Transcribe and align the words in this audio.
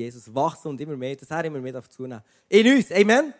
Jesus 0.00 0.34
wachsen 0.34 0.68
und 0.68 0.80
immer 0.80 0.96
mehr, 0.96 1.16
dass 1.16 1.30
er 1.30 1.44
immer 1.44 1.60
mehr 1.60 1.82
zunehmen 1.88 2.22
In 2.48 2.76
uns, 2.76 2.90
Amen. 2.92 3.34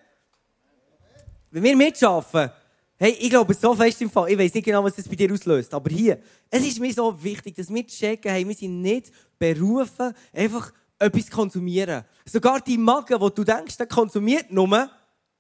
Wenn 1.51 1.63
wir 1.63 1.77
mitschaffen, 1.77 2.51
hey, 2.97 3.17
ich 3.19 3.31
glaube 3.31 3.55
so 3.55 3.75
fest 3.75 4.01
im 4.03 4.11
Fall, 4.11 4.31
ich 4.31 4.39
weiß 4.39 4.55
nicht 4.55 4.65
genau, 4.65 4.85
was 4.85 4.95
das 4.95 5.09
bei 5.09 5.17
dir 5.17 5.33
auslöst, 5.33 5.73
aber 5.75 5.91
hier, 5.91 6.21
es 6.49 6.65
ist 6.65 6.79
mir 6.79 6.93
so 6.93 7.23
wichtig, 7.23 7.57
dass 7.57 7.73
wir 7.73 7.87
checken, 7.87 8.31
hey, 8.31 8.47
wir 8.47 8.55
sind 8.55 8.81
nicht 8.81 9.11
berufen, 9.39 10.15
einfach 10.33 10.73
etwas 10.99 11.27
zu 11.27 11.33
konsumieren. 11.33 12.05
Sogar 12.25 12.61
die 12.61 12.79
Magen, 12.79 13.21
wo 13.21 13.31
du 13.31 13.43
denkst, 13.43 13.79
der 13.79 13.87
konsumiert 13.87 14.53
nur, 14.53 14.91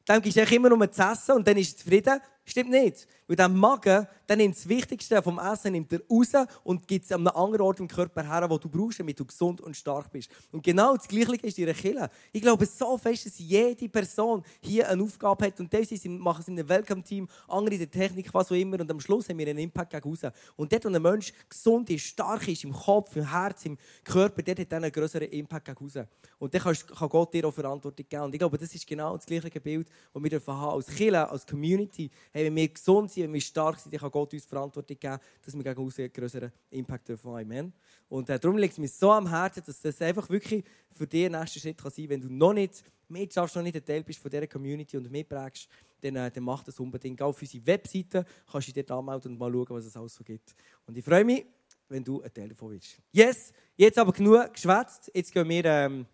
dem 0.09 0.23
gibst 0.23 0.39
du 0.39 0.55
immer 0.55 0.71
nur 0.71 0.91
zu 0.91 1.03
essen 1.03 1.33
und 1.37 1.47
dann 1.47 1.57
ist 1.57 1.75
er 1.75 1.79
zufrieden. 1.79 2.21
Stimmt 2.45 2.71
nicht. 2.71 3.07
Weil 3.29 3.37
der 3.37 3.49
Magen, 3.49 4.09
der 4.29 4.37
nimmt 4.37 4.57
das 4.57 4.69
Wichtigste 4.69 5.23
vom 5.23 5.39
Essen 5.39 5.71
nimmt 5.71 5.93
er 5.93 6.01
raus 6.11 6.49
und 6.65 6.89
gibt 6.89 7.05
es 7.05 7.13
an 7.13 7.21
einem 7.21 7.37
anderen 7.37 7.67
Ort 7.67 7.79
im 7.79 7.87
Körper 7.87 8.25
her, 8.25 8.51
wo 8.51 8.59
du 8.59 8.69
brauchst, 8.69 8.99
damit 8.99 9.21
du 9.21 9.25
gesund 9.25 9.61
und 9.61 9.77
stark 9.77 10.11
bist. 10.11 10.31
Und 10.51 10.65
genau 10.65 10.97
das 10.97 11.07
Gleiche 11.07 11.47
ist 11.47 11.59
in 11.59 11.65
ihrer 11.67 11.75
Kille. 11.75 12.11
Ich 12.33 12.43
glaube 12.43 12.67
so 12.67 12.99
fest, 12.99 13.27
dass 13.27 13.39
jede 13.39 13.89
Person 13.89 14.43
hier 14.61 14.89
eine 14.89 15.01
Aufgabe 15.01 15.47
hat. 15.47 15.61
Und 15.61 15.73
das 15.73 15.89
machen 16.05 16.43
sie 16.43 16.51
in 16.51 16.59
einem 16.59 16.69
Welcome-Team, 16.69 17.29
andere 17.47 17.75
in 17.75 17.81
der 17.81 17.91
Technik, 17.91 18.35
was 18.35 18.51
auch 18.51 18.57
immer. 18.57 18.81
Und 18.81 18.91
am 18.91 18.99
Schluss 18.99 19.29
haben 19.29 19.39
wir 19.39 19.47
einen 19.47 19.59
Impact 19.59 19.93
gegen 19.93 20.09
raus. 20.09 20.33
Und 20.57 20.73
dort, 20.73 20.85
wo 20.85 20.89
ein 20.89 21.01
Mensch 21.01 21.33
gesund 21.49 21.89
ist, 21.91 22.03
stark 22.03 22.49
ist, 22.49 22.65
im 22.65 22.73
Kopf, 22.73 23.15
im 23.15 23.31
Herz, 23.31 23.65
im 23.65 23.79
Körper, 24.03 24.43
dort 24.43 24.59
hat 24.59 24.73
er 24.73 24.77
einen 24.79 24.91
größeren 24.91 25.29
Impact 25.29 25.67
gegen 25.67 25.79
raus. 25.79 26.05
Und 26.41 26.53
dann 26.53 26.63
kann 26.63 27.09
Gott 27.09 27.33
dir 27.33 27.47
auch 27.47 27.55
Verantwortung 27.55 28.07
geben. 28.09 28.25
Und 28.25 28.35
ich 28.35 28.41
glaube, 28.41 28.59
das 28.59 28.75
ist 28.75 28.87
genau 28.87 29.17
das 29.17 29.27
gleiche 29.27 29.61
Bild, 29.61 29.89
das 30.13 30.23
wir 30.23 30.41
haben 30.47 30.75
als 30.75 30.87
Kille, 30.89 31.31
als 31.31 31.47
Community. 31.47 32.11
Hey, 32.33 32.45
wenn 32.45 32.55
wir 32.55 32.69
gesund 32.69 33.11
sind, 33.11 33.25
wenn 33.25 33.33
wir 33.33 33.41
stark 33.41 33.81
sind, 33.81 33.93
dann 33.93 34.01
kann 34.01 34.11
Gott 34.13 34.33
uns 34.33 34.47
Verantwortung 34.47 34.97
geben, 34.99 35.19
dass 35.45 35.55
wir 35.55 35.65
gegen 35.65 35.81
einen 35.81 36.13
größeren 36.13 36.53
Impact 36.71 37.09
dürfen 37.09 37.35
Amen. 37.35 37.73
Und 38.09 38.31
äh, 38.31 38.39
darum 38.39 38.57
liegt 38.57 38.73
es 38.73 38.79
mir 38.79 38.89
so 38.89 39.11
am 39.11 39.29
Herzen, 39.29 39.63
dass 39.67 39.81
das 39.81 40.01
einfach 40.01 40.31
wirklich 40.31 40.65
für 40.91 41.09
dich 41.09 41.27
ein 41.27 41.33
nächster 41.33 41.59
Schritt 41.59 41.79
kann 41.79 41.91
sein 41.91 42.05
kann. 42.05 42.11
Wenn 42.11 42.21
du 42.21 42.29
noch 42.33 42.53
nicht 42.53 42.85
mitschaffst, 43.09 43.57
noch 43.57 43.63
nicht 43.65 43.77
ein 43.77 43.85
Teil 43.85 44.05
bist 44.05 44.21
von 44.21 44.31
dieser 44.31 44.47
Community 44.47 44.97
und 44.97 45.11
mitprägst, 45.11 45.69
dann, 46.01 46.17
äh, 46.17 46.31
dann 46.31 46.45
mach 46.45 46.63
das 46.63 46.79
unbedingt. 46.79 47.19
Geh 47.19 47.25
auf 47.25 47.41
unsere 47.41 47.67
Webseite, 47.67 48.25
kannst 48.51 48.69
du 48.69 48.73
dich 48.73 48.87
dort 48.87 48.99
anmelden 48.99 49.33
und 49.33 49.39
mal 49.39 49.51
schauen, 49.51 49.67
was 49.71 49.87
es 49.87 49.97
alles 49.97 50.15
so 50.15 50.23
gibt. 50.23 50.55
Und 50.87 50.97
ich 50.97 51.05
freue 51.05 51.25
mich, 51.25 51.45
wenn 51.89 52.05
du 52.05 52.23
ein 52.23 52.33
Teil 52.33 52.49
davon 52.49 52.71
bist. 52.71 53.01
Yes, 53.11 53.53
jetzt 53.77 53.99
aber 53.99 54.13
genug 54.13 54.53
geschwätzt. 54.53 55.11
Jetzt 55.13 55.33
gehen 55.33 55.49
wir 55.49 55.65
ähm, 55.65 56.07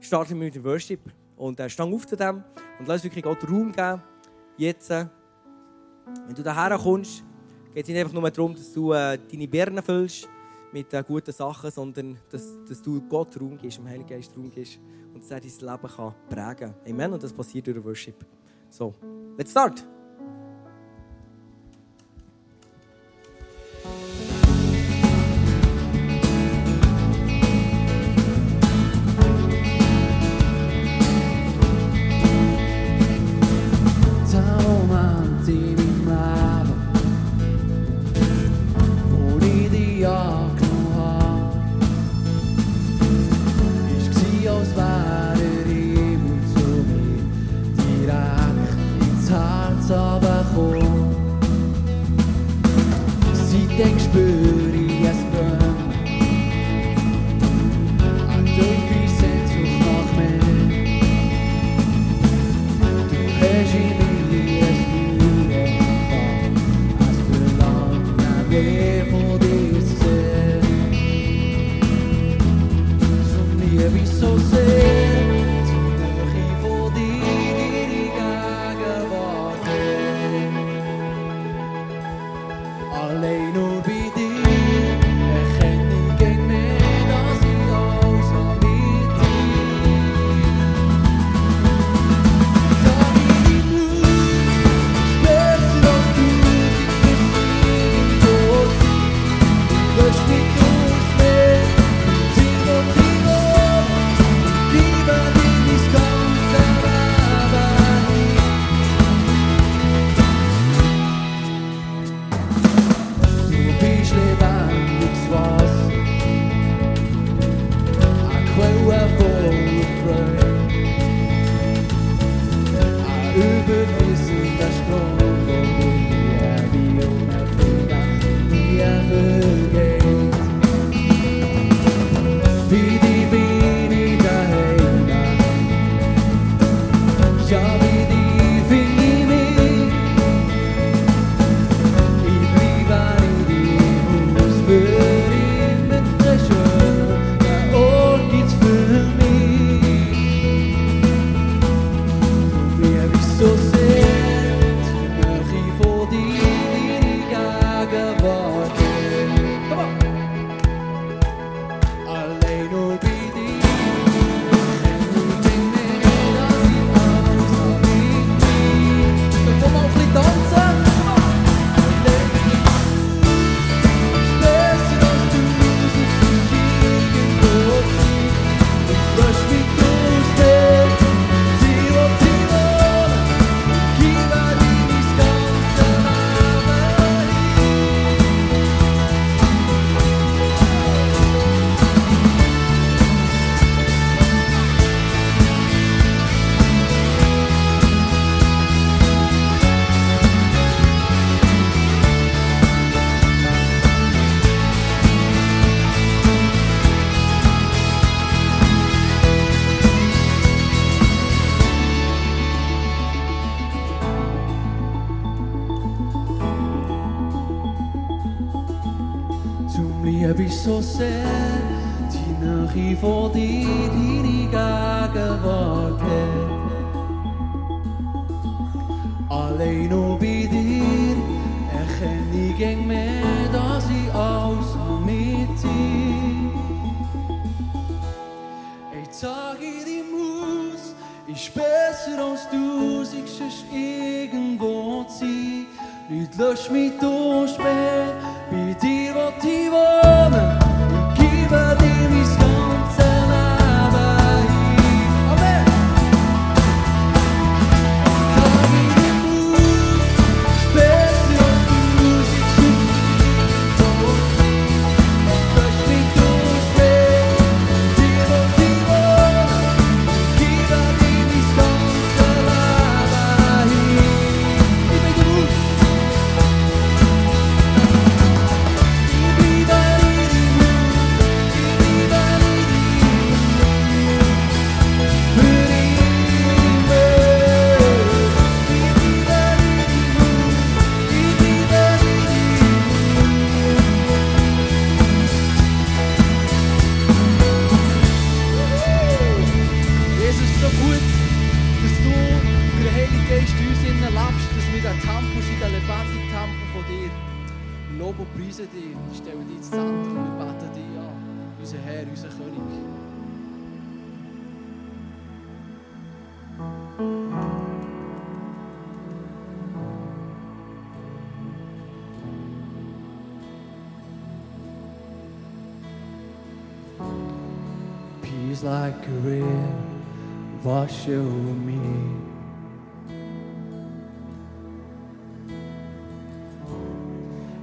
starten 0.00 0.38
wir 0.38 0.44
mit 0.44 0.54
dem 0.54 0.64
Worship. 0.64 1.00
Und 1.36 1.58
äh, 1.58 1.70
stang 1.70 1.94
auf 1.94 2.06
zu 2.06 2.16
dem 2.16 2.44
und 2.78 2.86
lass 2.86 3.02
wirklich 3.02 3.24
Gott 3.24 3.42
Raum 3.48 3.72
geben. 3.72 4.02
Jetzt. 4.56 4.90
Äh, 4.90 5.06
wenn 6.26 6.34
du 6.34 6.42
daher 6.42 6.78
kommst, 6.78 7.24
geht 7.74 7.84
es 7.84 7.88
nicht 7.88 7.98
einfach 7.98 8.12
nur 8.12 8.30
darum, 8.30 8.54
dass 8.54 8.72
du 8.72 8.92
äh, 8.92 9.18
deine 9.30 9.48
Birnen 9.48 9.82
füllst 9.82 10.28
mit 10.72 10.92
äh, 10.92 11.02
guten 11.06 11.32
Sachen, 11.32 11.70
sondern 11.70 12.18
dass, 12.30 12.56
dass 12.68 12.82
du 12.82 13.00
Gott 13.08 13.40
Raum 13.40 13.56
gibst, 13.56 13.78
dem 13.78 13.88
Heiligen 13.88 14.08
Geist 14.08 14.36
Raum 14.36 14.50
gibst 14.50 14.78
und 15.14 15.22
dass 15.22 15.30
er 15.30 15.40
dein 15.40 15.50
Leben 15.50 15.94
kann 15.94 16.14
prägen 16.28 16.56
kann. 16.56 16.74
Amen. 16.88 17.12
Und 17.12 17.22
das 17.22 17.32
passiert 17.32 17.66
durch 17.66 17.82
Worship. 17.82 18.24
So, 18.70 18.94
let's 19.36 19.50
start! 19.50 19.97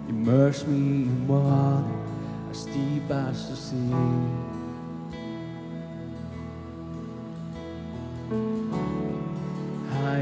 Immerse 0.07 0.65
me 0.67 1.03
in 1.03 1.27
water 1.27 1.83
as 2.51 2.65
deep 2.65 3.09
as 3.09 3.49
the 3.49 3.55
sea. 3.55 4.45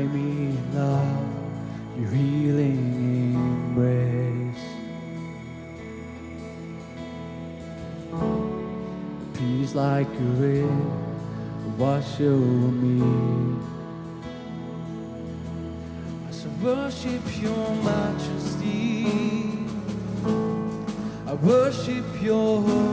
me 0.01 0.49
in 0.49 0.75
love, 0.75 1.27
your 1.97 2.09
healing 2.09 3.35
embrace. 3.75 4.65
Peace 9.33 9.75
like 9.75 10.07
a 10.07 10.29
river 10.41 11.03
wash 11.77 12.21
over 12.21 12.71
me. 12.83 13.59
As 16.29 16.45
I 16.45 16.49
worship 16.63 17.41
your 17.41 17.69
mind. 17.83 17.92
I 21.33 21.35
worship 21.37 22.21
your 22.21 22.92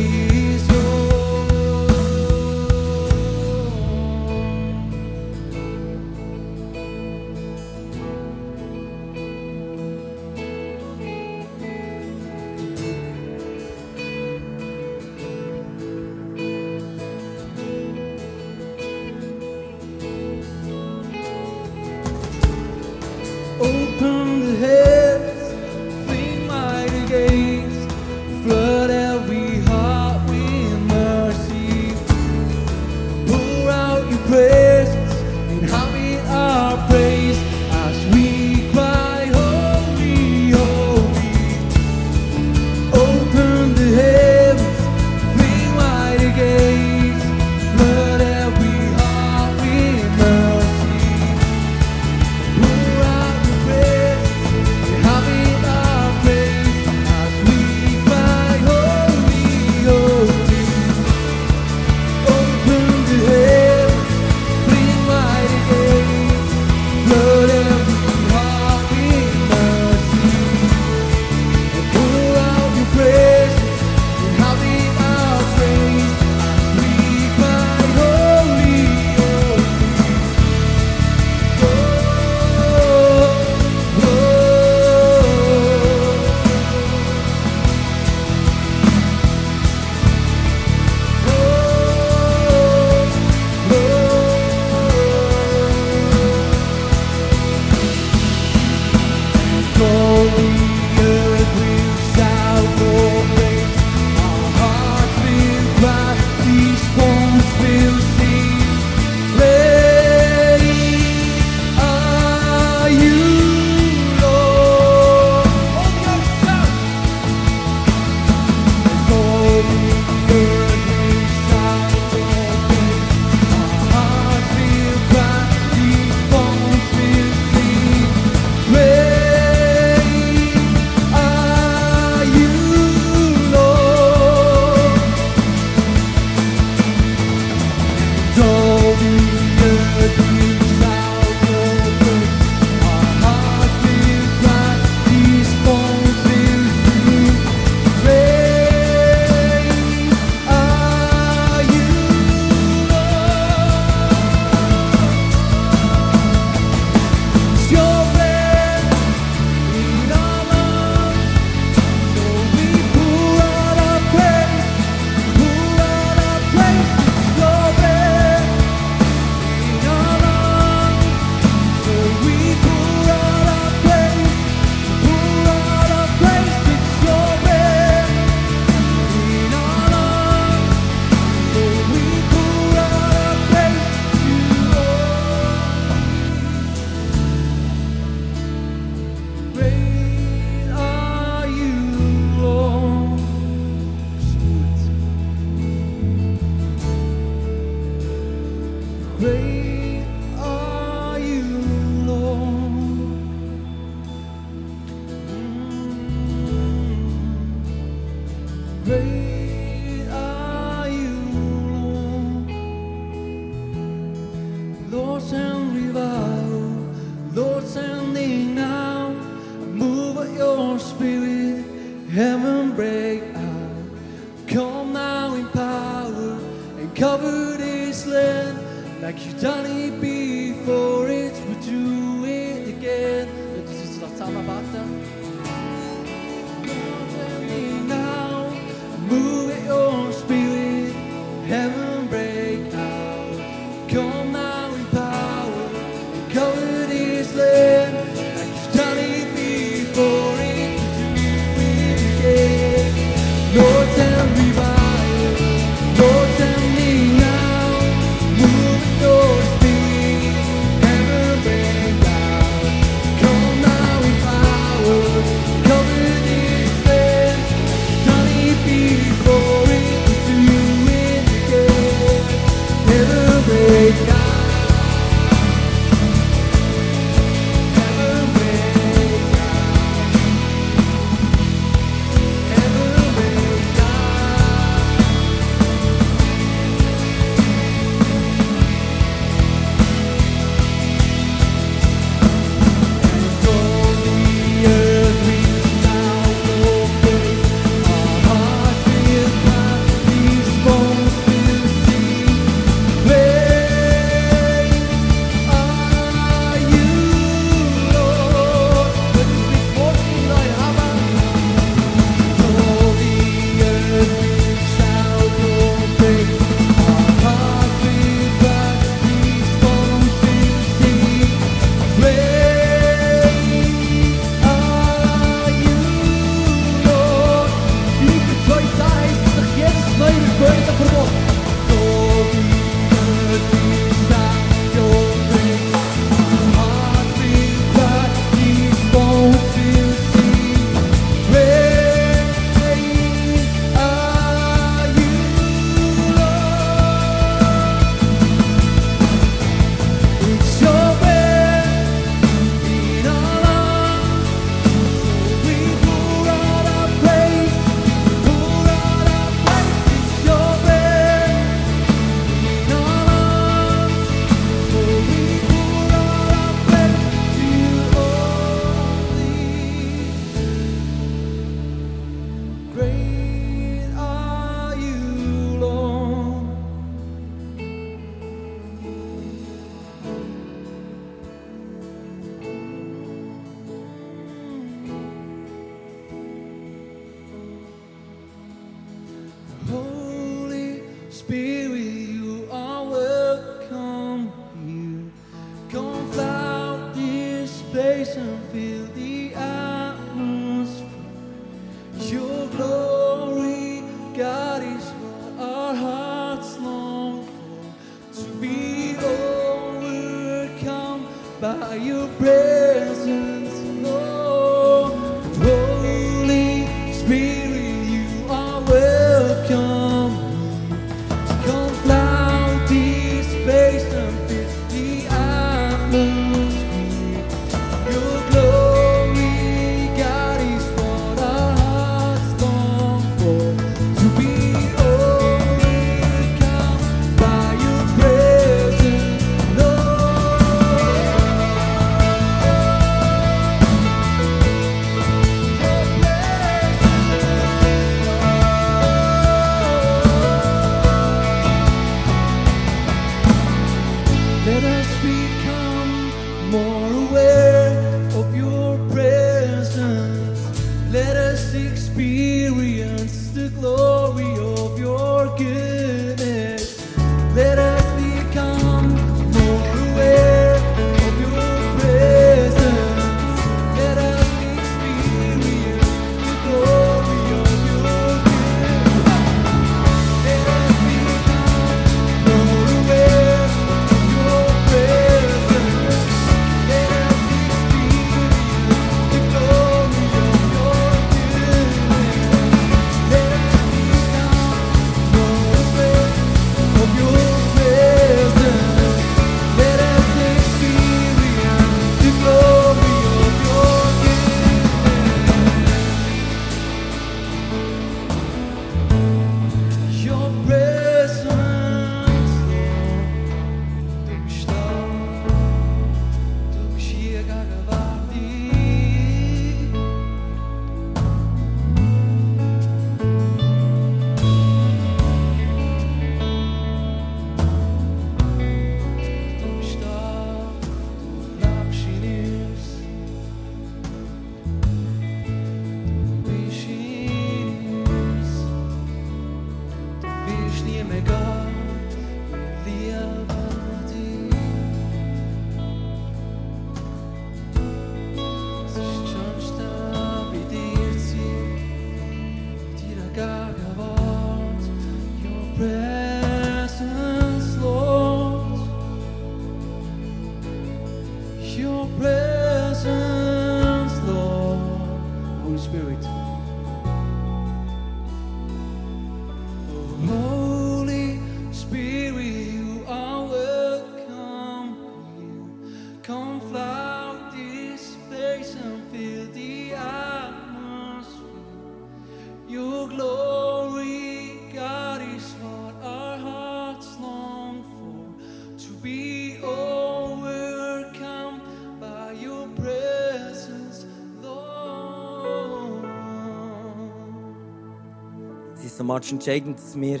Much 598.88 599.12
entscheidend, 599.12 599.58
dass 599.58 599.78
wir 599.78 600.00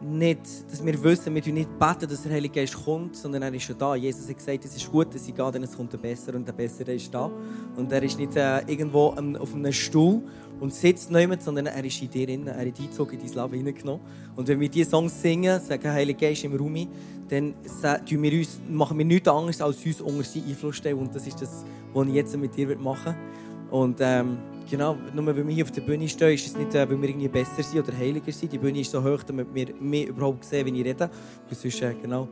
nicht, 0.00 0.40
dass 0.70 0.82
wir 0.82 1.02
wissen, 1.02 1.34
wir 1.34 1.52
nicht 1.52 1.78
beten, 1.78 2.08
dass 2.08 2.22
der 2.22 2.32
Heilige 2.32 2.60
Geist 2.60 2.82
kommt, 2.82 3.14
sondern 3.14 3.42
er 3.42 3.52
ist 3.52 3.64
schon 3.64 3.76
da. 3.76 3.94
Jesus 3.94 4.26
hat 4.26 4.38
gesagt, 4.38 4.64
es 4.64 4.74
ist 4.74 4.90
gut, 4.90 5.14
dass 5.14 5.28
ich 5.28 5.34
gehe, 5.34 5.52
denn 5.52 5.62
es 5.64 5.76
kommt 5.76 5.92
ein 5.92 6.00
Besser 6.00 6.34
und 6.34 6.48
der 6.48 6.54
Bessere 6.54 6.94
ist 6.94 7.12
da. 7.12 7.30
Und 7.76 7.92
er 7.92 8.02
ist 8.02 8.18
nicht 8.18 8.34
äh, 8.34 8.60
irgendwo 8.60 9.08
auf 9.08 9.54
einem 9.54 9.70
Stuhl 9.70 10.22
und 10.60 10.72
sitzt 10.72 11.10
niemand, 11.10 11.42
sondern 11.42 11.66
er 11.66 11.84
ist 11.84 12.00
in 12.00 12.08
dir 12.08 12.26
drin, 12.26 12.46
er 12.46 12.66
hat 12.66 12.80
Einzug 12.80 13.12
in 13.12 13.18
dein 13.18 13.28
Leben 13.28 13.52
hineingenommen. 13.58 14.00
Und 14.34 14.48
wenn 14.48 14.60
wir 14.60 14.70
diese 14.70 14.88
Songs 14.88 15.20
singen, 15.20 15.60
sagen 15.60 15.92
Heilige 15.92 16.26
Geist 16.26 16.42
im 16.44 16.56
Raum, 16.56 16.88
dann 17.28 17.52
tun 18.08 18.22
wir 18.22 18.32
uns, 18.32 18.60
machen 18.70 18.96
wir 18.96 19.04
nichts 19.04 19.28
anderes, 19.28 19.60
als 19.60 19.84
uns 19.84 20.00
unter 20.00 20.24
seinen 20.24 20.48
Einfluss 20.48 20.76
stellen. 20.76 20.96
Und 20.96 21.14
das 21.14 21.26
ist 21.26 21.42
das, 21.42 21.66
was 21.92 22.08
ich 22.08 22.14
jetzt 22.14 22.34
mit 22.34 22.56
dir 22.56 22.74
machen 22.78 23.04
werde. 23.04 23.18
Und 23.70 23.98
ähm, 24.00 24.38
genau, 24.70 24.96
nur 25.14 25.26
weil 25.26 25.36
wir 25.36 25.54
hier 25.54 25.64
auf 25.64 25.72
der 25.72 25.80
Bühne 25.82 26.08
stehen, 26.08 26.34
ist 26.34 26.46
es 26.46 26.56
nicht, 26.56 26.74
äh, 26.74 26.88
weil 26.88 27.00
wir 27.00 27.08
irgendwie 27.08 27.28
besser 27.28 27.62
sind 27.62 27.82
oder 27.82 27.96
heiliger 27.96 28.32
sind. 28.32 28.52
Die 28.52 28.58
Bühne 28.58 28.80
ist 28.80 28.90
so 28.90 29.02
hoch, 29.02 29.22
damit 29.22 29.48
wir 29.52 29.74
mich 29.80 30.06
überhaupt 30.06 30.44
sehen, 30.44 30.66
wenn 30.66 30.74
ich 30.74 30.84
rede. 30.84 31.10
Weil 31.48 31.56
sonst, 31.56 31.82
äh, 31.82 31.94
genau, 32.00 32.28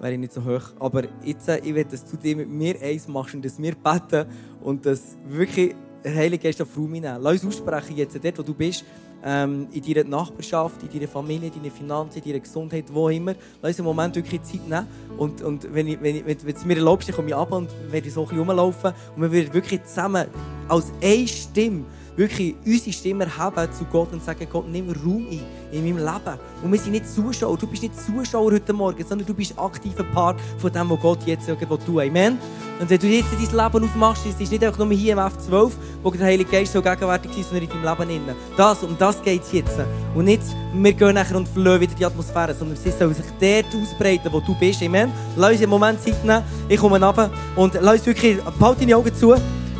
wäre 0.00 0.12
ich 0.12 0.18
nicht 0.18 0.32
so 0.32 0.44
hoch. 0.44 0.72
Aber 0.78 1.04
jetzt, 1.24 1.48
äh, 1.48 1.58
ich 1.58 1.74
will, 1.74 1.84
dass 1.84 2.04
du 2.04 2.16
dir 2.16 2.36
mit 2.36 2.48
mir 2.48 2.80
eins 2.80 3.06
machst 3.08 3.34
und 3.34 3.44
dass 3.44 3.60
wir 3.60 3.74
beten 3.74 4.26
und 4.62 4.86
dass 4.86 5.16
wirklich 5.28 5.74
der 6.04 6.14
Heilige 6.14 6.44
Geist 6.44 6.62
auf 6.62 6.76
Raum 6.76 6.92
nehmen. 6.92 7.16
Lass 7.20 7.44
uns 7.44 7.56
aussprechen 7.56 7.96
jetzt, 7.96 8.18
dort 8.22 8.38
wo 8.38 8.42
du 8.42 8.54
bist, 8.54 8.84
ähm, 9.24 9.68
in 9.72 9.82
deiner 9.82 10.08
Nachbarschaft, 10.08 10.82
in 10.82 10.90
deiner 10.90 11.08
Familie, 11.08 11.48
in 11.48 11.62
deiner 11.62 11.74
Finanzen, 11.74 12.18
in 12.18 12.24
deiner 12.24 12.40
Gesundheit, 12.40 12.84
wo 12.92 13.08
immer. 13.08 13.34
Lass 13.62 13.70
uns 13.70 13.80
einen 13.80 13.86
Moment 13.86 14.16
wirklich 14.16 14.42
Zeit 14.42 14.68
nehmen. 14.68 14.86
Und, 15.16 15.42
und 15.42 15.72
wenn, 15.72 15.88
ich, 15.88 16.00
wenn, 16.00 16.16
ich, 16.16 16.26
wenn, 16.26 16.36
wenn 16.44 16.54
es 16.54 16.64
mir 16.64 16.76
erlaubst, 16.76 17.12
komme 17.12 17.28
ich 17.28 17.34
ab 17.34 17.52
und 17.52 17.68
werde 17.90 18.10
so 18.10 18.22
ein 18.22 18.28
bisschen 18.28 18.38
rumlaufen. 18.38 18.92
Und 19.16 19.22
wir 19.22 19.32
werden 19.32 19.52
wirklich 19.52 19.84
zusammen 19.84 20.26
als 20.68 20.92
eine 21.02 21.26
Stimme 21.26 21.84
wirklich 22.18 22.56
unsere 22.66 22.92
Stimme 22.92 23.24
erheben 23.24 23.72
zu 23.72 23.84
Gott 23.84 24.12
und 24.12 24.22
sagen, 24.22 24.46
Gott, 24.50 24.68
nimm 24.68 24.90
Raum 24.90 25.26
ein 25.30 25.40
in 25.70 25.84
meinem 25.84 25.98
Leben. 25.98 26.38
Und 26.62 26.72
wir 26.72 26.78
sind 26.78 26.92
nicht 26.92 27.08
Zuschauer. 27.08 27.56
Du 27.56 27.66
bist 27.66 27.82
nicht 27.82 27.94
Zuschauer 27.94 28.52
heute 28.52 28.72
Morgen, 28.72 29.04
sondern 29.06 29.26
du 29.26 29.34
bist 29.34 29.56
aktiver 29.56 30.02
Part 30.02 30.40
von 30.58 30.72
dem, 30.72 30.90
was 30.90 31.00
Gott 31.00 31.20
jetzt 31.26 31.48
irgendwo 31.48 31.76
tut. 31.76 32.02
Amen. 32.02 32.38
Und 32.80 32.90
wenn 32.90 32.98
du 32.98 33.06
jetzt 33.06 33.28
dein 33.32 33.40
Leben 33.40 33.84
aufmachst, 33.84 34.26
es 34.26 34.40
ist 34.40 34.50
nicht 34.50 34.64
einfach 34.64 34.78
nur 34.78 34.90
hier 34.90 35.12
im 35.12 35.18
F12, 35.18 35.72
wo 36.02 36.10
der 36.10 36.26
Heilige 36.26 36.50
Geist 36.50 36.72
so 36.72 36.82
gegenwärtig 36.82 37.38
ist, 37.38 37.50
sondern 37.50 37.68
in 37.68 37.82
deinem 37.82 37.98
Leben. 37.98 38.10
Innen. 38.10 38.36
Das, 38.56 38.82
um 38.82 38.96
das 38.98 39.22
geht 39.22 39.42
es 39.42 39.52
jetzt. 39.52 39.78
Und 40.14 40.24
nicht, 40.24 40.42
wir 40.74 40.92
gehen 40.92 41.14
nachher 41.14 41.36
und 41.36 41.48
verlieren 41.48 41.80
wieder 41.80 41.94
die 41.94 42.04
Atmosphäre, 42.04 42.54
sondern 42.54 42.76
sie 42.76 42.90
soll 42.90 43.14
sich 43.14 43.26
dort 43.40 43.66
ausbreiten, 43.82 44.32
wo 44.32 44.40
du 44.40 44.54
bist. 44.58 44.82
Amen. 44.82 45.12
Lass 45.36 45.52
uns 45.52 45.62
einen 45.62 45.70
Moment 45.70 46.00
Zeit 46.00 46.24
nehmen. 46.24 46.42
Ich 46.68 46.78
komme 46.78 47.04
runter 47.04 47.30
und 47.56 47.74
lass 47.74 47.98
uns 47.98 48.06
wirklich, 48.06 48.38
behalte 48.58 48.80
deine 48.80 48.96
Augen 48.96 49.14
zu. 49.14 49.34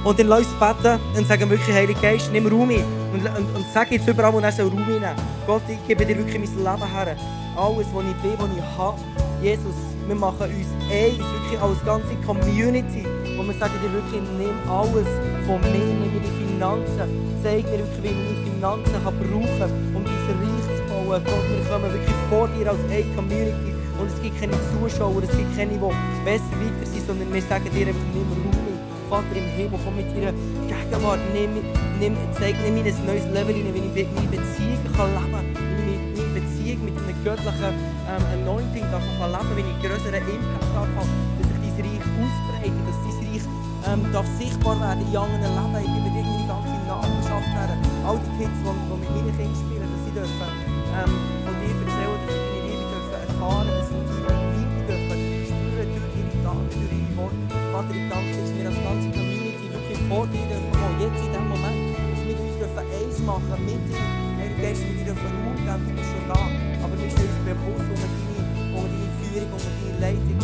Und 0.04 0.18
dann 0.18 0.28
lass 0.28 0.40
uns 0.40 0.48
beten 0.54 1.00
und 1.16 1.26
sagen 1.26 1.50
wirklich, 1.50 1.74
Heilige 1.74 2.00
Geist, 2.00 2.30
nimm 2.32 2.46
Raum 2.46 2.70
ein. 2.70 2.84
Und, 3.12 3.26
und, 3.26 3.56
und 3.56 3.66
sag 3.74 3.90
jetzt 3.90 4.06
überall, 4.06 4.32
wo 4.32 4.38
er 4.38 4.52
soll 4.52 4.68
Raum 4.68 4.78
einnehmen 4.78 5.16
Gott, 5.46 5.62
ich 5.68 5.78
gebe 5.86 6.04
dir 6.04 6.16
wirklich 6.16 6.38
mein 6.38 6.56
Leben 6.56 6.92
her. 6.92 7.16
Alles, 7.56 7.86
was 7.92 8.04
ich 8.04 8.22
bin, 8.22 8.32
was 8.38 8.48
ich 8.56 8.78
habe. 8.78 8.98
Jesus, 9.42 9.74
wir 10.06 10.14
machen 10.14 10.44
uns 10.44 10.70
eins, 10.92 11.18
wirklich 11.18 11.60
als 11.60 11.84
ganze 11.84 12.14
Community. 12.26 13.04
Wo 13.36 13.42
wir 13.42 13.54
sagen 13.54 13.74
dir 13.82 13.92
wirklich, 13.92 14.22
nimm 14.38 14.56
alles 14.70 15.08
von 15.46 15.60
mir, 15.60 15.84
nimm 15.84 16.14
meine 16.14 16.32
Finanzen. 16.38 17.40
Zeig 17.42 17.64
mir 17.64 17.78
wirklich, 17.78 18.02
wie 18.02 18.08
ich 18.08 18.14
meine 18.14 18.44
Finanzen 18.44 19.04
kann 19.04 19.18
brauchen 19.18 19.58
kann, 19.58 19.94
um 19.94 20.04
dein 20.04 20.38
Reich 20.38 20.66
zu 20.76 20.82
bauen. 20.88 21.22
Gott, 21.24 21.44
wir 21.48 21.64
kommen 21.70 21.92
wirklich 21.92 22.18
vor 22.30 22.48
dir 22.48 22.70
als 22.70 22.80
eine 22.90 23.04
Community. 23.14 23.72
Und 23.98 24.06
es 24.06 24.22
gibt 24.22 24.38
keine 24.38 24.54
Zuschauer, 24.70 25.22
es 25.22 25.36
gibt 25.36 25.56
keine, 25.56 25.72
die 25.72 26.24
besser 26.24 26.54
weiter 26.60 26.86
sind, 26.86 27.06
sondern 27.06 27.32
wir 27.32 27.42
sagen 27.42 27.64
dir 27.74 27.86
einfach, 27.88 28.08
nimm 28.14 28.28
Raum. 28.30 28.57
Vater 29.08 29.36
im 29.36 29.48
Himmel, 29.56 29.80
komm 29.84 29.96
mit 29.96 30.06
deiner 30.12 30.32
Gegenwart, 30.68 31.20
nimm, 31.32 31.64
nimm, 31.98 32.14
zeig 32.36 32.54
mir 32.60 32.68
ein 32.68 33.06
neues 33.08 33.24
Level 33.32 33.56
rein, 33.56 33.72
wie 33.72 34.00
ich 34.00 34.08
meine 34.12 34.28
Beziehung 34.28 34.84
kann 34.92 35.08
leben 35.16 35.32
kann, 35.32 35.46
meine 35.56 36.34
Beziehung 36.36 36.84
mit 36.84 36.94
einem 36.96 37.16
göttlichen 37.24 37.72
ähm, 38.04 38.24
Anointing 38.36 38.84
darf 38.92 39.04
kann 39.16 39.32
leben 39.32 39.56
wie 39.56 39.64
ich 39.64 39.78
größeren 39.80 40.20
Impact 40.28 40.70
darf 40.76 40.92
dass 41.40 41.48
sich 41.48 41.72
dein 41.72 41.88
Reich 41.88 42.06
ausbreitet, 42.20 42.84
dass 42.84 42.98
dein 43.00 43.16
Reich 43.32 43.44
ähm, 43.88 44.00
darf 44.12 44.28
sichtbar 44.36 44.76
werden 44.80 45.04
in 45.08 45.16
anderen 45.16 45.56
Leben. 45.56 45.80
Ich 45.80 45.92
gebe 45.96 46.08
dir 46.12 46.24
meine 46.28 46.46
ganze 46.52 46.76
Nachbarschaft 46.84 47.48
her, 47.56 47.72
all 48.04 48.18
die 48.20 48.32
Kids, 48.36 48.60
die, 48.60 48.68
die 48.68 49.22
mit 49.24 49.36
meinen 49.40 49.40
Kindern 49.40 49.56
spielen, 49.56 49.88
dass 49.88 50.02
sie 50.04 50.12
dürfen 50.12 50.50
ähm, 50.92 51.37
Danke 57.78 57.94
dir, 57.94 58.10
dass 58.10 58.50
wir 58.58 58.66
als 58.66 58.80
ganze 58.82 59.06
Community 59.14 59.70
wirklich 59.70 60.02
vor 60.10 60.26
dir 60.34 60.42
jetzt 60.98 61.22
in 61.22 61.30
diesem 61.30 61.46
Moment, 61.46 61.94
dass 61.94 62.20
wir 62.26 62.34
uns 62.34 62.58
dürfen 62.58 62.82
eins 62.90 63.18
machen 63.22 63.54
mit 63.62 63.78
dir. 63.86 64.02
Herr 64.34 64.50
Geist, 64.58 64.82
wir 64.82 64.98
dir 64.98 65.14
dürfen 65.14 65.30
Raum 65.46 65.54
geben, 65.62 65.86
du 65.94 66.02
schon 66.02 66.26
da. 66.26 66.42
Aber 66.82 66.94
wir 66.98 67.06
stehen 67.06 67.30
uns 67.30 67.38
bewusst 67.46 67.86
unter 67.86 68.10
deine, 68.10 68.42
deine 68.82 69.10
Führung, 69.22 69.50
unter 69.54 69.70
deine 69.78 69.94
Leitung, 69.94 70.38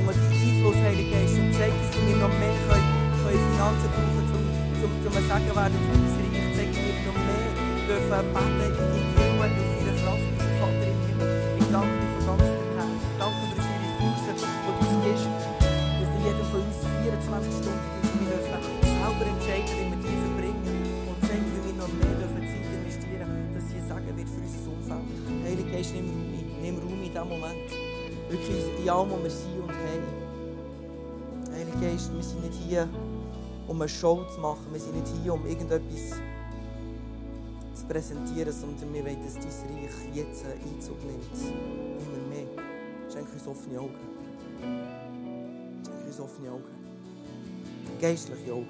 unter 0.00 0.16
deinen 0.16 0.32
Einfluss, 0.32 0.78
Heiliger 0.80 1.12
Geist. 1.12 1.36
Und 1.36 1.52
zeig 1.60 1.72
dass 1.76 1.92
wir 1.92 2.16
noch 2.24 2.34
mehr 2.40 2.56
können, 2.56 2.88
können 3.20 3.42
Finanzen 3.52 3.88
brauchen, 3.92 4.24
zum, 4.32 5.12
ein 5.12 5.24
Sagen 5.28 5.52
werden 5.52 5.76
für 5.76 6.08
noch 7.04 7.18
mehr 7.20 7.52
dürfen 7.84 8.24
beten 8.32 8.64
in 8.64 9.12
deinem 9.12 9.36
Willen, 9.44 9.77
24 17.38 17.62
Stunden 17.62 17.78
gibst, 18.02 18.18
wir 18.18 18.26
dürfen 18.34 18.58
selber 18.82 19.26
entscheiden, 19.30 19.70
wie 19.78 19.86
wir 19.90 20.00
die 20.02 20.18
verbringen 20.26 20.62
und 21.06 21.18
zeig, 21.22 21.38
wie 21.38 21.60
wir 21.66 21.74
noch 21.78 21.92
mehr 21.94 22.14
dürfen 22.18 22.42
Zeit 22.42 22.66
investieren 22.74 23.30
dass 23.54 23.64
sie 23.70 23.80
sagen 23.86 24.10
wird 24.16 24.28
für 24.28 24.42
unser 24.42 24.98
Umfeld. 24.98 25.44
Heilige 25.44 25.70
Geist, 25.70 25.94
nimm 25.94 26.10
Raum 26.10 26.34
nimm 26.62 26.78
Raum 26.78 26.98
in 26.98 27.12
diesem 27.14 27.28
Moment. 27.28 27.70
Wirklich 28.28 28.64
in 28.82 28.90
allem, 28.90 29.10
wo 29.10 29.22
wir 29.22 29.30
sind 29.30 29.60
und 29.62 29.70
haben. 29.70 30.08
Heilige 31.54 31.78
Geist, 31.78 32.10
wir 32.12 32.22
sind 32.22 32.42
nicht 32.42 32.58
hier, 32.66 32.88
um 33.68 33.80
eine 33.80 33.88
Show 33.88 34.24
zu 34.34 34.40
machen, 34.40 34.66
wir 34.72 34.80
sind 34.80 34.94
nicht 34.96 35.12
hier, 35.22 35.32
um 35.34 35.46
irgendetwas 35.46 36.18
zu 37.74 37.86
präsentieren, 37.86 38.52
sondern 38.52 38.92
wir 38.92 39.04
wollen, 39.04 39.22
dass 39.22 39.34
dein 39.34 39.78
Reich 39.78 40.10
jetzt 40.12 40.44
Einzug 40.44 40.98
nimmt. 41.06 41.38
Immer 41.38 42.22
mehr. 42.34 42.50
Schenk 43.12 43.28
uns 43.32 43.46
offene 43.46 43.78
Augen. 43.78 43.94
Schenk 45.86 46.06
uns 46.06 46.20
offene 46.20 46.50
Augen. 46.50 46.77
Geistliche 48.00 48.52
Augen. 48.52 48.68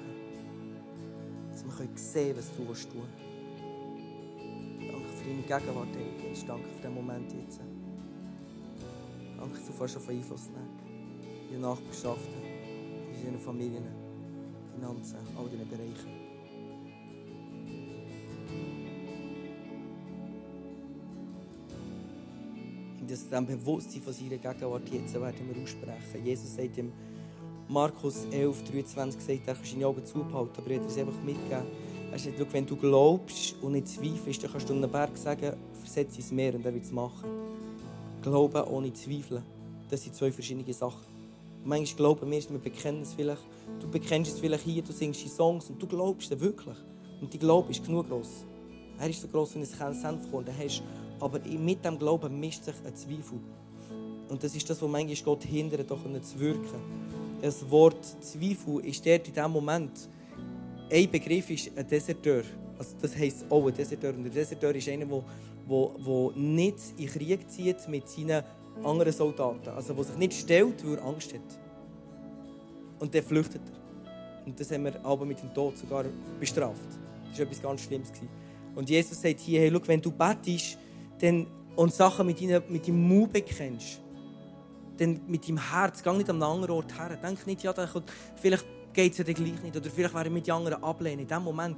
Dass 1.51 1.63
wir 1.63 1.71
können 1.71 1.95
sehen 1.95 2.35
was 2.35 2.51
du 2.55 2.67
willst 2.67 2.89
tun 2.91 3.03
Danke 4.79 5.09
für 5.09 5.23
deine 5.29 5.41
Gegenwart, 5.41 5.87
Heiliger 5.95 6.29
Geist. 6.29 6.49
Danke 6.49 6.67
für 6.69 6.81
den 6.81 6.95
Moment 6.95 7.31
jetzt. 7.33 7.59
Danke, 9.37 9.55
dass 9.55 9.67
du 9.67 9.73
fast 9.73 9.97
auf 9.97 10.09
Einfluss 10.09 10.47
nehmen. 10.47 10.79
In 11.47 11.53
den 11.53 11.61
Nachbarschaften, 11.61 12.33
in 12.41 13.27
unseren 13.27 13.39
Familien, 13.39 13.83
Finanzen, 14.73 15.17
all 15.37 15.47
diesen 15.47 15.69
Bereichen. 15.69 16.29
Und 22.99 23.11
aus 23.11 23.23
diesem 23.23 23.45
Bewusstsein 23.45 24.01
von 24.01 24.13
seiner 24.13 24.37
Gegenwart 24.37 24.89
jetzt 24.89 25.13
werden 25.13 25.53
wir 25.53 25.63
aussprechen. 25.63 26.25
Jesus 26.25 26.55
sagt 26.55 26.77
im 26.79 26.91
Markus 27.71 28.25
11, 28.31 28.63
23, 28.63 29.21
sagt, 29.21 29.47
er 29.47 29.53
kannst 29.53 29.73
deine 29.75 29.85
Augen 29.85 30.03
zubehalten, 30.03 30.53
aber 30.57 30.71
er 30.71 30.79
hat 30.79 30.87
es 30.87 30.97
einfach 30.97 31.21
mitgegeben. 31.21 31.67
Er 32.11 32.17
sagt, 32.17 32.53
wenn 32.53 32.65
du 32.65 32.75
glaubst 32.75 33.53
und 33.61 33.73
nicht 33.73 33.87
zweifelst, 33.87 34.43
dann 34.43 34.51
kannst 34.51 34.67
du 34.67 34.73
einem 34.73 34.89
Berg 34.89 35.15
sagen, 35.15 35.53
versetz 35.79 36.15
ins 36.15 36.31
Meer 36.31 36.55
und 36.55 36.65
er 36.65 36.73
wird 36.73 36.85
es 36.85 36.91
machen. 36.91 37.29
Glauben 38.23 38.63
ohne 38.63 38.91
Zweifeln, 38.91 39.43
das 39.87 40.01
sind 40.01 40.15
zwei 40.15 40.31
verschiedene 40.31 40.73
Sachen. 40.73 41.05
Manchmal 41.63 41.95
glauben 41.95 42.31
wir, 42.31 42.49
wir 42.49 42.57
bekennen 42.57 43.03
es 43.03 43.13
vielleicht, 43.13 43.43
du 43.79 43.87
bekennst 43.87 44.33
es 44.33 44.39
vielleicht 44.39 44.63
hier, 44.63 44.81
du 44.81 44.91
singst 44.91 45.23
die 45.23 45.29
Songs 45.29 45.69
und 45.69 45.79
du 45.79 45.85
glaubst 45.85 46.31
es 46.31 46.39
wirklich. 46.39 46.77
Und 47.21 47.31
dein 47.31 47.39
Glaube 47.39 47.69
ist 47.69 47.85
genug 47.85 48.09
groß. 48.09 48.45
Er 48.97 49.09
ist 49.11 49.21
so 49.21 49.27
groß 49.27 49.53
wie 49.53 49.59
ein 49.59 49.93
Senfkorn, 49.93 50.45
hast 50.57 50.81
aber 51.19 51.39
mit 51.39 51.85
dem 51.85 51.99
Glauben 51.99 52.39
mischt 52.39 52.63
sich 52.63 52.73
ein 52.83 52.95
Zweifel. 52.95 53.39
Und 54.27 54.43
das 54.43 54.55
ist 54.55 54.67
das, 54.67 54.81
was 54.81 54.89
manchmal 54.89 55.23
Gott 55.23 55.43
hindert, 55.43 55.91
doch 55.91 55.99
zu 56.21 56.39
wirken. 56.39 57.08
Das 57.41 57.69
Wort 57.69 58.03
Zweifel 58.21 58.79
ist 58.85 59.05
dort 59.05 59.27
in 59.27 59.33
dem 59.33 59.51
Moment, 59.51 60.09
ein 60.91 61.09
Begriff 61.09 61.49
ist 61.49 61.71
ein 61.75 61.87
Deserteur. 61.87 62.43
Also 62.77 62.95
das 63.01 63.15
heisst 63.15 63.45
auch 63.49 63.65
ein 63.67 63.73
Deserteur. 63.73 64.13
Und 64.13 64.25
ein 64.25 64.31
Deserteur 64.31 64.75
ist 64.75 64.89
einer, 64.89 65.05
der 65.05 65.23
wo, 65.69 65.95
wo 65.99 66.31
nicht 66.35 66.77
in 66.97 67.07
Krieg 67.07 67.49
zieht 67.49 67.87
mit 67.87 68.09
seinen 68.09 68.43
anderen 68.83 69.13
Soldaten. 69.13 69.69
Also 69.69 69.93
der 69.93 70.03
sich 70.03 70.17
nicht 70.17 70.33
stellt, 70.33 70.85
weil 70.85 70.97
er 70.97 71.05
Angst 71.05 71.33
hat. 71.33 71.59
Und 72.99 73.13
dann 73.13 73.23
flüchtet 73.23 73.61
er. 73.65 74.45
Und 74.45 74.59
das 74.59 74.71
haben 74.71 74.83
wir 74.83 75.05
aber 75.05 75.25
mit 75.25 75.41
dem 75.41 75.53
Tod 75.53 75.77
sogar 75.77 76.05
bestraft. 76.39 76.87
Das 77.29 77.39
war 77.39 77.45
etwas 77.45 77.61
ganz 77.61 77.81
Schlimmes. 77.81 78.11
Und 78.75 78.89
Jesus 78.89 79.21
sagt 79.21 79.39
hier, 79.39 79.61
hey, 79.61 79.71
schau, 79.71 79.81
wenn 79.85 80.01
du 80.01 80.11
betest 80.11 80.77
dann, 81.19 81.45
und 81.75 81.93
Sachen 81.93 82.25
mit, 82.25 82.41
deinem, 82.41 82.63
mit 82.69 82.87
deinem 82.87 83.07
Mund 83.07 83.31
bekennst, 83.31 84.01
dann 84.99 85.21
mit 85.27 85.47
deinem 85.47 85.71
Herz, 85.71 86.03
geh 86.03 86.11
nicht 86.13 86.29
an 86.29 86.41
einen 86.41 86.51
anderen 86.51 86.75
Ort 86.75 86.97
her. 86.97 87.17
Denk 87.17 87.45
nicht, 87.47 87.63
ja, 87.63 87.73
kommt, 87.73 88.11
vielleicht 88.35 88.65
geht 88.93 89.11
es 89.11 89.25
dann 89.25 89.33
gleich 89.33 89.61
nicht. 89.61 89.75
Oder 89.75 89.89
vielleicht 89.89 90.13
werden 90.13 90.33
mit 90.33 90.47
die 90.47 90.51
anderen 90.51 90.83
ablehnen. 90.83 91.21
In 91.21 91.27
dem 91.27 91.43
Moment 91.43 91.77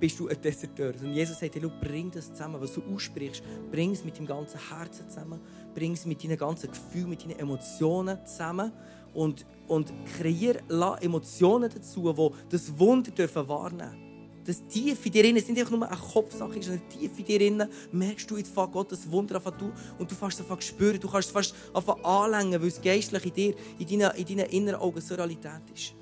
bist 0.00 0.18
du 0.18 0.28
ein 0.28 0.40
Deserteur. 0.40 0.92
Und 1.02 1.12
Jesus 1.12 1.38
sagt, 1.38 1.54
hey, 1.54 1.70
bring 1.80 2.10
das 2.10 2.32
zusammen, 2.32 2.60
was 2.60 2.74
du 2.74 2.82
aussprichst. 2.94 3.42
Bring 3.70 3.92
es 3.92 4.04
mit 4.04 4.16
deinem 4.16 4.26
ganzen 4.26 4.60
Herzen 4.68 5.08
zusammen. 5.08 5.40
Bring 5.74 5.92
es 5.92 6.06
mit 6.06 6.22
deinen 6.22 6.36
ganzen 6.36 6.70
Gefühlen, 6.70 7.10
mit 7.10 7.22
deinen 7.22 7.38
Emotionen 7.38 8.18
zusammen. 8.26 8.72
Und, 9.12 9.46
und 9.68 9.92
kreier 10.18 10.56
Emotionen 11.00 11.70
dazu, 11.72 12.12
die 12.12 12.50
das 12.50 12.78
Wunder 12.78 13.12
dürfen 13.12 13.46
wahrnehmen 13.48 14.03
das 14.44 14.66
tief 14.66 15.04
in 15.06 15.12
dir 15.12 15.24
innen, 15.24 15.36
es 15.38 15.44
ist 15.44 15.50
nicht 15.50 15.60
einfach 15.60 15.76
nur 15.76 15.88
eine 15.88 15.96
Kopfsache, 15.96 16.62
sondern 16.62 16.88
tief 16.88 17.18
in 17.18 17.24
dir 17.24 17.40
innen 17.40 17.68
merkst 17.92 18.30
du 18.30 18.36
jetzt 18.36 18.52
von 18.52 18.70
Gott 18.70 18.92
das 18.92 19.10
Wunder 19.10 19.40
von 19.40 19.54
du 19.58 19.72
und 19.98 20.10
du 20.10 20.14
fängst 20.14 20.40
einfach 20.40 20.60
spüren, 20.60 21.00
du 21.00 21.08
kannst 21.08 21.28
es 21.28 21.32
fast 21.32 21.54
einfach 21.72 22.02
anlängen, 22.04 22.60
weil 22.60 22.68
es 22.68 22.80
geistlich 22.80 23.24
in 23.24 23.32
dir, 23.32 23.54
in 23.78 23.86
deinen, 24.00 24.16
in 24.16 24.26
deinen 24.26 24.50
inneren 24.50 24.80
Augen 24.80 25.00
so 25.00 25.14
Realität 25.14 25.62
ist. 25.74 25.94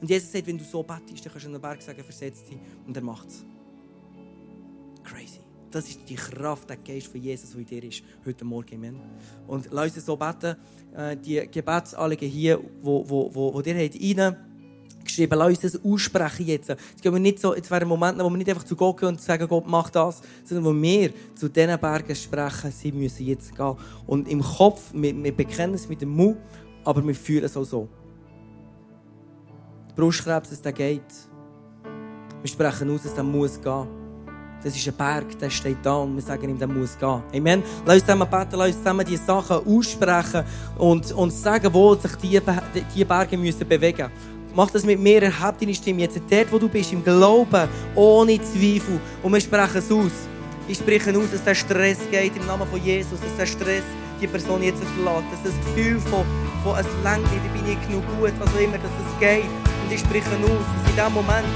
Und 0.00 0.08
Jesus 0.08 0.30
sagt, 0.30 0.46
wenn 0.46 0.58
du 0.58 0.64
so 0.64 0.82
bettest, 0.82 1.24
dann 1.24 1.32
kannst 1.32 1.44
du 1.44 1.48
an 1.48 1.52
den 1.54 1.62
Berg 1.62 1.82
sagen, 1.82 2.04
versetzt 2.04 2.48
dich 2.48 2.58
und 2.86 2.96
er 2.96 3.02
macht 3.02 3.28
es. 3.28 3.44
Crazy. 5.02 5.40
Das 5.70 5.88
ist 5.88 6.08
die 6.08 6.14
Kraft, 6.14 6.70
der 6.70 6.76
Geist 6.76 7.08
von 7.08 7.20
Jesus, 7.20 7.50
der 7.50 7.60
in 7.60 7.66
dir 7.66 7.84
ist, 7.84 8.04
heute 8.24 8.44
Morgen. 8.44 8.76
Amen. 8.76 9.00
Und 9.48 9.68
lass 9.72 9.96
uns 9.96 10.06
so 10.06 10.16
beten, 10.16 10.56
äh, 10.94 11.16
die 11.16 11.48
Gebetsanliegen 11.50 12.28
hier, 12.28 12.60
wo, 12.80 13.08
wo, 13.08 13.34
wo, 13.34 13.54
wo 13.54 13.60
dir 13.60 13.74
rein 13.74 13.90
geschrieben, 15.14 15.38
lass 15.38 15.48
uns 15.48 15.60
das 15.60 15.84
aussprechen 15.84 16.46
jetzt. 16.46 16.68
Jetzt, 16.68 17.02
gehen 17.02 17.12
wir 17.12 17.20
nicht 17.20 17.38
so, 17.38 17.54
jetzt 17.54 17.70
wären 17.70 17.88
Momente, 17.88 18.24
wo 18.24 18.30
wir 18.30 18.36
nicht 18.36 18.50
einfach 18.50 18.64
zu 18.64 18.76
Gott 18.76 18.98
gehen 18.98 19.08
und 19.10 19.20
sagen, 19.20 19.46
Gott, 19.48 19.64
mach 19.66 19.90
das, 19.90 20.20
sondern 20.44 20.64
wo 20.64 20.82
wir 20.82 21.12
zu 21.34 21.48
diesen 21.48 21.78
Bergen 21.78 22.14
sprechen, 22.14 22.72
sie 22.72 22.92
müssen 22.92 23.26
jetzt 23.26 23.54
gehen. 23.54 23.76
Und 24.06 24.28
im 24.28 24.42
Kopf, 24.42 24.90
wir, 24.92 25.22
wir 25.22 25.32
bekennen 25.32 25.74
es 25.74 25.88
mit 25.88 26.00
dem 26.00 26.10
Mund, 26.10 26.38
aber 26.84 27.06
wir 27.06 27.14
fühlen 27.14 27.44
es 27.44 27.56
auch 27.56 27.64
so. 27.64 27.88
Der 29.88 29.94
Brustkrebs, 29.94 30.60
der 30.60 30.72
geht. 30.72 31.02
Wir 32.42 32.48
sprechen 32.48 32.90
aus, 32.90 33.14
der 33.14 33.24
muss 33.24 33.60
gehen. 33.60 34.04
Das 34.64 34.74
ist 34.74 34.88
ein 34.88 34.96
Berg, 34.96 35.38
der 35.38 35.50
steht 35.50 35.76
da 35.82 35.96
und 35.96 36.14
wir 36.14 36.22
sagen 36.22 36.48
ihm, 36.48 36.58
der 36.58 36.66
muss 36.66 36.98
gehen. 36.98 37.22
Amen. 37.34 37.62
Lass 37.84 37.96
uns 37.96 38.04
zusammen 38.04 38.26
beten, 38.30 38.56
lass 38.56 38.68
uns 38.68 38.78
zusammen 38.78 39.06
diese 39.06 39.22
Sachen 39.22 39.56
aussprechen 39.58 40.42
und, 40.78 41.12
und 41.12 41.30
sagen, 41.30 41.68
wo 41.70 41.94
sich 41.94 42.14
diese, 42.16 42.42
diese 42.94 43.04
Berge 43.04 43.36
müssen 43.36 43.68
bewegen 43.68 44.10
müssen. 44.10 44.33
Mach 44.56 44.70
das 44.70 44.84
mit 44.84 45.00
mir, 45.00 45.20
erheb 45.20 45.58
deine 45.58 45.74
Stimme 45.74 46.02
jetzt 46.02 46.20
dort, 46.30 46.52
wo 46.52 46.60
du 46.60 46.68
bist, 46.68 46.92
im 46.92 47.02
Glauben, 47.02 47.68
ohne 47.96 48.40
Zweifel. 48.40 49.00
Und 49.20 49.32
wir 49.32 49.40
sprechen 49.40 49.78
es 49.78 49.90
aus. 49.90 50.12
Ich 50.68 50.78
spreche 50.78 51.10
aus, 51.10 51.32
dass 51.32 51.42
der 51.42 51.56
Stress 51.56 51.98
geht 52.08 52.36
im 52.36 52.46
Namen 52.46 52.64
von 52.68 52.80
Jesus, 52.80 53.18
dass 53.20 53.36
der 53.36 53.46
Stress 53.46 53.82
die 54.20 54.28
Person 54.28 54.62
jetzt 54.62 54.78
verlässt, 54.78 55.26
dass 55.32 55.42
das 55.50 55.66
Gefühl 55.66 55.98
von, 55.98 56.24
von 56.62 56.78
es 56.78 56.86
nicht, 56.86 57.42
ich 57.44 57.50
bin 57.50 57.64
nicht 57.68 57.82
genug 57.88 58.04
gut, 58.20 58.30
was 58.38 58.48
auch 58.54 58.60
immer, 58.60 58.78
dass 58.78 58.94
es 58.94 59.18
geht. 59.18 59.42
Und 59.42 59.90
ich 59.92 59.98
spreche 59.98 60.30
aus, 60.30 60.64
dass 60.70 60.90
in 60.90 60.96
diesem 60.96 61.14
Moment 61.14 61.50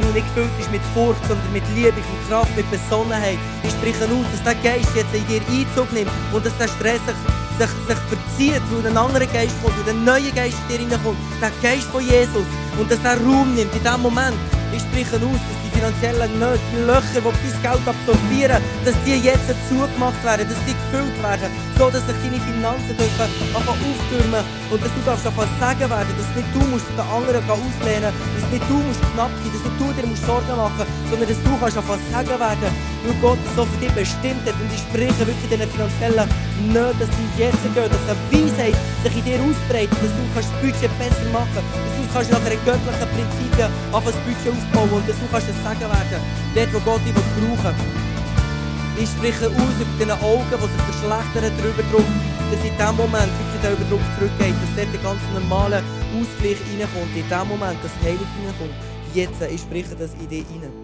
nur 0.00 0.12
nicht 0.12 0.26
gefüllt 0.32 0.50
ist 0.58 0.72
mit 0.72 0.80
Furcht, 0.94 1.20
sondern 1.28 1.52
mit 1.52 1.62
Liebe, 1.76 1.92
mit 1.92 2.28
Kraft, 2.30 2.56
mit 2.56 2.64
Besonnenheit. 2.70 3.38
Ich 3.62 3.72
spreche 3.76 4.04
aus, 4.08 4.26
dass 4.32 4.42
der 4.42 4.56
Geist 4.64 4.88
jetzt 4.96 5.12
in 5.12 5.26
dir 5.28 5.42
Einzug 5.52 5.92
nimmt 5.92 6.10
und 6.32 6.46
dass 6.46 6.56
der 6.56 6.68
Stress 6.68 7.04
sich, 7.04 7.37
sich, 7.58 7.70
sich 7.86 7.98
verzieht, 8.08 8.62
weil 8.70 8.86
ein 8.86 8.96
anderer 8.96 9.26
Geist 9.26 9.54
kommt, 9.62 9.74
weil 9.84 9.94
ein 9.94 10.04
neuer 10.04 10.32
Geist 10.34 10.56
in 10.68 10.76
dir 10.76 10.78
hineinkommt. 10.78 11.18
Der 11.40 11.50
Geist 11.62 11.84
von 11.84 12.04
Jesus. 12.04 12.46
Und 12.78 12.90
dass 12.90 13.02
er 13.04 13.16
Raum 13.24 13.54
nimmt 13.54 13.74
in 13.74 13.82
diesem 13.82 14.02
Moment. 14.02 14.36
Ich 14.72 14.82
spreche 14.82 15.16
aus, 15.16 15.40
dass 15.40 15.58
die 15.64 15.72
finanziellen 15.72 16.32
Löcher, 16.40 17.20
die 17.20 17.24
dein 17.24 17.62
Geld 17.64 17.84
absorbieren, 17.88 18.60
dass 18.84 18.96
die 19.06 19.16
jetzt 19.16 19.48
zugemacht 19.68 20.20
werden, 20.24 20.44
dass 20.44 20.60
die 20.68 20.76
gefüllt 20.76 21.16
werden, 21.22 21.48
so 21.78 21.88
dass 21.88 22.04
sich 22.04 22.18
deine 22.20 22.36
Finanzen 22.36 22.92
dürfen 22.92 23.28
auftürmen 23.56 24.42
und 24.70 24.78
dass 24.82 24.92
du 24.92 25.00
darfst 25.08 25.24
sagen 25.24 25.88
werden, 25.88 26.12
dass 26.20 26.30
nicht 26.36 26.50
du 26.52 26.60
musst 26.68 26.84
den 26.92 27.00
anderen 27.00 27.42
auslehnen, 27.48 28.12
dass 28.12 28.46
nicht 28.52 28.66
du 28.68 28.76
musst 28.84 29.00
knapp 29.16 29.32
sein, 29.40 29.52
dass 29.56 29.64
nicht 29.64 29.78
du 29.80 29.86
dir 29.96 30.06
musst 30.06 30.24
Sorgen 30.28 30.56
machen, 30.56 30.84
sondern 31.08 31.28
dass 31.28 31.40
du 31.40 31.52
kannst 31.56 31.76
sagen 32.12 32.36
werden, 32.36 32.70
weil 33.04 33.16
Gott 33.24 33.40
so 33.56 33.64
für 33.64 33.80
dich 33.80 33.92
bestimmt 33.96 34.44
hat. 34.44 34.56
Und 34.60 34.68
ich 34.68 34.84
spreche 34.84 35.22
wirklich 35.24 35.48
diesen 35.48 35.68
finanziellen 35.72 36.28
Nöten, 36.68 36.98
dass 37.00 37.10
die 37.16 37.28
jetzt 37.40 37.62
gehen, 37.62 37.88
dass 37.88 38.04
eine 38.04 38.20
Weisheit 38.28 38.76
sich 39.00 39.14
in 39.16 39.24
dir 39.24 39.40
ausbreitet, 39.40 39.96
dass 39.96 40.12
du 40.12 40.22
kannst 40.36 40.52
das 40.52 40.60
Budget 40.60 40.92
besser 41.00 41.28
machen, 41.32 41.62
du 41.96 42.02
kannst 42.18 42.32
nach 42.32 42.40
einer 42.40 42.58
göttlichen 42.66 43.08
Prinzipien 43.14 43.70
anfangen 43.94 44.10
das 44.10 44.18
Budget 44.26 44.50
aufbauen 44.50 44.90
und 44.90 45.08
dass 45.08 45.18
du 45.22 45.26
kannst 45.30 45.48
es 45.54 45.62
sagen 45.62 45.86
werden, 45.86 46.20
dort 46.54 46.70
wo 46.74 46.80
Gott 46.82 47.02
dich 47.06 47.14
brauchen 47.14 47.74
will. 47.78 48.98
Ich 48.98 49.06
spreche 49.06 49.46
aus 49.46 49.76
über 49.78 49.94
deine 50.02 50.18
Augen, 50.18 50.50
die 50.50 50.66
sich 50.66 50.82
verschlechtern, 50.90 51.54
drüber 51.62 51.84
Druck, 51.94 52.10
dass 52.50 52.58
in 52.66 52.74
dem 52.74 52.94
Moment 52.98 53.30
wirklich 53.38 53.62
der 53.62 53.72
Überdruck 53.78 54.02
zurückgeht, 54.18 54.56
dass 54.58 54.72
dort 54.74 54.90
der 54.90 55.02
ganz 55.06 55.22
normale 55.30 55.78
Ausgleich 56.18 56.58
reinkommt, 56.66 57.14
in 57.14 57.28
dem 57.30 57.46
Moment, 57.46 57.78
dass 57.86 57.94
Heilung 58.02 58.26
reinkommt. 58.42 58.74
Jetzt, 59.14 59.38
ich 59.38 59.62
spreche 59.62 59.94
das 59.94 60.10
in 60.18 60.26
dich 60.26 60.42
rein. 60.50 60.74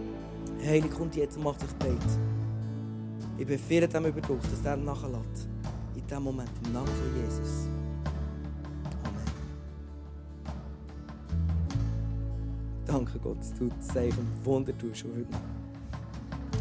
Heilung 0.62 0.90
kommt 0.90 1.16
jetzt 1.16 1.34
und 1.36 1.42
macht 1.42 1.58
sich 1.66 1.74
breit. 1.82 2.10
Ich 3.38 3.46
befehle 3.46 3.88
dem 3.88 4.06
Überdruck, 4.06 4.38
dass 4.42 4.62
er 4.62 4.76
nachlässt. 4.76 5.50
In 5.98 6.06
dem 6.06 6.22
Moment, 6.22 6.54
im 6.62 6.72
Namen 6.72 6.86
von 6.86 7.10
Jesus. 7.18 7.66
Danke 12.86 13.18
Gott, 13.18 13.38
du 13.58 13.70
Zeichen 13.80 14.18
und 14.18 14.44
Wunder 14.44 14.76
tust 14.76 14.98
schon 14.98 15.12
heute. 15.12 15.26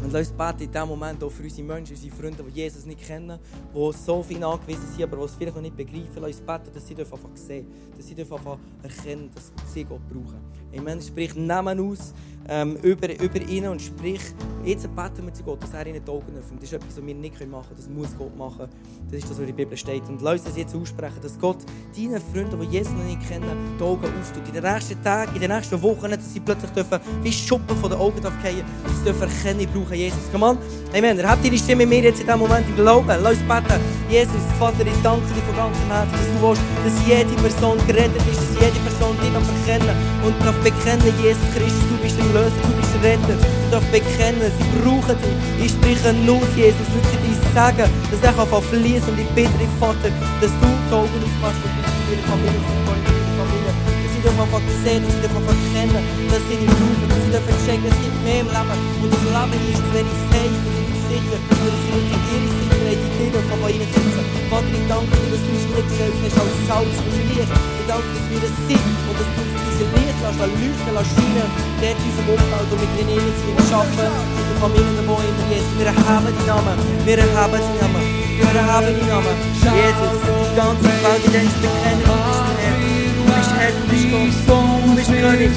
Und 0.02 0.12
lass 0.12 0.28
uns 0.28 0.36
beten 0.36 0.62
in 0.62 0.72
diesem 0.72 0.88
Moment 0.88 1.22
auch 1.22 1.30
für 1.30 1.42
unsere 1.42 1.66
Menschen, 1.66 1.94
unsere 1.94 2.14
Freunde, 2.14 2.42
die 2.44 2.60
Jesus 2.60 2.86
nicht 2.86 3.00
kennen, 3.06 3.38
die 3.74 3.92
so 3.92 4.22
viel 4.22 4.42
angewiesen 4.42 4.86
sind, 4.86 5.02
aber 5.04 5.18
die 5.18 5.22
es 5.24 5.34
vielleicht 5.34 5.54
noch 5.54 5.62
nicht 5.62 5.76
begreifen. 5.76 6.16
Lass 6.16 6.36
uns 6.36 6.40
beten, 6.40 6.70
dass 6.72 6.86
sie 6.86 6.96
einfach 6.96 7.18
sehen 7.34 7.66
dass 7.96 8.06
sie 8.06 8.16
einfach 8.16 8.58
erkennen, 8.82 9.30
dass 9.34 9.52
sie 9.72 9.84
Gott 9.84 10.00
brauchen. 10.08 10.40
Amen. 10.76 11.00
Sprich 11.00 11.34
Namen 11.34 11.78
aus 11.78 12.12
ähm, 12.48 12.76
über, 12.82 13.08
über 13.20 13.40
ihnen 13.40 13.70
und 13.70 13.80
sprich, 13.80 14.20
jetzt 14.64 14.82
beten 14.94 15.26
wir 15.26 15.32
zu 15.32 15.42
Gott, 15.42 15.62
dass 15.62 15.72
er 15.72 15.86
ihnen 15.86 16.04
die 16.04 16.10
Augen 16.10 16.36
öffnet. 16.36 16.62
Das 16.62 16.64
ist 16.64 16.72
etwas, 16.72 16.96
was 16.96 17.06
wir 17.06 17.14
nicht 17.14 17.34
machen 17.46 17.68
können, 17.68 17.76
das 17.76 17.88
muss 17.88 18.16
Gott 18.16 18.36
machen. 18.36 18.68
Das 19.10 19.18
ist 19.18 19.24
das, 19.24 19.30
was 19.32 19.38
in 19.40 19.46
der 19.46 19.52
Bibel 19.54 19.76
steht. 19.76 20.02
Und 20.08 20.20
lass 20.22 20.34
uns 20.34 20.44
das 20.44 20.56
jetzt 20.56 20.74
aussprechen, 20.74 21.20
dass 21.22 21.38
Gott 21.38 21.58
deinen 21.96 22.20
Freunden, 22.20 22.60
die 22.60 22.66
Jesus 22.76 22.92
noch 22.92 23.04
nicht 23.04 23.26
kennen, 23.28 23.76
die 23.78 23.82
Augen 23.82 24.04
auftut. 24.20 24.46
In 24.46 24.54
den 24.54 24.62
nächsten 24.62 25.02
Tagen, 25.02 25.34
in 25.34 25.40
den 25.40 25.50
nächsten 25.50 25.80
Wochen, 25.80 26.10
dass 26.10 26.32
sie 26.32 26.40
plötzlich 26.40 26.70
dürfen, 26.72 27.00
wie 27.22 27.32
Schuppen 27.32 27.76
von 27.76 27.90
den 27.90 27.98
Augen 27.98 28.20
fallen, 28.22 28.64
dass 28.84 28.98
sie 28.98 29.04
dürfen 29.04 29.22
erkennen, 29.22 29.60
ich 29.60 29.68
brauche 29.68 29.94
Jesus. 29.94 30.30
Come 30.32 30.46
on. 30.46 30.58
Amen. 30.94 31.22
Hat 31.26 31.44
deine 31.44 31.58
Stimme 31.58 31.86
mir 31.86 32.02
jetzt 32.02 32.20
in 32.20 32.26
diesem 32.26 32.40
Moment 32.40 32.66
im 32.68 32.76
Glauben. 32.76 33.08
Lass 33.22 33.38
uns 33.38 33.48
beten. 33.48 33.80
Jesus, 34.10 34.32
Vater, 34.58 34.86
ich 34.86 35.02
danke 35.02 35.26
dir 35.34 35.42
von 35.42 35.56
ganzem 35.56 35.86
Herzen, 35.88 36.12
dass 36.12 36.28
du 36.28 36.48
willst, 36.48 36.62
dass 36.84 37.06
jede 37.06 37.42
Person 37.42 37.78
gerettet 37.86 38.22
ist, 38.30 38.38
dass 38.38 38.60
jede 38.60 38.78
Person 38.84 39.16
dich 39.18 39.32
erkennen 39.32 39.96
und 40.24 40.34
darf 40.44 40.56
bekennen, 40.62 41.12
Jesus 41.22 41.42
Christus, 41.54 41.82
du 41.88 41.96
bist 42.02 42.18
der 42.18 42.33
Löser, 42.34 42.50
du 42.66 42.74
bist 42.74 42.90
Retter. 42.98 43.38
Du 43.38 43.66
darfst 43.70 43.92
bekennen, 43.94 44.50
sie 44.50 44.66
brauchen 44.82 45.14
dich. 45.22 45.38
Ich 45.62 45.70
spreche 45.70 46.10
nur, 46.26 46.42
Jesus, 46.58 46.82
wirklich 46.90 47.22
dein 47.22 47.38
Sagen, 47.54 47.86
dass 48.10 48.20
er 48.26 48.34
kann 48.34 48.50
fließen 48.50 49.06
und 49.06 49.22
ich 49.22 49.30
bitte 49.38 49.54
dich, 49.54 49.70
Vater, 49.78 50.10
dass 50.42 50.50
du 50.50 50.66
die 50.66 50.90
Augen 50.90 51.20
aufmachst 51.22 51.62
und 51.62 51.70
in 51.78 51.86
ihre 52.10 52.26
Familie 52.26 52.58
und 52.58 53.06
in 53.06 53.14
ihre 53.14 53.34
Familie. 53.38 53.70
Dass 53.70 54.10
sie 54.10 54.22
dürfen 54.26 54.42
einfach 54.42 54.66
sehen, 54.82 55.02
dass 55.06 55.14
sie 55.14 55.22
dürfen 55.22 55.46
erkennen, 55.46 56.02
dass 56.26 56.42
sie 56.50 56.58
dich 56.58 56.72
brauchen, 56.74 57.06
dass 57.06 57.22
sie 57.22 57.32
dürfen 57.38 57.54
checken, 57.62 57.86
es 57.86 57.98
gibt 58.02 58.18
mehr 58.26 58.42
im 58.42 58.50
Leben. 58.50 58.78
Und 58.98 59.10
das 59.14 59.24
Leben 59.30 59.62
ist 59.70 59.78
zu 59.78 59.90
wenig 59.94 60.18
safe, 60.34 60.58
zu 60.58 60.70
wenig 60.74 61.00
sicher, 61.06 61.38
und 61.38 61.66
dass 61.70 61.80
sie 61.86 61.90
wirklich 61.94 62.22
ihre 62.34 62.48
Sicherheit 62.50 62.98
in 62.98 63.12
dir 63.14 63.30
dürfen 63.30 63.58
von 63.62 63.70
ihnen 63.70 63.90
sitzen. 63.94 64.24
Vater, 64.50 64.74
ich 64.74 64.86
danke 64.90 65.14
dir, 65.22 65.30
dass 65.30 65.42
du 65.46 65.50
uns 65.54 65.66
mitgestellt 65.70 66.16
hast 66.18 66.34
als 66.42 66.56
Salz 66.66 66.96
und 66.98 67.14
Licht. 67.30 67.46
Ich 67.46 67.86
danke, 67.86 68.10
dass 68.10 68.23
wir 68.34 68.42
das 68.42 68.54
sind 68.66 68.82
und 69.06 69.14
dass 69.14 69.30
du 69.34 69.42
diese 69.46 69.86
Licht 69.94 70.18
lässt, 70.18 70.38
leuchten, 70.42 70.92
lässt 70.94 71.14
scheinen, 71.14 71.50
dort 71.78 71.94
in 71.94 72.10
unserem 72.10 72.28
Umfeld, 72.34 72.68
wir 72.74 72.90
drin 72.94 73.30
sind. 73.38 73.54
Wir 73.54 73.76
arbeiten 73.78 74.26
mit 74.34 74.46
den 74.50 74.58
Familien, 74.58 75.06
wo 75.06 75.14
immer 75.22 75.46
Jesus. 75.50 75.72
Wir 75.78 75.86
erheben 75.94 76.34
die 76.34 76.46
Namen, 76.50 76.78
wir 77.06 77.18
erheben 77.18 77.62
die 77.62 77.78
Namen, 77.78 78.02
wir 78.38 78.54
erheben 78.58 78.94
die 78.98 79.06
Namen. 79.06 79.36
Jesus, 79.54 80.18
die 80.18 80.56
ganze 80.58 80.90
Welt, 81.02 81.22
die 81.22 81.30
denkst, 81.30 81.58
bekennen, 81.62 82.02
du 82.02 82.10
bist 82.10 82.42
der 82.42 82.58
Herr. 82.58 82.82
Du 83.14 83.22
bist 83.30 83.50
Herr, 83.54 83.70
du 83.70 83.86
bist 83.86 84.42
Gott, 84.46 84.82
du 84.82 84.90
bist 84.98 85.10
König. 85.14 85.54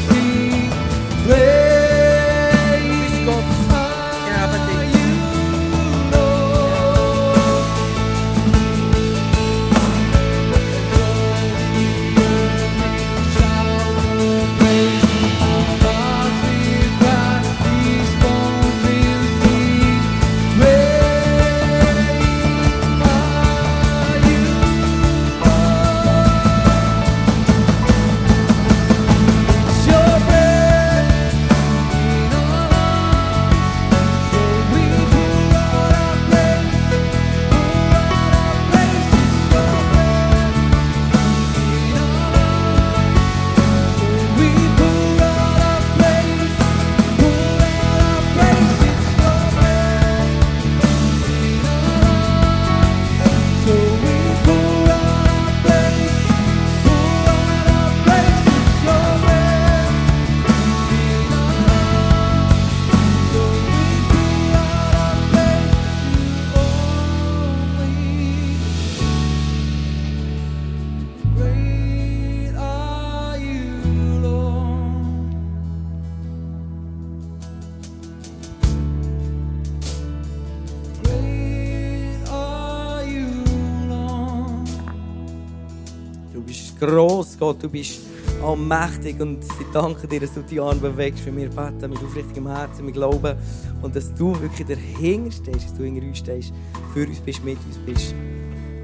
Gott. 87.47 87.63
Du 87.63 87.69
bist 87.69 88.01
allmächtig 88.43 89.21
und 89.21 89.41
ich 89.41 89.67
danke 89.71 90.05
dir, 90.05 90.19
dass 90.19 90.33
du 90.33 90.41
die 90.41 90.59
Arme 90.59 90.81
bewegst 90.81 91.21
für 91.21 91.31
mir 91.31 91.49
beten 91.49 91.89
mit 91.89 92.03
aufrichtigem 92.03 92.45
Herzen, 92.47 92.85
mit 92.85 92.95
Glauben 92.95 93.37
und 93.81 93.95
dass 93.95 94.13
du 94.13 94.37
wirklich 94.41 94.67
dahinter 94.67 95.31
stehst, 95.31 95.63
dass 95.63 95.73
du 95.75 95.83
hinter 95.83 96.05
uns 96.05 96.17
stehst, 96.17 96.53
für 96.93 97.07
uns 97.07 97.21
bist, 97.21 97.45
mit 97.45 97.57
uns 97.65 97.77
bist. 97.85 98.13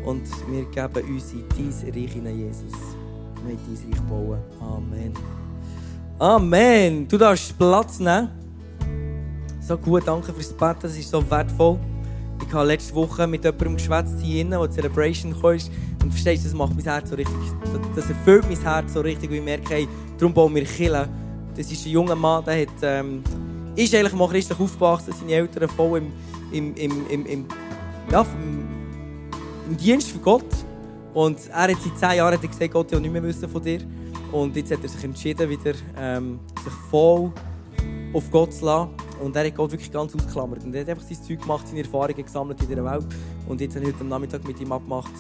Und 0.05 0.23
wir 0.49 0.63
geben 0.71 1.13
uns 1.13 1.33
in 1.33 1.43
dein 1.49 1.93
Reich 1.93 2.11
hinein, 2.13 2.39
Jesus. 2.39 2.71
Wir 3.35 3.51
wollen 3.51 3.59
dein 3.67 3.91
Reich 3.91 4.01
bauen. 4.09 4.39
Amen. 4.61 5.13
Amen. 6.19 7.07
Du 7.09 7.17
darfst 7.17 7.57
Platz 7.57 7.99
nehmen. 7.99 8.29
So 9.59 9.77
gut, 9.77 10.03
danke 10.05 10.31
fürs 10.31 10.53
Beten, 10.53 10.79
das 10.83 10.97
ist 10.97 11.09
so 11.09 11.29
wertvoll. 11.29 11.79
Ich 12.47 12.53
habe 12.53 12.67
letzte 12.67 12.95
Woche 12.95 13.27
mit 13.27 13.43
jemandem 13.43 13.75
geschwätzt 13.75 14.21
hier 14.21 14.45
drin, 14.45 14.51
der 14.51 14.71
Celebration 14.71 15.33
kam. 15.33 15.57
Und 16.03 16.11
verstehst 16.11 16.43
du, 16.43 16.49
das 16.49 16.57
macht 16.57 16.75
mein 16.75 16.83
Herz 16.83 17.09
so 17.09 17.15
richtig, 17.15 17.33
das 17.95 18.09
erfüllt 18.09 18.43
mein 18.49 18.61
Herz 18.61 18.93
so 18.93 18.99
richtig, 18.99 19.29
weil 19.29 19.37
ich 19.37 19.43
merke, 19.43 19.73
hey, 19.73 19.87
darum 20.17 20.33
bauen 20.33 20.53
wir 20.53 20.65
Kirche. 20.65 21.07
Das 21.55 21.71
ist 21.71 21.85
ein 21.85 21.91
junger 21.93 22.15
Mann, 22.15 22.43
der 22.43 22.63
hat, 22.63 22.73
ähm, 22.81 23.23
ist 23.73 23.95
eigentlich 23.95 24.13
mal 24.13 24.27
christlich 24.27 24.59
aufgewachsen, 24.59 25.13
seine 25.17 25.31
Eltern 25.31 25.69
voll 25.69 25.99
im, 25.99 26.11
im, 26.51 26.75
im, 26.75 27.07
im, 27.09 27.25
im, 27.25 27.45
ja, 28.11 28.25
im, 29.69 29.77
Dienst 29.77 30.11
für 30.11 30.19
Gott. 30.19 30.45
Und 31.13 31.37
er 31.47 31.61
hat 31.61 31.77
seit 31.81 31.97
zehn 31.97 32.17
Jahren 32.17 32.41
gesagt, 32.41 32.71
Gott, 32.73 32.91
ich 32.91 33.01
will 33.01 33.09
nicht 33.09 33.41
mehr 33.41 33.49
von 33.49 33.63
dir. 33.63 33.79
Und 34.33 34.55
jetzt 34.57 34.71
hat 34.71 34.83
er 34.83 34.89
sich 34.89 35.03
entschieden, 35.05 35.49
wieder 35.49 35.73
ähm, 35.97 36.39
sich 36.63 36.73
voll 36.89 37.31
auf 38.11 38.29
Gott 38.29 38.53
zu 38.53 38.65
lassen. 38.65 38.89
Und 39.23 39.35
er 39.37 39.45
hat 39.45 39.55
Gott 39.55 39.71
wirklich 39.71 39.91
ganz 39.91 40.13
ausgeklammert. 40.13 40.65
Und 40.65 40.75
er 40.75 40.81
hat 40.81 40.89
einfach 40.89 41.05
sein 41.05 41.17
Zeug 41.23 41.39
gemacht, 41.39 41.65
seine 41.65 41.81
Erfahrungen 41.81 42.25
gesammelt 42.25 42.59
in 42.61 42.67
dieser 42.67 42.83
Welt. 42.83 43.05
Und 43.47 43.61
jetzt 43.61 43.75
habe 43.75 43.85
ich 43.85 43.93
heute 43.93 44.01
am 44.01 44.09
Nachmittag 44.09 44.45
mit 44.45 44.59
ihm 44.59 44.71
abgemacht 44.71 45.13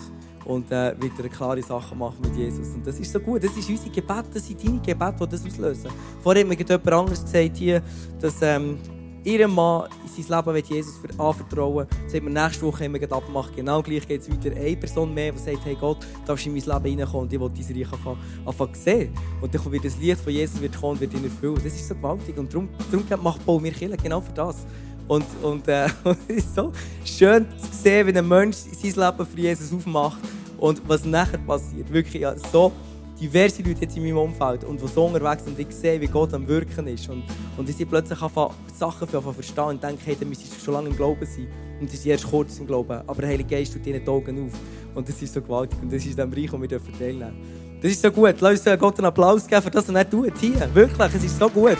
und 0.45 0.71
äh, 0.71 0.95
wieder 1.01 1.29
klare 1.29 1.61
Sachen 1.61 1.97
machen 1.97 2.17
mit 2.21 2.35
Jesus. 2.35 2.69
Und 2.69 2.85
das 2.85 2.99
ist 2.99 3.11
so 3.11 3.19
gut. 3.19 3.43
Das 3.43 3.55
ist 3.55 3.69
unser 3.69 3.89
Gebet, 3.89 4.25
das 4.33 4.47
sind 4.47 4.63
deine 4.63 4.79
Gebete, 4.79 5.15
die 5.21 5.31
das 5.31 5.45
auslösen. 5.45 5.89
Vorher 6.21 6.43
hat 6.43 6.49
mir 6.49 6.57
jemand 6.57 6.87
anderes 6.87 7.23
gesagt 7.23 7.57
hier, 7.57 7.81
dass 8.19 8.41
ähm, 8.41 8.77
ihr 9.23 9.47
Mann 9.47 9.87
in 10.03 10.23
sein 10.23 10.45
Leben 10.45 10.65
Jesus 10.65 10.99
anvertrauen 11.17 11.75
will. 11.75 11.87
Das 12.05 12.13
hat 12.13 12.23
wir 12.23 12.29
nächste 12.29 12.65
Woche 12.65 12.85
immer 12.85 13.01
abgemacht. 13.01 13.55
Genau 13.55 13.81
gleich 13.81 14.07
geht 14.07 14.21
es 14.21 14.29
weiter. 14.29 14.55
Eine 14.55 14.77
Person 14.77 15.13
mehr, 15.13 15.31
die 15.31 15.39
sagt, 15.39 15.65
hey 15.65 15.77
Gott, 15.79 16.05
darfst 16.25 16.45
du 16.45 16.49
in 16.49 16.55
mein 16.55 16.83
Leben 16.83 16.99
reinkommen 16.99 17.27
und 17.27 17.33
ich 17.33 17.39
will 17.39 17.49
dein 17.49 17.77
Reich 17.77 18.17
anfangen, 18.45 18.75
sehen. 18.75 19.13
Und 19.41 19.53
dann 19.53 19.71
wird 19.71 19.85
das 19.85 19.97
Licht 19.97 20.21
von 20.21 20.33
Jesus 20.33 20.61
wird 20.61 20.79
kommen 20.79 20.93
und 20.93 21.01
wird 21.01 21.13
ihn 21.13 21.23
erfüllen. 21.23 21.55
Das 21.55 21.73
ist 21.73 21.87
so 21.87 21.95
gewaltig. 21.95 22.37
Und 22.37 22.53
darum, 22.53 22.69
darum 22.91 23.23
macht 23.23 23.45
Paul 23.45 23.61
mir 23.61 23.71
Kirche 23.71 23.97
genau 23.97 24.21
für 24.21 24.33
das. 24.33 24.65
Und, 25.07 25.25
und 25.41 25.67
äh, 25.67 25.87
es 26.27 26.37
ist 26.37 26.55
so 26.55 26.71
schön 27.03 27.45
zu 27.57 27.67
sehen, 27.71 28.07
wenn 28.07 28.17
ein 28.17 28.27
Mensch 28.27 28.57
sein 28.57 28.91
Leben 28.91 29.25
für 29.25 29.39
Jesus 29.39 29.73
aufmacht 29.73 30.19
und 30.57 30.81
was 30.87 31.05
nachher 31.05 31.39
passiert. 31.39 31.91
Wirklich 31.91 32.21
ja, 32.21 32.35
so 32.51 32.71
diverse 33.19 33.61
Leute 33.61 33.81
jetzt 33.81 33.95
in 33.95 34.03
meinem 34.03 34.17
Umfeld 34.17 34.63
und 34.63 34.81
die 34.81 34.87
so 34.87 35.05
unterwegs 35.05 35.43
sind 35.43 35.57
und 35.57 35.67
ich 35.67 35.75
sehe, 35.75 35.99
wie 35.99 36.07
Gott 36.07 36.33
am 36.33 36.47
Wirken 36.47 36.87
ist. 36.87 37.07
Und, 37.09 37.23
und 37.57 37.69
ich 37.69 37.75
sie 37.75 37.85
plötzlich 37.85 38.21
anfangen, 38.21 38.53
Sachen 38.75 39.07
für 39.07 39.21
verstehen 39.21 39.63
und 39.65 39.83
denke, 39.83 40.01
hey, 40.05 40.17
dann 40.19 40.29
müsstest 40.29 40.55
du 40.55 40.59
schon 40.59 40.73
lange 40.73 40.89
im 40.89 40.95
Glauben 40.95 41.25
sein. 41.25 41.47
Und 41.79 41.87
das 41.87 41.95
ist 41.95 42.05
erst 42.05 42.29
kurz 42.29 42.59
im 42.59 42.67
Glauben. 42.67 43.01
Aber 43.07 43.21
der 43.21 43.31
Heilige 43.31 43.55
Geist 43.55 43.73
tut 43.73 43.85
ihnen 43.85 44.03
die 44.03 44.09
Augen 44.09 44.45
auf. 44.45 44.53
Und 44.95 45.07
das 45.07 45.21
ist 45.21 45.33
so 45.33 45.41
gewaltig. 45.41 45.77
Und 45.81 45.91
das 45.91 46.05
ist 46.05 46.17
dann 46.17 46.29
Bereich, 46.29 46.49
den 46.49 46.61
wir 46.61 46.69
teilnehmen 46.69 47.19
dürfen. 47.19 47.81
Das 47.81 47.91
ist 47.91 48.01
so 48.01 48.11
gut. 48.11 48.35
Lass 48.39 48.65
uns 48.65 48.79
Gott 48.79 48.97
einen 48.97 49.07
Applaus 49.07 49.47
geben 49.47 49.61
für 49.61 49.71
das, 49.71 49.87
was 49.87 49.95
er 49.95 50.09
tut 50.09 50.37
hier. 50.37 50.69
Wirklich, 50.73 51.15
es 51.15 51.23
ist 51.23 51.37
so 51.37 51.49
gut. 51.49 51.77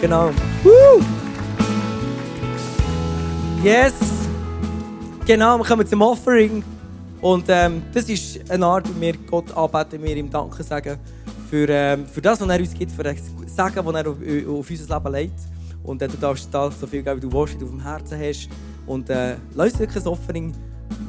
Genau. 0.00 0.30
Woo! 0.62 1.02
Yes! 3.64 3.94
Genau, 5.24 5.56
wir 5.56 5.64
kommen 5.64 5.86
zum 5.86 6.02
Offering. 6.02 6.62
Und 7.22 7.46
ähm, 7.48 7.80
das 7.94 8.10
ist 8.10 8.50
eine 8.50 8.66
Art, 8.66 8.86
wie 8.94 9.00
wir 9.00 9.16
Gott 9.16 9.56
anbeten, 9.56 10.02
wir 10.02 10.14
ihm 10.14 10.28
Danke 10.28 10.62
sagen 10.62 10.98
für, 11.48 11.66
ähm, 11.70 12.06
für 12.06 12.20
das, 12.20 12.42
was 12.42 12.48
er 12.50 12.58
uns 12.60 12.74
gibt, 12.74 12.92
für 12.92 13.04
das 13.04 13.16
Sagen, 13.46 13.76
das 13.76 13.94
er 13.94 14.10
auf, 14.10 14.16
auf 14.18 14.70
unser 14.70 14.94
Leben 14.94 15.12
legt. 15.14 15.40
Und 15.82 16.02
äh, 16.02 16.08
du 16.08 16.16
darfst 16.18 16.52
da 16.52 16.70
so 16.70 16.86
viel 16.86 17.02
geben, 17.02 17.16
wie 17.16 17.26
du 17.26 17.32
willst, 17.32 17.54
wie 17.54 17.60
du 17.60 17.64
auf 17.64 17.70
dem 17.70 17.82
Herzen 17.82 18.20
hast. 18.20 18.50
Und 18.84 19.08
äh, 19.08 19.36
lass 19.54 19.78
wirklich 19.78 20.04
ein 20.04 20.08
Offering 20.08 20.54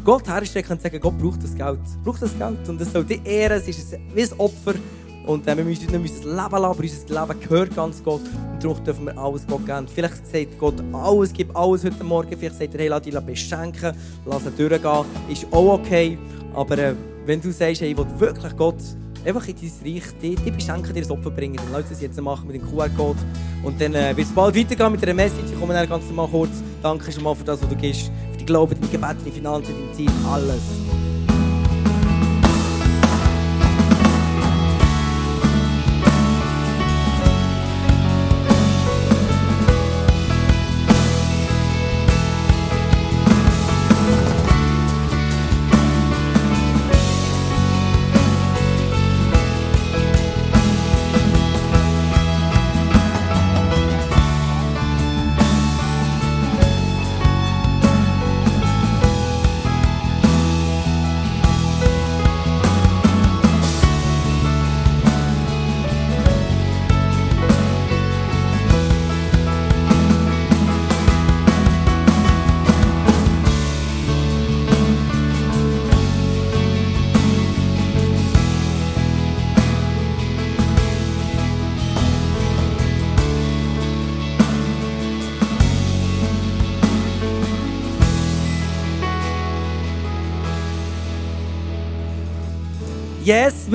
Gott 0.06 0.26
herstrecken 0.26 0.78
und 0.78 0.82
sagen, 0.82 0.98
Gott 1.02 1.18
braucht 1.18 1.44
das 1.44 1.54
Geld. 1.54 1.82
Braucht 2.06 2.22
das 2.22 2.38
Geld. 2.38 2.70
Und 2.70 2.80
das 2.80 2.90
soll 2.94 3.04
die 3.04 3.20
Ehre, 3.26 3.56
es 3.56 3.68
ist 3.68 3.98
wie 4.14 4.22
ein 4.22 4.40
Opfer. 4.40 4.76
Und 5.26 5.48
äh, 5.48 5.58
wir 5.58 5.64
müssen 5.64 6.02
nicht 6.02 6.16
das 6.16 6.24
Leben 6.24 6.36
lassen, 6.36 6.56
aber 6.56 6.68
unser 6.68 7.22
Leben 7.22 7.40
gehört 7.40 7.76
ganz 7.76 8.04
Gott. 8.04 8.22
Und 8.22 8.64
darum 8.64 8.84
dürfen 8.84 9.06
wir 9.06 9.18
alles 9.18 9.46
Gott 9.48 9.66
geben. 9.66 9.88
Vielleicht 9.88 10.28
sagt 10.28 10.60
Gott 10.60 10.76
alles, 10.94 11.34
gibt 11.34 11.56
alles 11.56 11.84
heute 11.84 12.04
Morgen. 12.04 12.38
Vielleicht 12.38 12.58
sagt 12.58 12.74
er, 12.76 12.80
hey, 12.80 12.88
lass 12.88 13.02
dich 13.02 13.20
beschenken, 13.20 13.96
lass 14.26 14.46
ihn 14.46 14.58
durchgehen. 14.58 15.06
Ist 15.30 15.48
auch 15.52 15.74
okay. 15.74 16.18
Aber 16.54 16.78
äh, 16.78 16.94
wenn 17.26 17.42
du 17.42 17.52
sagst, 17.52 17.82
hey, 17.82 17.92
ich 17.92 17.98
will 17.98 18.06
wirklich 18.18 18.56
Gott 18.56 18.78
einfach 19.26 19.48
in 19.48 19.56
dein 19.56 19.94
Reich, 19.94 20.04
die, 20.22 20.36
die 20.36 20.52
beschenken 20.52 20.94
dir 20.94 21.02
das 21.02 21.12
Opfer 21.12 21.32
bringen, 21.32 21.56
dann 21.56 21.72
lass 21.72 21.90
das 21.90 22.02
jetzt 22.02 22.20
machen 22.22 22.48
mit 22.48 22.62
dem 22.62 22.70
QR-Code. 22.70 23.20
Und 23.64 23.82
dann 23.82 23.96
äh, 23.96 24.16
wird 24.16 24.28
es 24.28 24.34
bald 24.34 24.56
weitergehen 24.56 24.92
mit 24.92 25.04
einer 25.04 25.14
Message. 25.14 25.52
Ich 25.52 25.60
komme 25.60 25.74
dann 25.74 25.90
ganz 25.90 26.10
mal 26.12 26.28
kurz. 26.28 26.52
Danke 26.82 27.12
schon 27.12 27.24
mal 27.24 27.36
für 27.36 27.44
das, 27.44 27.62
was 27.62 27.70
du 27.70 27.76
gibst. 27.76 28.12
Für 28.32 28.38
die 28.38 28.46
Glauben, 28.46 28.80
die 28.80 28.90
Gebete, 28.90 29.18
die 29.26 29.32
Finanzen, 29.32 29.74
die 29.98 30.06
Zeit, 30.06 30.16
alles. 30.32 31.15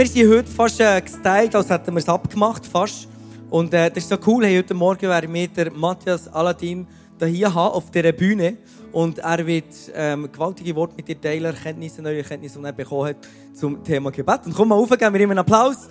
Wir 0.01 0.07
sind 0.07 0.31
heute 0.31 0.51
fast 0.51 0.81
äh, 0.81 0.99
gestylt, 0.99 1.55
als 1.55 1.69
hätten 1.69 1.93
wir 1.93 1.99
es 1.99 2.09
abgemacht, 2.09 2.65
fast. 2.65 3.07
Und 3.51 3.75
äh, 3.75 3.91
das 3.91 4.05
ist 4.05 4.09
so 4.09 4.17
cool, 4.27 4.47
hey, 4.47 4.57
heute 4.57 4.73
Morgen 4.73 5.03
werden 5.03 5.35
wir 5.35 5.47
der 5.47 5.71
Matthias 5.71 6.27
Aladdin 6.29 6.87
hier 7.23 7.53
haben, 7.53 7.75
auf 7.75 7.91
dieser 7.91 8.13
Bühne. 8.13 8.57
Und 8.93 9.19
er 9.19 9.47
wird 9.47 9.67
ähm, 9.95 10.33
gewaltige 10.33 10.75
Worte 10.75 10.95
mit 10.97 11.07
dir 11.07 11.21
teilen, 11.21 11.45
Erkenntnisse, 11.45 12.01
neue 12.01 12.17
Erkenntnisse, 12.17 12.59
die 12.59 12.65
er 12.65 12.73
bekommen 12.73 13.09
hat 13.11 13.17
zum 13.53 13.85
Thema 13.85 14.11
Gebet. 14.11 14.47
Und 14.47 14.55
komm 14.55 14.69
mal 14.69 14.77
rauf, 14.77 14.89
geben 14.89 15.13
wir 15.13 15.21
ihm 15.21 15.33
einen 15.33 15.41
Applaus. 15.41 15.87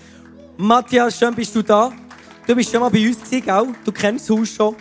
Matthias, 0.58 1.20
schön 1.20 1.36
bist 1.36 1.56
du 1.56 1.62
da. 1.62 1.92
Du 2.48 2.56
bist 2.56 2.72
schon 2.72 2.80
mal 2.80 2.90
bei 2.90 3.08
uns 3.08 3.18
gewesen, 3.18 3.46
gell? 3.46 3.68
Du 3.86 3.92
kennst 3.92 4.28
das 4.28 4.36
Haus 4.36 4.50
schon. 4.50 4.76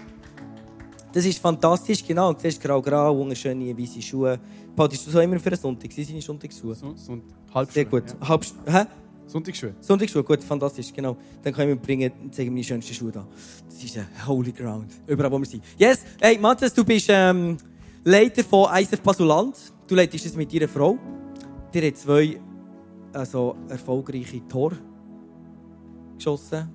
Das 1.12 1.26
ist 1.26 1.38
fantastisch, 1.38 2.02
genau. 2.02 2.32
Du 2.32 2.40
siehst 2.40 2.62
grau-grau, 2.62 3.14
wunderschöne 3.14 3.76
weiße 3.76 4.00
Schuhe. 4.00 4.40
Patest 4.74 5.06
du 5.06 5.10
so 5.10 5.20
immer 5.20 5.38
für 5.38 5.50
einen 5.50 5.60
Sonntag? 5.60 5.92
Sie 5.92 6.02
seine 6.02 6.22
Sonntagsschuhe? 6.22 6.74
So, 6.74 6.94
so 6.96 7.12
Sehr 7.12 7.20
Halbschuhe. 7.54 7.84
gut. 7.84 8.04
Ja. 8.22 8.28
Halb, 8.28 8.46
hä? 8.64 8.86
Sonntagsschuhe. 9.28 9.74
Sonntagsschuhe, 9.80 10.24
gut, 10.24 10.42
fantastisch, 10.42 10.92
genau. 10.92 11.16
Dann 11.42 11.52
können 11.52 11.68
wir 11.68 11.76
bringen, 11.76 12.10
zeigen 12.32 12.50
meine 12.50 12.64
schönsten 12.64 12.94
Schuhe 12.94 13.12
da. 13.12 13.26
Das 13.66 13.84
ist 13.84 13.96
ein 13.98 14.06
Holy 14.26 14.52
Ground. 14.52 14.90
Überall, 15.06 15.30
wo 15.30 15.38
wir 15.38 15.44
sind. 15.44 15.62
Yes, 15.76 16.02
hey, 16.20 16.38
Matthias, 16.38 16.72
du 16.72 16.82
bist 16.82 17.08
ähm, 17.10 17.58
Leiter 18.04 18.42
von 18.42 18.74
ISF 18.74 19.02
Basuland. 19.02 19.54
Du 19.86 19.94
leitest 19.94 20.24
es 20.24 20.34
mit 20.34 20.52
deiner 20.52 20.66
Frau. 20.66 20.98
Ihr 21.74 21.82
habt 21.82 21.98
zwei 21.98 22.40
also, 23.12 23.56
erfolgreiche 23.68 24.46
Tore 24.48 24.78
geschossen. 26.16 26.70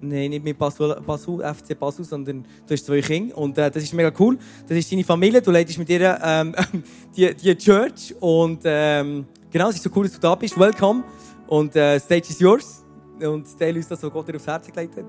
Nein, 0.00 0.30
nicht 0.30 0.44
mit 0.44 0.58
Basel, 0.58 1.00
Basel, 1.04 1.38
FC 1.54 1.78
Basel, 1.78 2.04
sondern 2.04 2.44
du 2.66 2.74
hast 2.74 2.86
zwei 2.86 3.00
Kinder. 3.00 3.36
Und 3.38 3.56
äh, 3.58 3.70
das 3.70 3.82
ist 3.82 3.94
mega 3.94 4.12
cool. 4.18 4.36
Das 4.66 4.76
ist 4.76 4.90
deine 4.90 5.04
Familie. 5.04 5.42
Du 5.42 5.50
leitest 5.50 5.78
mit 5.78 5.88
ihr 5.90 6.18
ähm, 6.22 6.54
die, 7.16 7.34
die 7.34 7.56
Church. 7.56 8.14
Und 8.20 8.60
ähm, 8.64 9.26
genau, 9.50 9.68
es 9.68 9.76
ist 9.76 9.84
so 9.84 9.90
cool, 9.94 10.04
dass 10.04 10.14
du 10.14 10.20
da 10.20 10.34
bist. 10.34 10.58
Welcome. 10.58 11.04
Und 11.48 11.74
äh, 11.76 11.98
Stage 11.98 12.28
is 12.28 12.38
yours. 12.38 12.84
Und 13.20 13.58
teile 13.58 13.78
uns 13.78 13.88
das, 13.88 14.02
was 14.02 14.12
Gott 14.12 14.28
dir 14.28 14.36
aufs 14.36 14.46
Herz 14.46 14.66
gelegt 14.66 14.96
hat. 14.96 15.06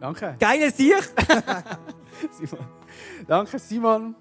Danke. 0.00 0.34
Geile 0.40 0.70
Sicht! 0.70 1.12
Simon. 2.32 2.66
Danke, 3.28 3.58
Simon. 3.58 4.14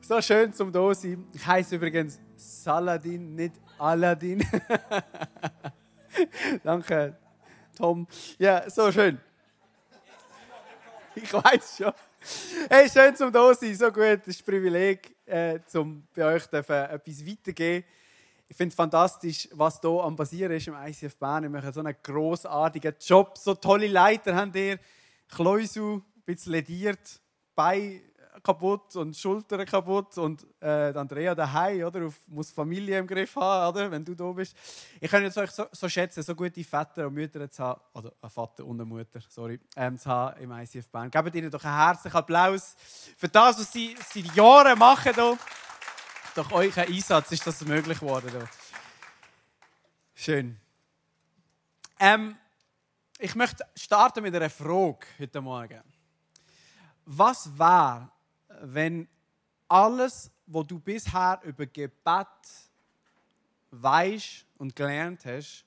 So 0.00 0.20
schön 0.20 0.52
zum 0.52 0.72
da 0.72 0.94
sein. 0.94 1.26
Ich 1.32 1.46
heiße 1.46 1.76
übrigens 1.76 2.18
Saladin, 2.36 3.34
nicht 3.34 3.54
Aladdin. 3.78 4.44
Danke, 6.64 7.16
Tom. 7.76 8.06
Ja, 8.38 8.68
so 8.68 8.90
schön. 8.90 9.20
Ich 11.14 11.32
weiß 11.32 11.76
schon. 11.78 11.92
Hey, 12.70 12.88
schön 12.88 13.14
zum 13.14 13.30
da 13.30 13.54
sein, 13.54 13.74
so 13.74 13.86
gut. 13.92 14.20
Das 14.20 14.28
ist 14.28 14.40
ein 14.40 14.44
Privileg, 14.46 15.14
äh, 15.26 15.60
zum 15.66 16.06
bei 16.14 16.34
euch 16.34 16.46
dürfen, 16.46 16.72
etwas 16.72 17.26
weitergeben. 17.26 17.84
Ich 18.48 18.56
finde 18.56 18.72
es 18.72 18.76
fantastisch, 18.76 19.48
was 19.52 19.80
hier 19.80 19.90
am 19.90 20.16
passieren 20.16 20.52
ist 20.52 20.68
im 20.68 20.74
ICF 20.74 21.16
Bern. 21.16 21.44
Wir 21.44 21.50
machen 21.50 21.72
so 21.72 21.80
einen 21.80 21.96
grossartigen 22.02 22.94
Job, 23.00 23.38
so 23.38 23.54
tolle 23.54 23.86
Leiter 23.86 24.34
haben 24.34 24.52
ihr. 24.54 24.78
Kleusel, 25.28 25.96
ein 25.96 26.02
bisschen 26.24 26.52
lediert, 26.52 27.20
Bein 27.54 28.02
kaputt 28.42 28.96
und 28.96 29.16
Schultern 29.16 29.64
kaputt 29.64 30.18
und 30.18 30.46
äh, 30.60 30.92
Andrea 30.94 31.34
daheim, 31.34 31.84
oder? 31.84 32.06
Auf, 32.06 32.20
muss 32.26 32.50
Familie 32.50 32.98
im 32.98 33.06
Griff 33.06 33.36
haben, 33.36 33.74
oder? 33.74 33.90
Wenn 33.90 34.04
du 34.04 34.14
da 34.14 34.30
bist. 34.32 34.56
Ich 35.00 35.10
kann 35.10 35.22
jetzt 35.22 35.38
euch 35.38 35.50
so, 35.50 35.66
so 35.70 35.88
schätzen, 35.88 36.22
so 36.22 36.34
gute 36.34 36.62
Väter 36.64 37.06
und 37.06 37.14
Mütter 37.14 37.48
zu 37.50 37.62
haben, 37.62 37.80
oder 37.94 38.12
ein 38.20 38.30
Vater 38.30 38.64
und 38.64 38.80
eine 38.80 38.84
Mutter, 38.84 39.20
sorry, 39.28 39.60
ähm, 39.76 39.98
zu 39.98 40.10
haben 40.10 40.40
im 40.40 40.52
ICF 40.52 40.88
Bern. 40.88 41.10
Gebt 41.10 41.34
ihnen 41.34 41.50
doch 41.50 41.64
einen 41.64 41.76
herzlichen 41.76 42.16
Applaus 42.16 42.74
für 43.16 43.28
das, 43.28 43.58
was 43.58 43.72
sie 43.72 43.96
seit 44.12 44.34
Jahren 44.34 44.78
machen 44.78 45.14
hier. 45.14 45.38
Durch 46.34 46.50
euren 46.50 46.88
Einsatz 46.88 47.30
ist 47.30 47.46
das 47.46 47.64
möglich 47.64 48.00
geworden. 48.00 48.28
Hier. 48.28 48.48
Schön. 50.14 50.60
Ähm, 52.00 52.36
ich 53.20 53.36
möchte 53.36 53.64
starten 53.76 54.24
mit 54.24 54.34
einer 54.34 54.50
Frage 54.50 55.06
heute 55.16 55.40
Morgen. 55.40 55.80
Was 57.04 57.56
wäre, 57.56 58.10
wenn 58.62 59.06
alles, 59.68 60.32
was 60.46 60.66
du 60.66 60.80
bisher 60.80 61.40
über 61.44 61.66
Gebet 61.66 62.26
weißt 63.70 64.44
und 64.58 64.74
gelernt 64.74 65.24
hast, 65.26 65.64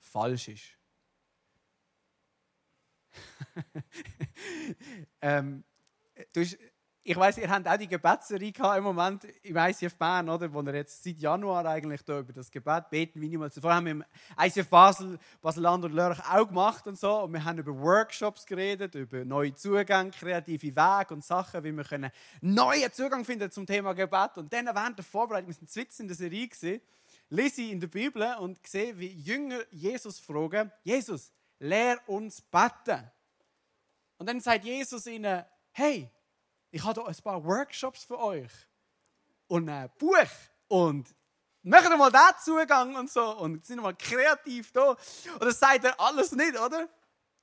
falsch 0.00 0.48
ist? 0.48 0.70
ähm, 5.20 5.62
du 6.32 6.40
hast, 6.40 6.56
ich 7.10 7.16
weiß, 7.16 7.38
ihr 7.38 7.50
habt 7.50 7.66
auch 7.66 7.76
die 7.76 7.88
Gebetsserie 7.88 8.52
gehabt 8.52 8.78
im 8.78 8.84
Moment 8.84 9.24
im 9.42 9.56
ICF 9.56 9.96
Bern, 9.96 10.28
oder? 10.28 10.54
Wo 10.54 10.62
wir 10.62 10.76
jetzt 10.76 11.02
seit 11.02 11.18
Januar 11.18 11.66
eigentlich 11.66 12.04
da 12.04 12.20
über 12.20 12.32
das 12.32 12.48
Gebet 12.48 12.88
beten, 12.88 13.20
wie 13.20 13.26
niemals 13.26 13.54
zuvor. 13.54 13.74
Haben 13.74 13.86
wir 13.86 13.92
im 13.92 14.04
ICF 14.40 14.68
Basel, 14.68 15.18
Basel-Land 15.42 15.86
und 15.86 15.92
Lörrach 15.92 16.32
auch 16.32 16.46
gemacht 16.46 16.86
und 16.86 16.96
so. 16.96 17.22
Und 17.22 17.32
wir 17.32 17.44
haben 17.44 17.58
über 17.58 17.76
Workshops 17.76 18.46
geredet, 18.46 18.94
über 18.94 19.24
neue 19.24 19.52
Zugänge, 19.56 20.12
kreative 20.12 20.68
Wege 20.68 21.12
und 21.12 21.24
Sachen, 21.24 21.64
wie 21.64 21.72
wir 21.72 21.82
können 21.82 22.12
neuen 22.42 22.92
Zugang 22.92 23.24
finden 23.24 23.50
zum 23.50 23.66
Thema 23.66 23.92
Gebet. 23.92 24.36
Und 24.36 24.52
dann 24.52 24.66
während 24.66 24.96
der 24.96 25.04
Vorbereitung, 25.04 25.48
wir 25.48 25.66
sind 25.66 25.98
in 25.98 26.06
der 26.06 26.16
Serie 26.16 26.46
gesehen, 26.46 26.80
lese 27.28 27.62
ich 27.62 27.72
in 27.72 27.80
der 27.80 27.88
Bibel 27.88 28.36
und 28.38 28.64
sehe, 28.64 28.96
wie 28.96 29.08
Jünger 29.08 29.58
Jesus 29.72 30.20
fragen: 30.20 30.70
Jesus, 30.84 31.32
lehr 31.58 31.98
uns 32.06 32.40
beten. 32.40 33.02
Und 34.16 34.28
dann 34.28 34.38
sagt 34.38 34.64
Jesus 34.64 35.08
ihnen: 35.08 35.44
Hey, 35.72 36.08
ich 36.70 36.84
habe 36.84 37.00
hier 37.00 37.08
ein 37.08 37.22
paar 37.22 37.44
Workshops 37.44 38.04
für 38.04 38.18
euch. 38.18 38.52
Und 39.48 39.68
ein 39.68 39.90
Buch. 39.98 40.16
Und 40.68 41.14
machen 41.62 41.98
mal 41.98 42.10
den 42.10 42.20
Zugang 42.42 42.94
und 42.96 43.10
so. 43.10 43.38
Und 43.38 43.64
sind 43.64 43.82
mal 43.82 43.94
kreativ 43.94 44.72
da. 44.72 44.90
Und 44.90 45.42
das 45.42 45.58
sagt 45.58 45.84
er 45.84 45.98
alles 45.98 46.32
nicht, 46.32 46.58
oder? 46.58 46.88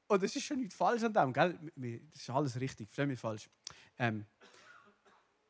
Und 0.08 0.24
das 0.24 0.36
ist 0.36 0.46
schon 0.46 0.60
nicht 0.60 0.74
falsch 0.74 1.04
an 1.04 1.14
dem, 1.14 1.34
gell? 1.34 1.60
Das 2.14 2.22
ist 2.22 2.30
alles 2.30 2.60
richtig, 2.60 2.88
verstehe 2.88 3.08
mich 3.08 3.20
falsch. 3.20 3.50
Ähm, 3.98 4.26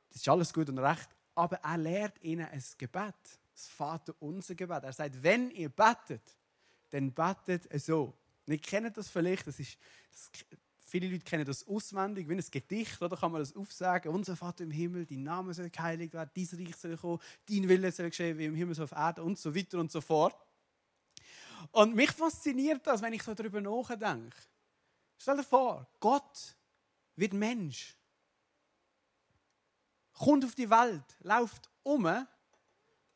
das 0.10 0.22
ist 0.22 0.30
alles 0.30 0.52
gut 0.52 0.68
und 0.70 0.80
recht. 0.80 1.10
Aber 1.36 1.58
er 1.58 1.78
lehrt 1.78 2.22
ihnen 2.24 2.48
ein 2.48 2.64
Gebet. 2.78 3.14
Das 3.54 3.68
Vater 3.68 4.16
unser 4.20 4.56
Gebet. 4.56 4.84
Er 4.84 4.94
sagt, 4.94 5.22
wenn 5.22 5.52
ihr 5.52 5.70
betet, 5.70 6.36
dann 6.90 7.14
betet 7.14 7.68
so. 7.80 8.18
Ihr 8.48 8.60
kennt 8.60 8.98
das 8.98 9.10
vielleicht, 9.10 9.46
das 9.46 9.60
ist, 9.60 9.78
das, 10.12 10.32
viele 10.88 11.10
Leute 11.10 11.26
kennen 11.26 11.46
das 11.46 11.68
auswendig, 11.68 12.30
wie 12.30 12.34
ein 12.34 12.44
Gedicht, 12.50 13.02
oder 13.02 13.18
kann 13.18 13.32
man 13.32 13.42
das 13.42 13.56
aufsagen. 13.56 14.14
Unser 14.14 14.36
Vater 14.38 14.64
im 14.64 14.72
Himmel, 14.72 15.06
dein 15.06 15.24
Name 15.24 15.54
soll 15.54 15.70
geheiligt 15.70 16.14
werden, 16.14 16.32
dein 16.34 16.66
Reich 16.66 16.76
soll 16.78 16.98
kommen, 16.98 17.20
dein 17.50 17.68
Wille 17.68 17.92
soll 17.92 18.10
geschehen, 18.10 18.38
wie 18.38 18.46
im 18.46 18.56
Himmel 18.56 18.74
so 18.74 18.84
auf 18.84 18.94
Erden 18.94 19.26
und 19.26 19.38
so 19.38 19.54
weiter 19.54 19.80
und 19.80 19.92
so 19.92 20.00
fort. 20.00 20.36
Und 21.72 21.94
mich 21.94 22.12
fasziniert 22.12 22.88
das, 22.88 23.02
wenn 23.02 23.14
ich 23.14 23.22
so 23.22 23.34
darüber 23.34 23.60
nachdenke. 23.60 24.38
Stell 25.18 25.38
dir 25.38 25.44
vor, 25.44 25.88
Gott 26.00 26.56
wird 27.16 27.34
Mensch, 27.34 27.98
kommt 30.14 30.46
auf 30.46 30.56
die 30.56 30.70
Welt, 30.70 31.18
läuft 31.20 31.70
um, 31.84 32.26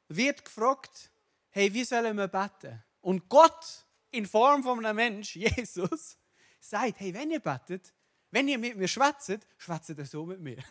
wird 0.09 0.43
gefragt, 0.43 1.09
hey, 1.51 1.73
wie 1.73 1.85
sollen 1.85 2.17
wir 2.17 2.27
beten? 2.27 2.83
Und 2.99 3.29
Gott 3.29 3.85
in 4.09 4.25
Form 4.25 4.61
von 4.61 4.85
einem 4.85 4.95
Mensch, 4.95 5.35
Jesus, 5.37 6.17
sagt, 6.61 6.99
hey, 6.99 7.13
wenn 7.13 7.31
ihr 7.31 7.39
betet, 7.39 7.93
wenn 8.29 8.47
ihr 8.47 8.57
mit 8.57 8.77
mir 8.77 8.87
schwätzt, 8.87 9.45
schwätzt 9.57 9.89
ihr 9.89 10.05
so 10.05 10.25
mit 10.25 10.39
mir. 10.39 10.57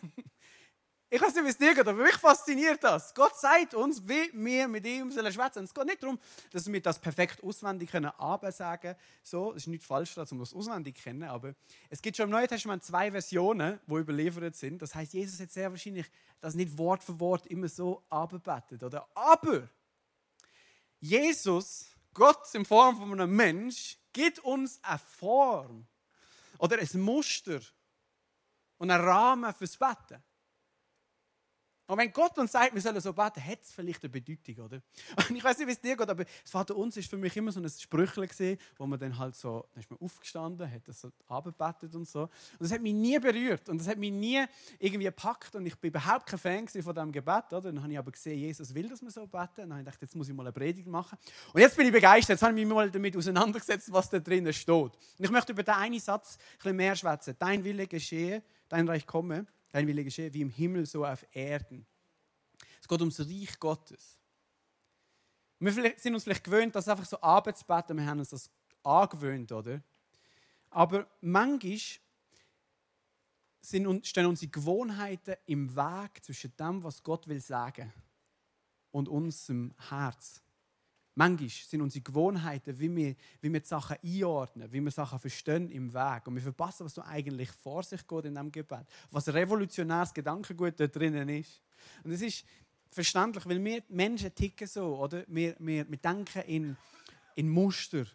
Ich 1.13 1.21
weiß 1.21 1.35
nicht, 1.35 1.43
wie 1.43 1.49
es 1.49 1.57
dir 1.57 1.75
geht, 1.75 1.85
aber 1.85 2.01
mich 2.01 2.15
fasziniert 2.15 2.81
das. 2.81 3.13
Gott 3.13 3.35
sagt 3.35 3.73
uns, 3.73 4.01
wie 4.07 4.31
wir 4.31 4.65
mit 4.69 4.87
ihm 4.87 5.11
sollen 5.11 5.33
schwätzen. 5.33 5.65
Es 5.65 5.73
geht 5.73 5.85
nicht 5.85 6.01
darum, 6.01 6.17
dass 6.53 6.71
wir 6.71 6.81
das 6.81 6.99
perfekt 6.99 7.43
auswendig 7.43 7.91
können 7.91 8.09
sagen 8.51 8.95
so, 9.21 9.51
es 9.51 9.63
ist 9.63 9.67
nicht 9.67 9.83
falsch 9.83 10.13
daran, 10.13 10.29
um 10.31 10.39
das 10.39 10.53
auswendig 10.53 10.95
kennen, 10.95 11.23
aber 11.23 11.53
es 11.89 12.01
gibt 12.01 12.15
schon 12.15 12.27
im 12.27 12.29
Neuen 12.29 12.47
Testament 12.47 12.85
zwei 12.85 13.11
Versionen, 13.11 13.81
die 13.85 13.93
überliefert 13.93 14.55
sind. 14.55 14.81
Das 14.81 14.95
heißt, 14.95 15.11
Jesus 15.13 15.37
hat 15.41 15.51
sehr 15.51 15.69
wahrscheinlich 15.69 16.09
das 16.39 16.55
nicht 16.55 16.77
Wort 16.77 17.03
für 17.03 17.19
Wort 17.19 17.45
immer 17.47 17.67
so 17.67 18.05
abgebetet, 18.09 18.81
oder? 18.81 19.05
Aber 19.13 19.67
Jesus, 21.01 21.90
Gott 22.13 22.53
in 22.53 22.65
Form 22.65 22.97
von 22.97 23.11
einem 23.11 23.35
Mensch, 23.35 23.97
gibt 24.13 24.39
uns 24.39 24.79
eine 24.83 24.99
Form 24.99 25.87
oder 26.57 26.77
ein 26.77 27.01
Muster 27.01 27.61
und 28.77 28.91
einen 28.91 29.03
Rahmen 29.03 29.53
fürs 29.53 29.77
Betten. 29.77 30.23
Und 31.91 31.97
wenn 31.97 32.13
Gott 32.13 32.37
uns 32.37 32.53
sagt, 32.53 32.73
wir 32.73 32.79
sollen 32.79 33.01
so 33.01 33.11
beten, 33.11 33.45
hat 33.45 33.59
es 33.63 33.73
vielleicht 33.73 34.01
eine 34.01 34.09
Bedeutung, 34.09 34.63
oder? 34.63 34.81
Und 35.29 35.35
ich 35.35 35.43
weiß 35.43 35.57
nicht, 35.57 35.67
wie 35.67 35.73
es 35.73 35.81
dir 35.81 35.97
geht, 35.97 36.09
aber 36.09 36.23
das 36.23 36.49
Vater 36.49 36.73
uns 36.77 36.95
ist 36.95 37.09
für 37.09 37.17
mich 37.17 37.35
immer 37.35 37.51
so 37.51 37.59
ein 37.59 37.69
Sprüchle 37.69 38.25
gesehen, 38.25 38.57
wo 38.77 38.85
man 38.85 38.97
dann 38.97 39.17
halt 39.17 39.35
so, 39.35 39.65
dann 39.73 39.83
ist 39.83 39.91
man 39.91 39.99
aufgestanden, 39.99 40.71
hat 40.71 40.87
das 40.87 41.01
so 41.01 41.11
abgebetet 41.27 41.93
und 41.93 42.07
so. 42.07 42.21
Und 42.21 42.31
das 42.61 42.71
hat 42.71 42.81
mich 42.81 42.93
nie 42.93 43.19
berührt 43.19 43.67
und 43.67 43.77
das 43.77 43.89
hat 43.89 43.97
mich 43.97 44.13
nie 44.13 44.41
irgendwie 44.79 45.03
gepackt 45.03 45.53
und 45.55 45.65
ich 45.65 45.75
bin 45.75 45.89
überhaupt 45.89 46.27
kein 46.27 46.39
Fan 46.39 46.67
von 46.69 46.95
diesem 46.95 47.11
Gebet, 47.11 47.51
oder? 47.51 47.61
Dann 47.61 47.83
habe 47.83 47.91
ich 47.91 47.99
aber 47.99 48.11
gesehen, 48.11 48.39
Jesus 48.39 48.73
will, 48.73 48.87
dass 48.87 49.01
wir 49.01 49.11
so 49.11 49.27
beten. 49.27 49.49
Dann 49.57 49.71
habe 49.71 49.81
ich 49.81 49.85
gedacht, 49.85 50.01
jetzt 50.01 50.15
muss 50.15 50.29
ich 50.29 50.33
mal 50.33 50.43
eine 50.43 50.53
Predigt 50.53 50.87
machen. 50.87 51.17
Und 51.51 51.59
jetzt 51.59 51.75
bin 51.75 51.85
ich 51.85 51.91
begeistert. 51.91 52.35
Jetzt 52.35 52.43
habe 52.43 52.57
ich 52.57 52.65
mich 52.65 52.73
mal 52.73 52.89
damit 52.89 53.17
auseinandergesetzt, 53.17 53.91
was 53.91 54.09
da 54.09 54.17
drinnen 54.17 54.53
steht. 54.53 54.71
Und 54.71 54.95
ich 55.19 55.29
möchte 55.29 55.51
über 55.51 55.63
den 55.63 55.73
einen 55.73 55.99
Satz 55.99 56.37
ein 56.37 56.57
bisschen 56.57 56.75
mehr 56.77 56.95
schwätzen. 56.95 57.35
Dein 57.37 57.65
Wille 57.65 57.85
geschehe, 57.85 58.41
dein 58.69 58.87
Reich 58.87 59.05
komme. 59.05 59.45
Dein 59.71 59.87
Wille 59.87 60.03
geschehe 60.03 60.33
wie 60.33 60.41
im 60.41 60.49
Himmel, 60.49 60.85
so 60.85 61.05
auf 61.05 61.25
Erden. 61.31 61.85
Es 62.81 62.87
geht 62.87 62.99
ums 62.99 63.19
Reich 63.19 63.59
Gottes. 63.59 64.19
Wir 65.59 65.71
sind 65.97 66.13
uns 66.13 66.23
vielleicht 66.23 66.43
gewöhnt, 66.43 66.75
das 66.75 66.87
einfach 66.87 67.05
so 67.05 67.19
abzubeten. 67.21 67.97
Wir 67.97 68.05
haben 68.05 68.19
uns 68.19 68.29
das 68.29 68.49
angewöhnt, 68.83 69.51
oder? 69.51 69.81
Aber 70.71 71.07
manchmal 71.21 71.77
sind, 73.61 74.07
stehen 74.07 74.25
unsere 74.25 74.51
Gewohnheiten 74.51 75.35
im 75.45 75.75
Weg 75.75 76.23
zwischen 76.23 76.55
dem, 76.57 76.83
was 76.83 77.03
Gott 77.03 77.27
will 77.27 77.39
sagen 77.39 77.93
und 78.89 79.07
unserem 79.07 79.73
Herz. 79.89 80.41
Manchmal 81.15 81.49
sind 81.49 81.81
unsere 81.81 82.03
Gewohnheiten, 82.03 82.79
wie 82.79 82.95
wir, 82.95 83.15
wie 83.41 83.51
wir 83.51 83.59
die 83.59 83.67
Sachen 83.67 83.97
einordnen, 84.01 84.71
wie 84.71 84.79
wir 84.79 84.91
Sachen 84.91 85.19
verstehen, 85.19 85.69
im 85.69 85.93
Weg. 85.93 86.25
Und 86.25 86.35
wir 86.35 86.41
verpassen, 86.41 86.85
was 86.85 86.93
so 86.93 87.01
eigentlich 87.01 87.51
vor 87.51 87.83
sich 87.83 88.07
geht 88.07 88.25
in 88.25 88.33
diesem 88.33 88.51
Gebet. 88.51 88.85
Was 89.11 89.27
revolutionäres 89.27 90.13
Gedankengut 90.13 90.79
da 90.79 90.87
drinnen 90.87 91.27
ist. 91.27 91.61
Und 92.03 92.11
es 92.11 92.21
ist 92.21 92.45
verständlich, 92.89 93.45
weil 93.45 93.63
wir 93.63 93.83
Menschen 93.89 94.33
ticken 94.33 94.67
so, 94.67 94.97
oder? 94.97 95.23
Wir, 95.27 95.55
wir, 95.59 95.89
wir 95.89 95.97
denken 95.97 96.43
in, 96.47 96.77
in 97.35 97.49
Muster. 97.49 98.05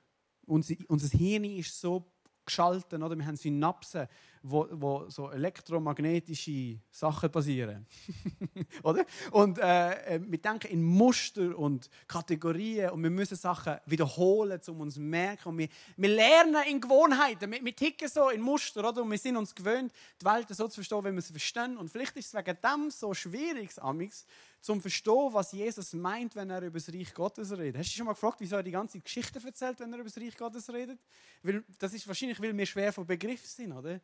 Unser, 0.47 0.77
unser 0.89 1.19
Hirn 1.19 1.45
ist 1.45 1.79
so 1.79 2.07
geschalten, 2.47 3.03
oder? 3.03 3.17
Wir 3.17 3.27
haben 3.27 3.37
Synapsen, 3.37 4.09
wo, 4.43 4.67
wo 4.71 5.11
so 5.11 5.31
elektromagnetische 5.31 6.79
Sachen 6.91 7.31
passieren. 7.31 7.87
oder? 8.83 9.05
Und 9.33 9.59
äh, 9.59 10.21
wir 10.25 10.39
denken 10.39 10.69
in 10.69 10.83
Muster 10.83 11.59
und 11.59 11.91
Kategorien 12.07 12.91
und 12.91 13.03
wir 13.03 13.11
müssen 13.11 13.37
Sachen 13.37 13.77
wiederholen, 13.87 14.61
um 14.69 14.81
uns 14.81 14.95
zu 14.95 15.01
merken. 15.01 15.49
Und 15.49 15.59
wir, 15.59 15.69
wir 15.97 16.09
lernen 16.09 16.63
in 16.69 16.81
Gewohnheiten. 16.81 17.51
Wir, 17.51 17.65
wir 17.65 17.75
ticken 17.75 18.09
so 18.09 18.31
in 18.31 18.41
Muster, 18.41 18.89
oder? 18.89 19.03
Und 19.03 19.11
wir 19.11 19.19
sind 19.19 19.37
uns 19.37 19.55
gewöhnt, 19.55 19.93
die 20.21 20.25
Welt 20.25 20.49
so 20.49 20.69
zu 20.69 20.77
verstehen, 20.77 21.05
wie 21.05 21.13
wir 21.13 21.23
sie 21.23 21.33
verstehen. 21.33 21.77
Und 21.77 21.91
vielleicht 21.91 22.17
ist 22.17 22.27
es 22.27 22.35
wegen 22.35 22.57
dem 22.63 22.91
so 22.91 23.13
schwierig, 23.13 23.71
Amix, 23.83 24.25
zum 24.67 24.81
Verstehen, 24.81 25.33
was 25.33 25.53
Jesus 25.53 25.93
meint, 25.93 26.35
wenn 26.35 26.51
er 26.51 26.61
über 26.61 26.81
das 26.81 26.93
Reich 26.93 27.15
Gottes 27.15 27.53
redet. 27.53 27.79
Hast 27.79 27.87
du 27.87 27.91
dich 27.91 27.95
schon 27.95 28.07
mal 28.07 28.15
gefragt, 28.15 28.41
wieso 28.41 28.57
er 28.57 28.65
die 28.65 28.73
ganze 28.73 28.99
Geschichte 28.99 29.41
erzählt, 29.45 29.79
wenn 29.79 29.93
er 29.93 30.01
über 30.01 30.09
das 30.09 30.19
Reich 30.19 30.37
Gottes 30.37 30.69
redet? 30.71 30.99
Weil, 31.45 31.63
das 31.79 31.95
ist 31.95 32.07
wahrscheinlich, 32.09 32.41
weil 32.43 32.57
wir 32.57 32.67
schwer 32.67 32.93
vom 32.93 33.07
Begriff 33.07 33.47
sind, 33.47 33.73
oder? 33.73 34.01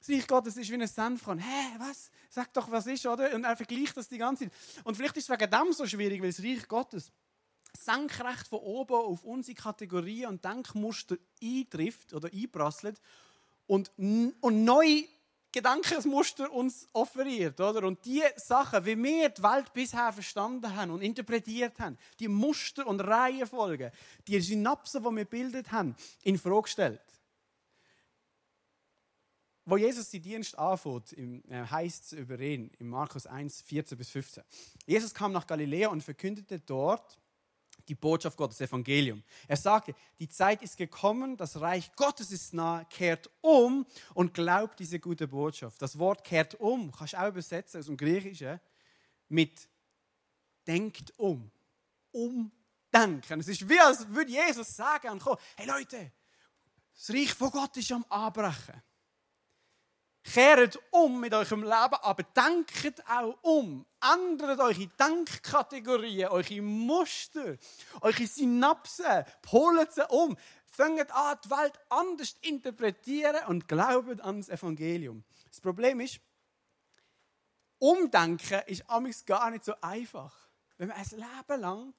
Das 0.00 0.08
Reich 0.08 0.26
Gottes 0.26 0.56
ist 0.56 0.68
wie 0.68 0.74
ein 0.74 0.88
Senfkorn. 0.88 1.38
Hä, 1.38 1.76
was? 1.78 2.10
Sag 2.28 2.52
doch, 2.52 2.68
was 2.68 2.88
ist, 2.88 3.06
oder? 3.06 3.32
Und 3.36 3.44
er 3.44 3.56
vergleicht 3.56 3.96
das 3.96 4.08
die 4.08 4.18
ganze 4.18 4.50
Zeit. 4.50 4.52
Und 4.82 4.96
vielleicht 4.96 5.16
ist 5.18 5.30
es 5.30 5.38
wegen 5.38 5.50
dem 5.50 5.72
so 5.72 5.86
schwierig, 5.86 6.20
weil 6.20 6.32
das 6.32 6.42
Reich 6.42 6.66
Gottes 6.66 7.12
senkrecht 7.78 8.48
von 8.48 8.58
oben 8.58 8.96
auf 8.96 9.22
unsere 9.22 9.54
Kategorien 9.54 10.30
und 10.30 10.44
Denkmuster 10.44 11.16
eintrifft 11.40 12.12
oder 12.12 12.28
einprasselt 12.32 13.00
und, 13.68 13.92
und 13.96 14.64
neue 14.64 15.04
Gedankensmuster 15.54 16.52
uns 16.52 16.88
offeriert. 16.92 17.60
Oder? 17.60 17.86
Und 17.86 18.04
die 18.04 18.24
Sachen, 18.34 18.84
wie 18.84 19.00
wir 19.00 19.28
die 19.28 19.40
Welt 19.40 19.72
bisher 19.72 20.12
verstanden 20.12 20.74
haben 20.74 20.90
und 20.90 21.00
interpretiert 21.00 21.78
haben, 21.78 21.96
die 22.18 22.26
Muster 22.26 22.84
und 22.84 22.98
Reihenfolgen, 22.98 23.92
die 24.26 24.40
Synapsen, 24.40 25.04
die 25.04 25.16
wir 25.16 25.24
bildet 25.24 25.70
haben, 25.70 25.94
in 26.24 26.38
Frage 26.38 26.68
stellt. 26.68 27.00
Wo 29.64 29.76
Jesus 29.76 30.10
die 30.10 30.20
Dienst 30.20 30.58
anfängt, 30.58 31.12
äh, 31.16 31.64
heißt 31.70 32.04
es 32.04 32.12
über 32.12 32.38
ihn, 32.40 32.72
in 32.80 32.88
Markus 32.88 33.24
1, 33.24 33.62
14 33.62 33.96
bis 33.96 34.10
15. 34.10 34.42
Jesus 34.86 35.14
kam 35.14 35.30
nach 35.30 35.46
Galiläa 35.46 35.88
und 35.88 36.02
verkündete 36.02 36.58
dort 36.58 37.16
die 37.88 37.94
Botschaft 37.94 38.36
Gottes, 38.36 38.58
das 38.58 38.68
Evangelium. 38.68 39.22
Er 39.46 39.56
sagte, 39.56 39.94
die 40.18 40.28
Zeit 40.28 40.62
ist 40.62 40.76
gekommen, 40.76 41.36
das 41.36 41.60
Reich 41.60 41.94
Gottes 41.96 42.30
ist 42.30 42.54
nah, 42.54 42.84
kehrt 42.84 43.30
um 43.40 43.86
und 44.14 44.34
glaubt 44.34 44.80
diese 44.80 44.98
gute 44.98 45.28
Botschaft. 45.28 45.80
Das 45.82 45.98
Wort 45.98 46.24
kehrt 46.24 46.54
um, 46.54 46.90
kannst 46.92 47.12
du 47.12 47.20
auch 47.20 47.28
übersetzen 47.28 47.80
aus 47.80 47.86
dem 47.86 47.96
Griechischen 47.96 48.60
mit 49.28 49.68
denkt 50.66 51.12
um, 51.18 51.50
umdenken. 52.12 53.40
Es 53.40 53.48
ist 53.48 53.68
wie, 53.68 53.78
als 53.80 54.08
würde 54.08 54.30
Jesus 54.30 54.74
sagen 54.74 55.20
hey 55.56 55.66
Leute, 55.66 56.12
das 56.94 57.10
Reich 57.10 57.34
von 57.34 57.50
Gott 57.50 57.76
ist 57.76 57.92
am 57.92 58.04
Anbrechen. 58.08 58.82
Kehrt 60.24 60.78
um 60.90 61.20
mit 61.20 61.34
eurem 61.34 61.62
Leben, 61.62 61.94
aber 62.00 62.22
denkt 62.22 63.04
auch 63.08 63.36
um. 63.42 63.84
Ändert 64.00 64.58
eure 64.58 64.86
Denkkategorien, 64.86 66.28
eure 66.28 66.62
Muster, 66.62 67.56
eure 68.00 68.26
Synapsen. 68.26 69.24
Holt 69.52 69.92
sie 69.92 70.06
um. 70.08 70.36
Fangt 70.66 71.12
an, 71.12 71.38
die 71.44 71.50
Welt 71.50 71.78
anders 71.90 72.34
zu 72.34 72.48
interpretieren 72.48 73.46
und 73.48 73.68
glaubt 73.68 74.20
an 74.22 74.38
das 74.38 74.48
Evangelium. 74.48 75.24
Das 75.50 75.60
Problem 75.60 76.00
ist, 76.00 76.20
Umdenken 77.78 78.62
ist 78.66 78.88
amigs 78.88 79.26
gar 79.26 79.50
nicht 79.50 79.64
so 79.64 79.74
einfach. 79.82 80.34
Wenn 80.78 80.88
man 80.88 80.96
ein 80.96 81.06
Leben 81.10 81.60
lang 81.60 81.94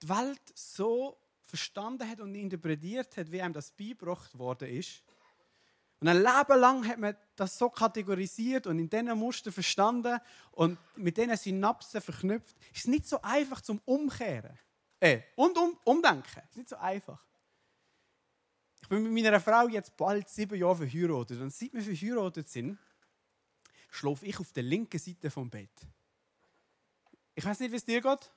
die 0.00 0.08
Welt 0.08 0.40
so 0.54 1.18
verstanden 1.42 2.08
hat 2.08 2.20
und 2.20 2.34
interpretiert 2.34 3.16
hat, 3.18 3.30
wie 3.30 3.42
einem 3.42 3.52
das 3.52 3.72
beigebracht 3.72 4.36
worden 4.38 4.68
ist, 4.68 5.02
und 6.02 6.08
ein 6.08 6.16
Leben 6.16 6.58
lang 6.58 6.88
hat 6.88 6.98
man 6.98 7.16
das 7.36 7.56
so 7.56 7.70
kategorisiert 7.70 8.66
und 8.66 8.80
in 8.80 8.90
diesen 8.90 9.16
Mustern 9.16 9.52
verstanden 9.52 10.18
und 10.50 10.76
mit 10.96 11.16
diesen 11.16 11.36
Synapsen 11.36 12.00
verknüpft. 12.00 12.56
Es 12.72 12.80
ist 12.80 12.88
nicht 12.88 13.06
so 13.06 13.22
einfach 13.22 13.60
zum 13.60 13.80
Umkehren. 13.84 14.58
Äh, 14.98 15.20
und 15.36 15.56
um, 15.56 15.78
umdenken. 15.84 16.42
Ist 16.50 16.56
nicht 16.56 16.68
so 16.70 16.76
einfach. 16.76 17.24
Ich 18.80 18.88
bin 18.88 19.04
mit 19.04 19.12
meiner 19.12 19.38
Frau 19.38 19.68
jetzt 19.68 19.96
bald 19.96 20.28
sieben 20.28 20.58
Jahre 20.58 20.74
verheiratet. 20.74 21.40
Und 21.40 21.54
seit 21.54 21.72
wir 21.72 21.82
verheiratet 21.82 22.48
sind, 22.48 22.80
schlafe 23.88 24.26
ich 24.26 24.40
auf 24.40 24.50
der 24.50 24.64
linken 24.64 24.98
Seite 24.98 25.30
vom 25.30 25.48
Bett. 25.48 25.86
Ich 27.36 27.44
weiß 27.44 27.60
nicht, 27.60 27.70
wie 27.70 27.76
es 27.76 27.84
dir 27.84 28.00
geht. 28.00 28.32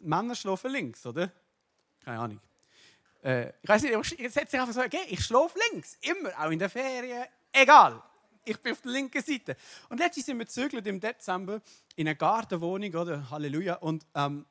Männer 0.00 0.34
schlafen 0.34 0.72
links, 0.72 1.06
oder? 1.06 1.30
Keine 2.00 2.18
Ahnung. 2.18 2.40
Äh, 3.22 3.48
ich 3.62 3.68
weiß 3.68 3.82
nicht, 3.82 4.12
ich 4.18 4.36
einfach 4.36 4.72
so, 4.72 4.80
okay, 4.80 5.04
ich 5.08 5.24
schlafe 5.24 5.58
links. 5.70 5.96
Immer, 6.00 6.30
auch 6.38 6.50
in 6.50 6.58
der 6.58 6.70
Ferien. 6.70 7.24
Egal. 7.52 8.02
Ich 8.44 8.58
bin 8.60 8.72
auf 8.72 8.80
der 8.80 8.92
linken 8.92 9.22
Seite. 9.22 9.56
Und 9.88 9.98
letztens 9.98 10.26
sind 10.26 10.38
wir 10.38 10.46
gezögert 10.46 10.86
im 10.86 11.00
Dezember 11.00 11.60
in 11.96 12.06
eine 12.06 12.16
Gartenwohnung, 12.16 12.94
oder? 12.94 13.28
Halleluja. 13.30 13.74
Und 13.74 14.06
ähm, 14.14 14.46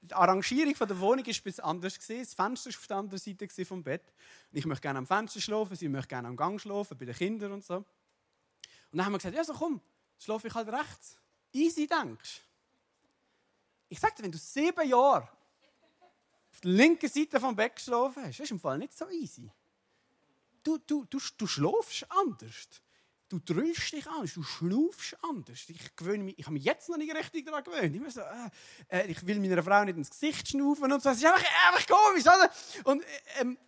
die 0.00 0.14
Arrangierung 0.14 0.74
der 0.74 0.98
Wohnung 0.98 1.24
war 1.24 1.34
bisschen 1.44 1.64
anders. 1.64 1.94
Das 1.94 2.34
Fenster 2.34 2.70
war 2.70 2.78
auf 2.78 2.86
der 2.88 2.96
anderen 2.96 3.18
Seite 3.18 3.64
vom 3.64 3.82
Bett. 3.84 4.02
Und 4.50 4.58
ich 4.58 4.66
möchte 4.66 4.82
gerne 4.82 4.98
am 4.98 5.06
Fenster 5.06 5.40
schlafen, 5.40 5.76
sie 5.76 5.88
möchte 5.88 6.08
gerne 6.08 6.28
am 6.28 6.36
Gang 6.36 6.60
schlafen, 6.60 6.98
bei 6.98 7.04
den 7.04 7.14
Kindern 7.14 7.52
und 7.52 7.64
so. 7.64 7.76
Und 7.76 7.86
dann 8.98 9.06
haben 9.06 9.12
wir 9.12 9.18
gesagt, 9.18 9.36
ja, 9.36 9.44
so 9.44 9.52
komm, 9.52 9.80
schlafe 10.18 10.48
ich 10.48 10.54
halt 10.54 10.68
rechts. 10.68 11.16
Easy, 11.52 11.86
denkst 11.86 12.40
Ich 13.88 14.00
sagte, 14.00 14.22
wenn 14.22 14.32
du 14.32 14.38
sieben 14.38 14.88
Jahre 14.88 15.28
auf 16.62 16.68
der 16.68 16.70
linken 16.70 17.08
Seite 17.08 17.40
vom 17.40 17.56
Bett 17.56 17.74
geschlafen 17.74 18.22
hast, 18.22 18.38
das 18.38 18.44
ist 18.44 18.50
im 18.52 18.60
Fall 18.60 18.78
nicht 18.78 18.96
so 18.96 19.08
easy. 19.08 19.50
Du, 20.62 20.78
du, 20.78 21.04
du, 21.06 21.18
du 21.36 21.46
schläfst 21.48 22.06
anders. 22.08 22.68
Du 23.28 23.40
drückst 23.40 23.94
dich 23.94 24.06
anders, 24.06 24.34
du 24.34 24.44
schnaufst 24.44 25.16
anders. 25.24 25.64
Ich, 25.66 25.96
gewöhne 25.96 26.22
mich, 26.22 26.38
ich 26.38 26.44
habe 26.44 26.52
mich 26.52 26.62
jetzt 26.62 26.88
noch 26.88 26.98
nicht 26.98 27.12
richtig 27.16 27.46
daran 27.46 27.64
gewöhnt. 27.64 27.96
Immer 27.96 28.10
so, 28.10 28.20
äh, 28.20 28.50
äh, 28.90 29.06
ich 29.10 29.26
will 29.26 29.40
meiner 29.40 29.62
Frau 29.62 29.84
nicht 29.84 29.96
ins 29.96 30.10
Gesicht 30.10 30.48
schnaufen 30.48 30.92
und 30.92 31.02
so. 31.02 31.08
Das 31.08 31.18
ist 31.18 31.24
einfach, 31.24 31.44
einfach 31.68 31.86
komisch, 31.86 32.24
oder? 32.26 32.50
Und, 32.84 33.02
ähm, 33.40 33.58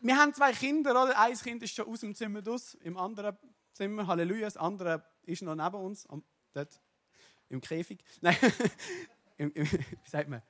wir 0.00 0.16
haben 0.16 0.32
zwei 0.32 0.52
Kinder, 0.52 0.90
oder? 0.92 1.18
Ein 1.18 1.36
Kind 1.36 1.62
ist 1.62 1.74
schon 1.74 1.86
aus 1.86 2.00
dem 2.00 2.14
Zimmer 2.14 2.42
raus, 2.46 2.78
im 2.80 2.96
anderen 2.96 3.36
Zimmer, 3.72 4.06
Halleluja. 4.06 4.46
Das 4.46 4.56
andere 4.56 5.04
ist 5.24 5.42
noch 5.42 5.54
neben 5.54 5.74
uns, 5.74 6.06
am, 6.06 6.24
dort, 6.54 6.80
im 7.50 7.60
Käfig. 7.60 8.02
Nein, 8.22 8.36
im, 9.36 9.52
im, 9.52 9.70
wie 9.70 10.08
sagt 10.08 10.30
man? 10.30 10.42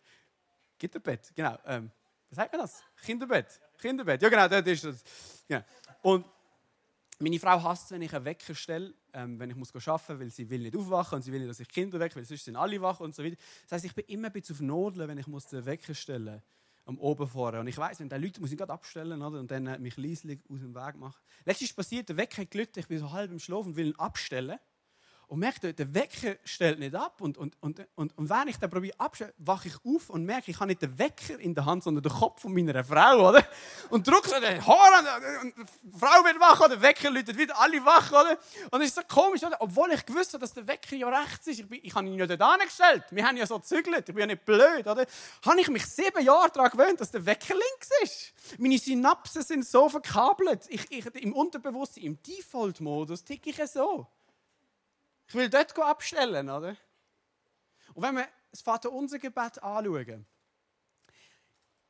Gitterbett, 0.82 1.32
genau. 1.36 1.56
Ähm, 1.64 1.92
wie 2.28 2.34
sagt 2.34 2.52
man 2.52 2.62
das? 2.62 2.82
Kinderbett. 3.04 3.60
Kinderbett, 3.78 4.20
ja 4.20 4.28
genau, 4.28 4.48
dort 4.48 4.66
ist 4.66 4.82
das. 4.82 5.04
Genau. 5.46 5.62
Und 6.02 6.26
meine 7.20 7.38
Frau 7.38 7.62
hasst 7.62 7.92
wenn 7.92 8.02
ich 8.02 8.12
einen 8.12 8.24
Wecker 8.24 8.52
stelle, 8.52 8.92
ähm, 9.12 9.38
wenn 9.38 9.48
ich 9.48 9.54
muss 9.54 9.72
arbeiten 9.72 10.14
muss, 10.14 10.20
weil 10.20 10.30
sie 10.30 10.50
will 10.50 10.58
nicht 10.58 10.76
aufwachen 10.76 11.16
und 11.16 11.22
sie 11.22 11.30
will 11.30 11.38
nicht, 11.38 11.50
dass 11.50 11.60
ich 11.60 11.68
Kinder 11.68 12.00
wecke, 12.00 12.16
weil 12.16 12.24
sonst 12.24 12.44
sind 12.44 12.56
alle 12.56 12.82
wach 12.82 12.98
und 12.98 13.14
so 13.14 13.22
weiter. 13.22 13.36
Das 13.62 13.76
heißt, 13.76 13.84
ich 13.84 13.94
bin 13.94 14.06
immer 14.06 14.26
ein 14.26 14.32
bisschen 14.32 14.56
auf 14.56 14.60
Nodeln, 14.60 15.08
wenn 15.08 15.18
ich 15.18 15.28
muss 15.28 15.46
den 15.46 15.64
Wecker 15.64 15.94
stellen 15.94 16.24
muss 16.24 16.42
am 16.84 16.98
Oben 16.98 17.28
fahren. 17.28 17.60
Und 17.60 17.68
ich 17.68 17.78
weiß, 17.78 18.00
wenn 18.00 18.08
die 18.08 18.16
Leute 18.16 18.40
muss 18.40 18.50
ich 18.50 18.58
gerade 18.58 18.72
abstellen 18.72 19.22
oder? 19.22 19.38
und 19.38 19.48
dann 19.52 19.68
äh, 19.68 19.78
mich 19.78 19.96
leislich 19.96 20.40
aus 20.48 20.58
dem 20.58 20.74
Weg 20.74 20.96
machen. 20.96 21.20
Letztens 21.44 21.70
ist 21.70 21.76
passiert, 21.76 22.08
der 22.08 22.16
Wecker 22.16 22.42
hat 22.42 22.50
gelitten, 22.50 22.80
ich 22.80 22.88
bin 22.88 22.98
so 22.98 23.12
halb 23.12 23.30
im 23.30 23.38
Schlaf 23.38 23.66
und 23.66 23.76
will 23.76 23.88
ihn 23.88 23.98
abstellen 24.00 24.58
und 25.32 25.38
merke, 25.38 25.72
der 25.72 25.94
Wecker 25.94 26.36
stellt 26.44 26.78
nicht 26.78 26.94
ab. 26.94 27.22
Und, 27.22 27.38
und, 27.38 27.56
und, 27.62 27.80
und, 27.94 28.18
und 28.18 28.28
wenn 28.28 28.48
ich 28.48 28.58
dann 28.58 28.68
probiere 28.68 29.00
abzustellen, 29.00 29.32
wache 29.38 29.68
ich 29.68 29.76
auf 29.82 30.10
und 30.10 30.26
merke, 30.26 30.50
ich 30.50 30.60
habe 30.60 30.66
nicht 30.66 30.82
den 30.82 30.98
Wecker 30.98 31.40
in 31.40 31.54
der 31.54 31.64
Hand, 31.64 31.84
sondern 31.84 32.02
den 32.02 32.12
Kopf 32.12 32.42
von 32.42 32.52
meiner 32.52 32.84
Frau, 32.84 33.30
oder? 33.30 33.42
Und 33.88 34.06
drücke 34.06 34.28
so 34.28 34.38
den 34.38 34.60
an, 34.60 35.06
und 35.40 35.54
die 35.56 35.98
Frau 35.98 36.22
wird 36.22 36.38
wach, 36.38 36.60
oder? 36.60 36.76
Der 36.76 36.82
Wecker 36.82 37.08
läutet 37.10 37.38
wieder 37.38 37.58
alle 37.58 37.82
wach, 37.82 38.12
oder? 38.12 38.36
Und 38.72 38.82
es 38.82 38.88
ist 38.88 38.96
so 38.96 39.00
komisch, 39.08 39.42
oder? 39.42 39.56
Obwohl 39.60 39.92
ich 39.92 40.04
gewusst 40.04 40.34
habe, 40.34 40.42
dass 40.42 40.52
der 40.52 40.66
Wecker 40.66 40.96
ja 40.96 41.08
rechts 41.08 41.46
ist. 41.46 41.60
Ich, 41.60 41.66
bin, 41.66 41.80
ich 41.82 41.94
habe 41.94 42.06
ihn 42.06 42.18
ja 42.18 42.26
dort 42.26 42.42
angestellt. 42.42 43.04
Wir 43.10 43.26
haben 43.26 43.38
ja 43.38 43.46
so 43.46 43.58
gezügelt. 43.58 44.06
Ich 44.06 44.14
bin 44.14 44.18
ja 44.18 44.26
nicht 44.26 44.44
blöd, 44.44 44.86
oder? 44.86 45.06
Habe 45.46 45.60
ich 45.62 45.68
mich 45.68 45.86
sieben 45.86 46.22
Jahre 46.22 46.50
daran 46.50 46.72
gewöhnt, 46.72 47.00
dass 47.00 47.10
der 47.10 47.24
Wecker 47.24 47.54
links 47.54 47.88
ist. 48.02 48.58
Meine 48.60 48.76
Synapsen 48.76 49.40
sind 49.40 49.66
so 49.66 49.88
verkabelt. 49.88 50.66
Ich, 50.68 50.90
ich, 50.90 51.06
Im 51.06 51.32
Unterbewusstsein, 51.32 52.04
im 52.04 52.22
Default-Modus 52.22 53.24
ticke 53.24 53.48
ich 53.48 53.70
so. 53.70 54.06
Ich 55.28 55.34
will 55.34 55.48
dort 55.48 55.78
abstellen, 55.78 56.50
oder? 56.50 56.76
Und 57.94 58.02
wenn 58.02 58.16
wir 58.16 58.28
das 58.50 58.60
Vaterunser-Gebet 58.60 59.62
anschauen, 59.62 60.26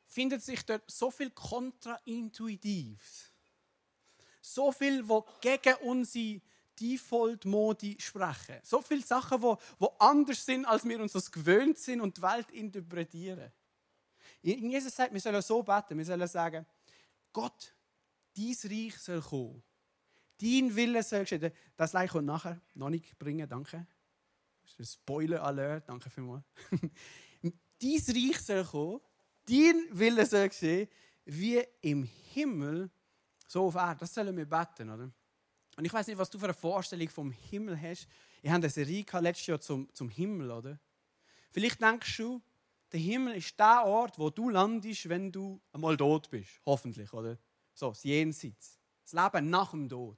findet 0.05 0.43
sich 0.43 0.65
dort 0.65 0.89
so 0.89 1.11
viel 1.11 1.31
Kontraintuitives. 1.31 3.31
So 4.41 4.71
viel, 4.71 5.07
wo 5.07 5.25
gegen 5.41 5.75
unsere 5.81 6.41
Default-Modi 6.79 7.97
sprechen. 7.99 8.59
So 8.63 8.81
viele 8.81 9.03
Sachen, 9.03 9.41
wo, 9.41 9.57
wo 9.79 9.87
anders 9.99 10.45
sind, 10.45 10.65
als 10.65 10.85
wir 10.85 10.99
uns 10.99 11.13
das 11.13 11.31
gewöhnt 11.31 11.77
sind 11.77 12.01
und 12.01 12.17
die 12.17 12.21
Welt 12.21 12.49
interpretieren. 12.51 13.51
Jesus 14.41 14.95
sagt, 14.95 15.13
wir 15.13 15.21
sollen 15.21 15.41
so 15.41 15.63
beten, 15.63 15.97
wir 15.97 16.05
sollen 16.05 16.27
sagen, 16.27 16.65
Gott, 17.31 17.73
dein 18.35 18.55
Reich 18.63 18.97
soll 18.97 19.21
kommen. 19.21 19.63
Dein 20.43 20.75
Wille 20.75 21.01
soll 21.03 21.21
geschehen. 21.21 21.53
Das 21.77 21.93
Leid 21.93 22.09
kommt 22.09 22.25
nachher 22.25 22.59
noch 22.73 22.89
nicht 22.89 23.17
bringen, 23.17 23.47
danke. 23.47 23.87
Das 24.61 24.71
ist 24.73 24.79
ein 24.79 24.85
Spoiler-Alert, 24.85 25.87
danke 25.87 26.09
vielmals. 26.09 26.43
Dein 27.41 27.51
Reich 27.81 28.39
soll 28.39 28.65
kommen, 28.65 29.01
dein 29.45 29.87
Wille 29.91 30.25
soll 30.25 30.49
geschehen, 30.49 30.87
wie 31.25 31.61
im 31.81 32.03
Himmel, 32.03 32.89
so 33.47 33.67
auf 33.67 33.75
Erde. 33.75 34.01
Das 34.01 34.13
sollen 34.13 34.35
wir 34.35 34.45
beten, 34.45 34.89
oder? 34.89 35.11
Und 35.75 35.85
ich 35.85 35.93
weiß 35.93 36.07
nicht, 36.07 36.17
was 36.17 36.29
du 36.29 36.37
für 36.37 36.45
eine 36.45 36.53
Vorstellung 36.53 37.09
vom 37.09 37.31
Himmel 37.31 37.79
hast. 37.81 38.07
Ich 38.41 38.49
habe 38.49 38.63
eine 38.63 38.69
Serie 38.69 39.05
letztes 39.19 39.47
Jahr 39.47 39.59
zum, 39.59 39.93
zum 39.93 40.09
Himmel, 40.09 40.51
oder? 40.51 40.79
Vielleicht 41.51 41.81
denkst 41.81 42.17
du, 42.17 42.41
der 42.91 42.99
Himmel 42.99 43.35
ist 43.35 43.57
der 43.57 43.85
Ort, 43.85 44.19
wo 44.19 44.29
du 44.29 44.49
landest, 44.49 45.07
wenn 45.07 45.31
du 45.31 45.61
einmal 45.71 45.97
tot 45.97 46.29
bist. 46.29 46.61
Hoffentlich, 46.65 47.11
oder? 47.13 47.37
So, 47.73 47.89
das 47.89 48.03
Jenseits. 48.03 48.79
Das 49.03 49.13
Leben 49.13 49.49
nach 49.49 49.71
dem 49.71 49.89
Tod. 49.89 50.17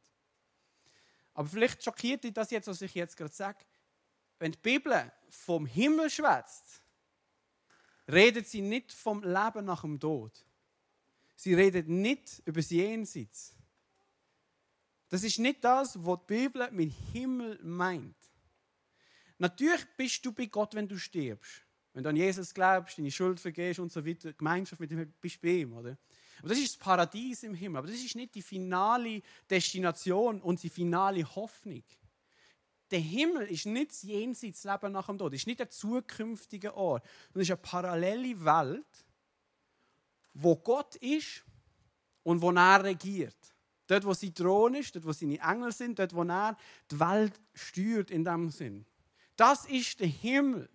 Aber 1.35 1.47
vielleicht 1.47 1.83
schockiert 1.83 2.23
dich 2.23 2.33
das 2.33 2.49
jetzt, 2.49 2.67
was 2.67 2.81
ich 2.81 2.95
jetzt 2.95 3.15
gerade 3.15 3.33
sage. 3.33 3.59
Wenn 4.39 4.53
die 4.53 4.57
Bibel 4.57 5.11
vom 5.29 5.65
Himmel 5.65 6.09
schwätzt, 6.09 6.81
redet 8.11 8.47
sie 8.47 8.61
nicht 8.61 8.91
vom 8.91 9.21
Leben 9.21 9.65
nach 9.65 9.81
dem 9.81 9.99
Tod. 9.99 10.45
Sie 11.35 11.53
redet 11.53 11.87
nicht 11.89 12.41
über 12.45 12.61
das 12.61 12.69
Jenseits. 12.69 13.53
Das 15.09 15.23
ist 15.23 15.37
nicht 15.37 15.63
das, 15.63 16.03
was 16.03 16.19
die 16.21 16.33
Bibel 16.33 16.71
mit 16.71 16.93
Himmel 17.11 17.59
meint. 17.63 18.15
Natürlich 19.37 19.85
bist 19.97 20.25
du 20.25 20.31
bei 20.31 20.45
Gott, 20.45 20.73
wenn 20.73 20.87
du 20.87 20.97
stirbst. 20.97 21.63
Wenn 21.93 22.03
du 22.03 22.09
an 22.09 22.15
Jesus 22.15 22.53
glaubst, 22.53 22.97
deine 22.97 23.11
Schuld 23.11 23.39
vergehst 23.39 23.79
und 23.79 23.91
so 23.91 24.05
weiter, 24.05 24.33
Gemeinschaft 24.33 24.79
mit 24.79 24.91
ihm 24.91 25.13
bist 25.19 25.35
du 25.35 25.41
bei 25.41 25.49
ihm, 25.49 25.73
oder? 25.73 25.97
Aber 26.39 26.49
das 26.49 26.57
ist 26.57 26.75
das 26.75 26.77
Paradies 26.77 27.43
im 27.43 27.53
Himmel. 27.53 27.79
Aber 27.79 27.87
das 27.87 27.97
ist 27.97 28.15
nicht 28.15 28.35
die 28.35 28.41
finale 28.41 29.21
Destination 29.49 30.41
und 30.41 30.61
die 30.61 30.69
finale 30.69 31.23
Hoffnung. 31.35 31.83
Der 32.91 32.99
Himmel 32.99 33.47
ist 33.47 33.65
nicht 33.65 33.91
das 33.91 34.03
Jenseitsleben 34.03 34.91
nach 34.91 35.07
dem 35.07 35.17
Tod. 35.17 35.33
Es 35.33 35.41
ist 35.41 35.47
nicht 35.47 35.59
der 35.59 35.69
zukünftige 35.69 36.75
Ort. 36.75 37.03
Es 37.33 37.41
ist 37.41 37.51
eine 37.51 37.57
parallele 37.57 38.45
Welt, 38.45 39.05
wo 40.33 40.55
Gott 40.55 40.95
ist 40.97 41.43
und 42.23 42.41
wo 42.41 42.51
er 42.51 42.83
regiert. 42.83 43.55
Dort, 43.87 44.05
wo 44.05 44.13
sein 44.13 44.33
Thron 44.33 44.75
ist, 44.75 44.95
dort, 44.95 45.05
wo 45.05 45.11
seine 45.11 45.39
Engel 45.39 45.71
sind, 45.71 45.97
dort, 45.99 46.13
wo 46.13 46.23
er 46.23 46.57
die 46.91 46.99
Welt 46.99 47.39
steuert 47.53 48.11
in 48.11 48.23
dem 48.23 48.49
Sinn. 48.49 48.85
Das 49.35 49.65
ist 49.65 49.99
der 49.99 50.07
Himmel. 50.07 50.69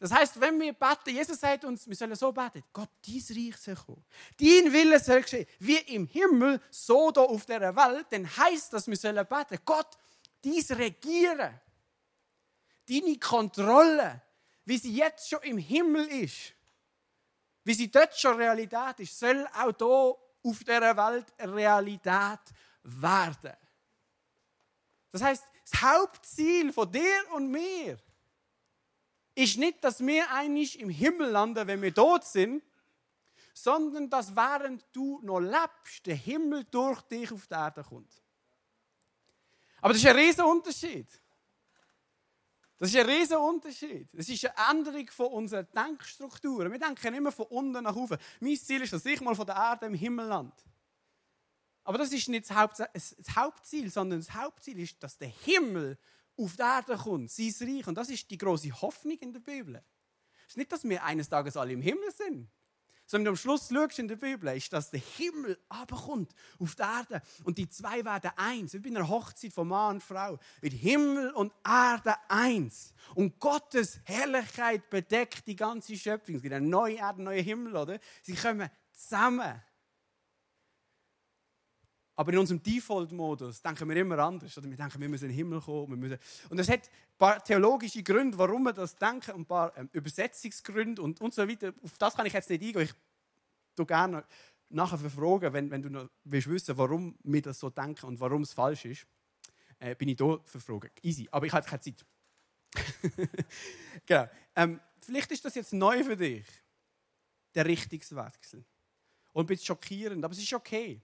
Das 0.00 0.12
heißt, 0.12 0.40
wenn 0.40 0.58
wir 0.58 0.72
beten, 0.72 1.14
Jesus 1.14 1.38
sagt 1.38 1.62
uns, 1.66 1.86
wir 1.86 1.94
sollen 1.94 2.16
so 2.16 2.32
beten, 2.32 2.64
Gott, 2.72 2.88
dein 3.06 3.22
Reich 3.36 3.56
soll 3.58 3.76
kommen. 3.76 4.02
Dein 4.38 4.72
Wille 4.72 4.98
soll 4.98 5.20
geschehen. 5.20 5.46
Wie 5.58 5.76
im 5.76 6.06
Himmel, 6.06 6.58
so 6.70 7.10
da 7.10 7.20
auf 7.20 7.44
dieser 7.44 7.76
Welt, 7.76 8.06
dann 8.08 8.24
heißt 8.24 8.72
das, 8.72 8.88
wir 8.88 8.96
sollen 8.96 9.26
beten, 9.26 9.58
Gott, 9.62 9.98
dein 10.42 10.76
Regieren, 10.78 11.60
deine 12.88 13.18
Kontrolle, 13.18 14.22
wie 14.64 14.78
sie 14.78 14.94
jetzt 14.94 15.28
schon 15.28 15.42
im 15.42 15.58
Himmel 15.58 16.06
ist, 16.06 16.54
wie 17.64 17.74
sie 17.74 17.90
dort 17.90 18.18
schon 18.18 18.38
Realität 18.38 19.00
ist, 19.00 19.18
soll 19.18 19.46
auch 19.48 19.76
hier 19.76 20.50
auf 20.50 20.58
dieser 20.60 20.96
Welt 20.96 21.26
Realität 21.40 22.40
werden. 22.84 23.52
Das 25.12 25.22
heißt, 25.22 25.44
das 25.70 25.82
Hauptziel 25.82 26.72
von 26.72 26.90
dir 26.90 27.22
und 27.34 27.50
mir 27.50 27.98
ist 29.40 29.58
nicht, 29.58 29.82
dass 29.82 30.04
wir 30.04 30.30
eigentlich 30.30 30.78
im 30.78 30.90
Himmel 30.90 31.30
landen, 31.30 31.66
wenn 31.66 31.82
wir 31.82 31.94
tot 31.94 32.24
sind, 32.24 32.62
sondern 33.54 34.08
dass 34.08 34.34
während 34.34 34.84
du 34.92 35.20
noch 35.22 35.40
lebst, 35.40 36.06
der 36.06 36.14
Himmel 36.14 36.64
durch 36.64 37.00
dich 37.02 37.32
auf 37.32 37.46
die 37.46 37.54
Erde 37.54 37.82
kommt. 37.82 38.12
Aber 39.80 39.92
das 39.92 40.02
ist 40.02 40.08
ein 40.08 40.16
riesen 40.16 40.44
Unterschied. 40.44 41.06
Das 42.78 42.88
ist 42.88 42.96
ein 42.96 43.06
riesen 43.06 43.36
Unterschied. 43.36 44.08
Das 44.12 44.28
ist 44.28 44.44
eine 44.44 44.78
Änderung 44.78 45.06
von 45.08 45.26
unserer 45.26 45.64
Denkstruktur. 45.64 46.70
Wir 46.70 46.78
denken 46.78 47.14
immer 47.14 47.32
von 47.32 47.46
unten 47.46 47.84
nach 47.84 47.94
oben. 47.94 48.18
Mein 48.40 48.56
Ziel 48.56 48.82
ist, 48.82 48.92
dass 48.92 49.04
ich 49.04 49.20
mal 49.20 49.34
von 49.34 49.46
der 49.46 49.56
Erde 49.56 49.86
im 49.86 49.94
Himmel 49.94 50.26
lande. 50.26 50.56
Aber 51.84 51.98
das 51.98 52.12
ist 52.12 52.28
nicht 52.28 52.48
das 52.48 53.36
Hauptziel, 53.36 53.90
sondern 53.90 54.20
das 54.20 54.32
Hauptziel 54.32 54.78
ist, 54.78 55.02
dass 55.02 55.18
der 55.18 55.28
Himmel 55.28 55.98
auf 56.40 56.56
die 56.56 56.62
Erde 56.62 56.96
kommt, 56.96 57.30
sein 57.30 57.54
Reich. 57.60 57.86
Und 57.86 57.94
das 57.94 58.08
ist 58.08 58.30
die 58.30 58.38
große 58.38 58.70
Hoffnung 58.80 59.18
in 59.18 59.32
der 59.32 59.40
Bibel. 59.40 59.82
Es 60.46 60.52
ist 60.52 60.56
nicht, 60.56 60.72
dass 60.72 60.84
wir 60.84 61.04
eines 61.04 61.28
Tages 61.28 61.56
alle 61.56 61.72
im 61.72 61.82
Himmel 61.82 62.10
sind. 62.12 62.48
Sondern 63.06 63.32
am 63.32 63.36
Schluss 63.36 63.68
schaust 63.68 63.98
in 63.98 64.06
der 64.06 64.16
Bibel, 64.16 64.56
ist, 64.56 64.72
dass 64.72 64.90
der 64.90 65.00
Himmel 65.00 65.58
abkommt 65.68 66.32
auf 66.60 66.76
die 66.76 66.82
Erde. 66.82 67.22
Und 67.42 67.58
die 67.58 67.68
zwei 67.68 68.04
werden 68.04 68.30
eins. 68.36 68.72
Wie 68.72 68.78
bei 68.78 68.90
einer 68.90 69.08
Hochzeit 69.08 69.52
von 69.52 69.66
Mann 69.68 69.96
und 69.96 70.02
Frau. 70.02 70.38
Wird 70.60 70.74
Himmel 70.74 71.30
und 71.32 71.52
Erde 71.64 72.14
eins. 72.28 72.94
Und 73.16 73.40
Gottes 73.40 74.00
Herrlichkeit 74.04 74.88
bedeckt 74.90 75.46
die 75.48 75.56
ganze 75.56 75.96
Schöpfung. 75.96 76.36
Es 76.36 76.42
gibt 76.42 76.54
eine 76.54 76.66
neue 76.66 76.96
Erde, 76.96 77.16
einen 77.16 77.24
neuen 77.24 77.44
Himmel, 77.44 77.76
oder? 77.76 77.98
Sie 78.22 78.34
kommen 78.34 78.70
zusammen. 78.92 79.60
Aber 82.20 82.34
in 82.34 82.38
unserem 82.38 82.62
Default-Modus 82.62 83.62
denken 83.62 83.88
wir 83.88 83.96
immer 83.96 84.18
anders. 84.18 84.58
Oder 84.58 84.68
wir 84.68 84.76
denken, 84.76 85.00
wir 85.00 85.08
müssen 85.08 85.24
in 85.24 85.30
den 85.30 85.36
Himmel 85.38 85.58
kommen. 85.58 85.92
Wir 85.92 85.96
müssen 85.96 86.18
und 86.50 86.58
es 86.58 86.68
hat 86.68 86.80
ein 86.80 87.16
paar 87.16 87.42
theologische 87.42 88.02
Gründe, 88.02 88.36
warum 88.36 88.62
wir 88.64 88.74
das 88.74 88.94
denken, 88.94 89.30
ein 89.30 89.46
paar 89.46 89.74
ähm, 89.74 89.88
Übersetzungsgründe 89.90 91.00
und, 91.00 91.18
und 91.22 91.32
so 91.32 91.48
weiter. 91.48 91.72
Auf 91.82 91.96
das 91.96 92.14
kann 92.14 92.26
ich 92.26 92.34
jetzt 92.34 92.50
nicht 92.50 92.62
eingehen. 92.62 92.82
Ich 92.82 92.92
tue 93.74 93.86
gerne 93.86 94.22
nachher 94.68 94.98
verfragen, 94.98 95.50
wenn, 95.54 95.70
wenn 95.70 95.80
du 95.80 95.88
noch 95.88 96.10
willst 96.24 96.50
wissen 96.50 96.76
warum 96.76 97.16
wir 97.22 97.40
das 97.40 97.58
so 97.58 97.70
denken 97.70 98.04
und 98.04 98.20
warum 98.20 98.42
es 98.42 98.52
falsch 98.52 98.84
ist. 98.84 99.06
Äh, 99.78 99.94
bin 99.94 100.10
ich 100.10 100.16
da 100.16 100.38
verfragen. 100.44 100.90
Easy. 101.00 101.26
Aber 101.30 101.46
ich 101.46 101.52
habe 101.54 101.66
keine 101.66 101.80
Zeit. 101.80 102.04
genau. 104.04 104.28
Ähm, 104.56 104.78
vielleicht 105.00 105.32
ist 105.32 105.42
das 105.42 105.54
jetzt 105.54 105.72
neu 105.72 106.04
für 106.04 106.18
dich. 106.18 106.44
Der 107.54 107.64
Richtungswechsel. 107.64 108.62
Und 109.32 109.44
ein 109.44 109.46
bisschen 109.46 109.64
schockierend, 109.64 110.22
aber 110.22 110.32
es 110.32 110.42
ist 110.42 110.52
okay. 110.52 111.00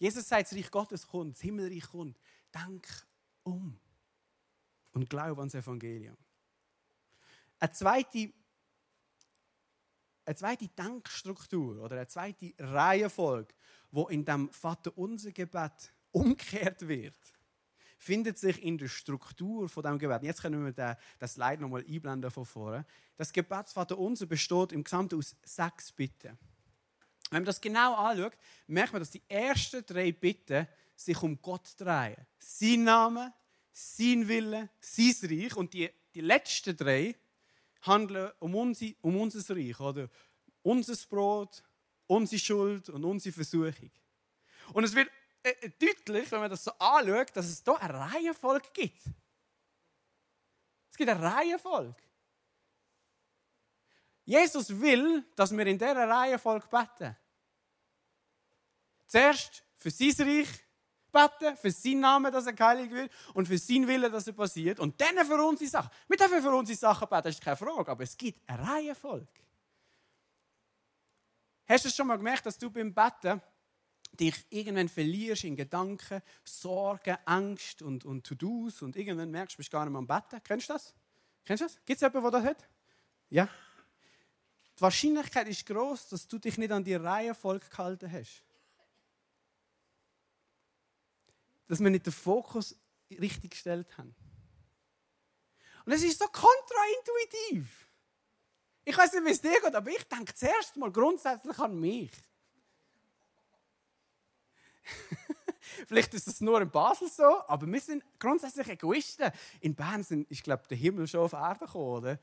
Jesus 0.00 0.26
sagt, 0.26 0.50
das 0.50 0.56
Reich 0.56 0.70
Gottes 0.70 1.06
kommt, 1.06 1.36
das 1.36 1.42
Himmelreich 1.42 1.90
kommt. 1.90 2.18
Denk 2.52 2.88
um 3.42 3.78
und 4.92 5.10
glaub 5.10 5.38
an 5.38 5.48
das 5.48 5.54
Evangelium. 5.54 6.16
Eine 7.58 7.70
zweite, 7.70 8.32
eine 10.24 10.36
zweite 10.36 10.68
Denkstruktur 10.68 11.82
oder 11.82 11.96
eine 11.96 12.08
zweite 12.08 12.54
Reihenfolge, 12.58 13.54
wo 13.90 14.08
in 14.08 14.24
dem 14.24 14.50
Vater 14.50 14.96
unser 14.96 15.32
Gebet 15.32 15.92
umgekehrt 16.12 16.88
wird, 16.88 17.18
findet 17.98 18.38
sich 18.38 18.62
in 18.62 18.78
der 18.78 18.88
Struktur 18.88 19.68
von 19.68 19.82
dem 19.82 19.98
Gebet. 19.98 20.22
Jetzt 20.22 20.40
können 20.40 20.64
wir 20.64 20.72
den, 20.72 20.96
das 21.18 21.34
Slide 21.34 21.60
nochmal 21.60 21.84
einblenden 21.86 22.30
von 22.30 22.46
vorne. 22.46 22.86
Das 23.18 23.30
Gebet 23.30 23.68
Vater 23.68 23.98
unser 23.98 24.24
besteht 24.24 24.72
im 24.72 24.82
Gesamten 24.82 25.18
aus 25.18 25.36
sechs 25.44 25.92
Bitten. 25.92 26.38
Wenn 27.30 27.42
man 27.42 27.46
das 27.46 27.60
genau 27.60 27.94
anschaut, 27.94 28.32
merkt 28.66 28.92
man, 28.92 29.00
dass 29.00 29.10
die 29.10 29.22
ersten 29.28 29.86
drei 29.86 30.10
Bitten 30.10 30.66
sich 30.96 31.22
um 31.22 31.40
Gott 31.40 31.74
drehen. 31.78 32.16
Sein 32.38 32.84
Name, 32.84 33.32
sein 33.72 34.26
Wille, 34.26 34.68
sein 34.80 35.14
Reich. 35.22 35.56
Und 35.56 35.72
die, 35.72 35.88
die 36.14 36.20
letzten 36.20 36.76
drei 36.76 37.14
handeln 37.82 38.32
um, 38.40 38.54
unser, 38.54 38.86
um 39.00 39.16
unser 39.20 39.56
Reich. 39.56 39.78
Oder? 39.78 40.08
Unser 40.62 40.96
Brot, 41.08 41.62
unsere 42.08 42.40
Schuld 42.40 42.88
und 42.88 43.04
unsere 43.04 43.32
Versuchung. 43.32 43.90
Und 44.72 44.84
es 44.84 44.94
wird 44.94 45.10
äh, 45.42 45.70
deutlich, 45.78 46.30
wenn 46.32 46.40
man 46.40 46.50
das 46.50 46.64
so 46.64 46.72
anschaut, 46.72 47.34
dass 47.34 47.46
es 47.46 47.62
hier 47.64 47.80
eine 47.80 47.94
Reihenfolge 47.94 48.68
gibt. 48.72 49.02
Es 50.90 50.96
gibt 50.96 51.08
eine 51.08 51.22
Reihenfolge. 51.22 51.94
Jesus 54.24 54.68
will, 54.80 55.24
dass 55.34 55.50
wir 55.50 55.66
in 55.66 55.78
dieser 55.78 56.08
Reihenfolge 56.08 56.66
beten. 56.68 57.16
Zuerst 59.10 59.64
für 59.74 59.90
sein 59.90 60.12
Reich 60.20 60.48
beten, 61.10 61.56
für 61.56 61.72
seinen 61.72 62.00
Namen, 62.00 62.32
dass 62.32 62.46
er 62.46 62.52
geheiligt 62.52 62.92
wird 62.92 63.12
und 63.34 63.48
für 63.48 63.58
seinen 63.58 63.88
Willen, 63.88 64.12
dass 64.12 64.28
er 64.28 64.34
passiert. 64.34 64.78
Und 64.78 65.00
dann 65.00 65.26
für 65.26 65.44
unsere 65.44 65.68
Sachen. 65.68 65.90
Wir 66.06 66.16
dürfen 66.16 66.40
für 66.40 66.54
unsere 66.54 66.78
Sachen 66.78 67.08
beten, 67.08 67.24
das 67.24 67.34
ist 67.34 67.42
keine 67.42 67.56
Frage, 67.56 67.90
aber 67.90 68.04
es 68.04 68.16
gibt 68.16 68.48
eine 68.48 68.68
Reihenfolge. 68.68 69.26
Hast 71.66 71.84
du 71.84 71.88
es 71.88 71.96
schon 71.96 72.06
mal 72.06 72.18
gemerkt, 72.18 72.46
dass 72.46 72.56
du 72.56 72.70
beim 72.70 72.94
Beten 72.94 73.42
dich 74.12 74.46
irgendwann 74.48 74.88
verlierst 74.88 75.42
in 75.42 75.56
Gedanken, 75.56 76.22
Sorgen, 76.44 77.16
Angst 77.24 77.82
und, 77.82 78.04
und 78.04 78.24
To-Dos 78.24 78.82
und 78.82 78.94
irgendwann 78.94 79.32
merkst 79.32 79.54
du, 79.54 79.56
bist 79.56 79.72
gar 79.72 79.84
nicht 79.84 79.90
mehr 79.90 79.98
am 79.98 80.06
Betten? 80.06 80.40
Kennst 80.44 80.68
du 80.68 80.74
das? 80.74 80.94
Kennst 81.44 81.62
du 81.62 81.66
das? 81.66 81.74
Gibt 81.84 81.96
es 81.96 82.00
jemanden, 82.00 82.30
der 82.30 82.40
das 82.40 82.48
hat? 82.48 82.68
Ja? 83.28 83.48
Die 84.76 84.82
Wahrscheinlichkeit 84.82 85.48
ist 85.48 85.66
groß, 85.66 86.10
dass 86.10 86.28
du 86.28 86.38
dich 86.38 86.56
nicht 86.58 86.70
an 86.70 86.84
die 86.84 86.94
Reihenfolge 86.94 87.66
gehalten 87.68 88.12
hast. 88.12 88.44
Dass 91.70 91.78
wir 91.78 91.88
nicht 91.88 92.04
den 92.04 92.12
Fokus 92.12 92.74
richtig 93.12 93.52
gestellt 93.52 93.96
haben. 93.96 94.12
Und 95.84 95.92
es 95.92 96.02
ist 96.02 96.18
so 96.18 96.26
kontraintuitiv. 96.26 97.86
Ich 98.84 98.98
weiß 98.98 99.12
nicht, 99.12 99.24
wie 99.24 99.30
es 99.30 99.40
dir 99.40 99.60
geht, 99.60 99.72
aber 99.76 99.88
ich 99.88 100.02
denke 100.08 100.34
zuerst 100.34 100.76
mal 100.76 100.90
grundsätzlich 100.90 101.56
an 101.60 101.78
mich. 101.78 102.10
Vielleicht 105.86 106.12
ist 106.12 106.26
das 106.26 106.40
nur 106.40 106.60
in 106.60 106.68
Basel 106.68 107.08
so, 107.08 107.46
aber 107.46 107.68
wir 107.68 107.80
sind 107.80 108.02
grundsätzlich 108.18 108.66
Egoisten. 108.66 109.30
In 109.60 109.76
Bern 109.76 110.02
sind, 110.02 110.28
ich 110.28 110.42
glaube, 110.42 110.64
der 110.68 110.76
Himmel 110.76 111.06
schon 111.06 111.20
auf 111.20 111.34
Erde 111.34 111.66
gekommen, 111.66 111.98
oder? 111.98 112.18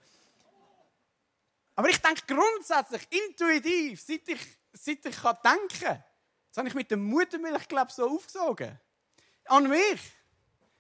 Aber 1.74 1.88
ich 1.88 2.02
denke 2.02 2.24
grundsätzlich, 2.28 3.08
intuitiv, 3.30 4.02
seit 4.02 4.28
ich, 4.28 4.42
seit 4.74 5.06
ich 5.06 5.16
kann 5.16 5.38
denken 5.42 5.80
kann. 5.86 6.04
Das 6.50 6.58
habe 6.58 6.68
ich 6.68 6.76
mit 6.76 6.92
der 6.92 6.98
Muttermilch, 6.98 7.70
glaube 7.70 7.94
so 7.94 8.10
aufgesogen. 8.10 8.78
An 9.50 9.68
mich. 9.70 10.02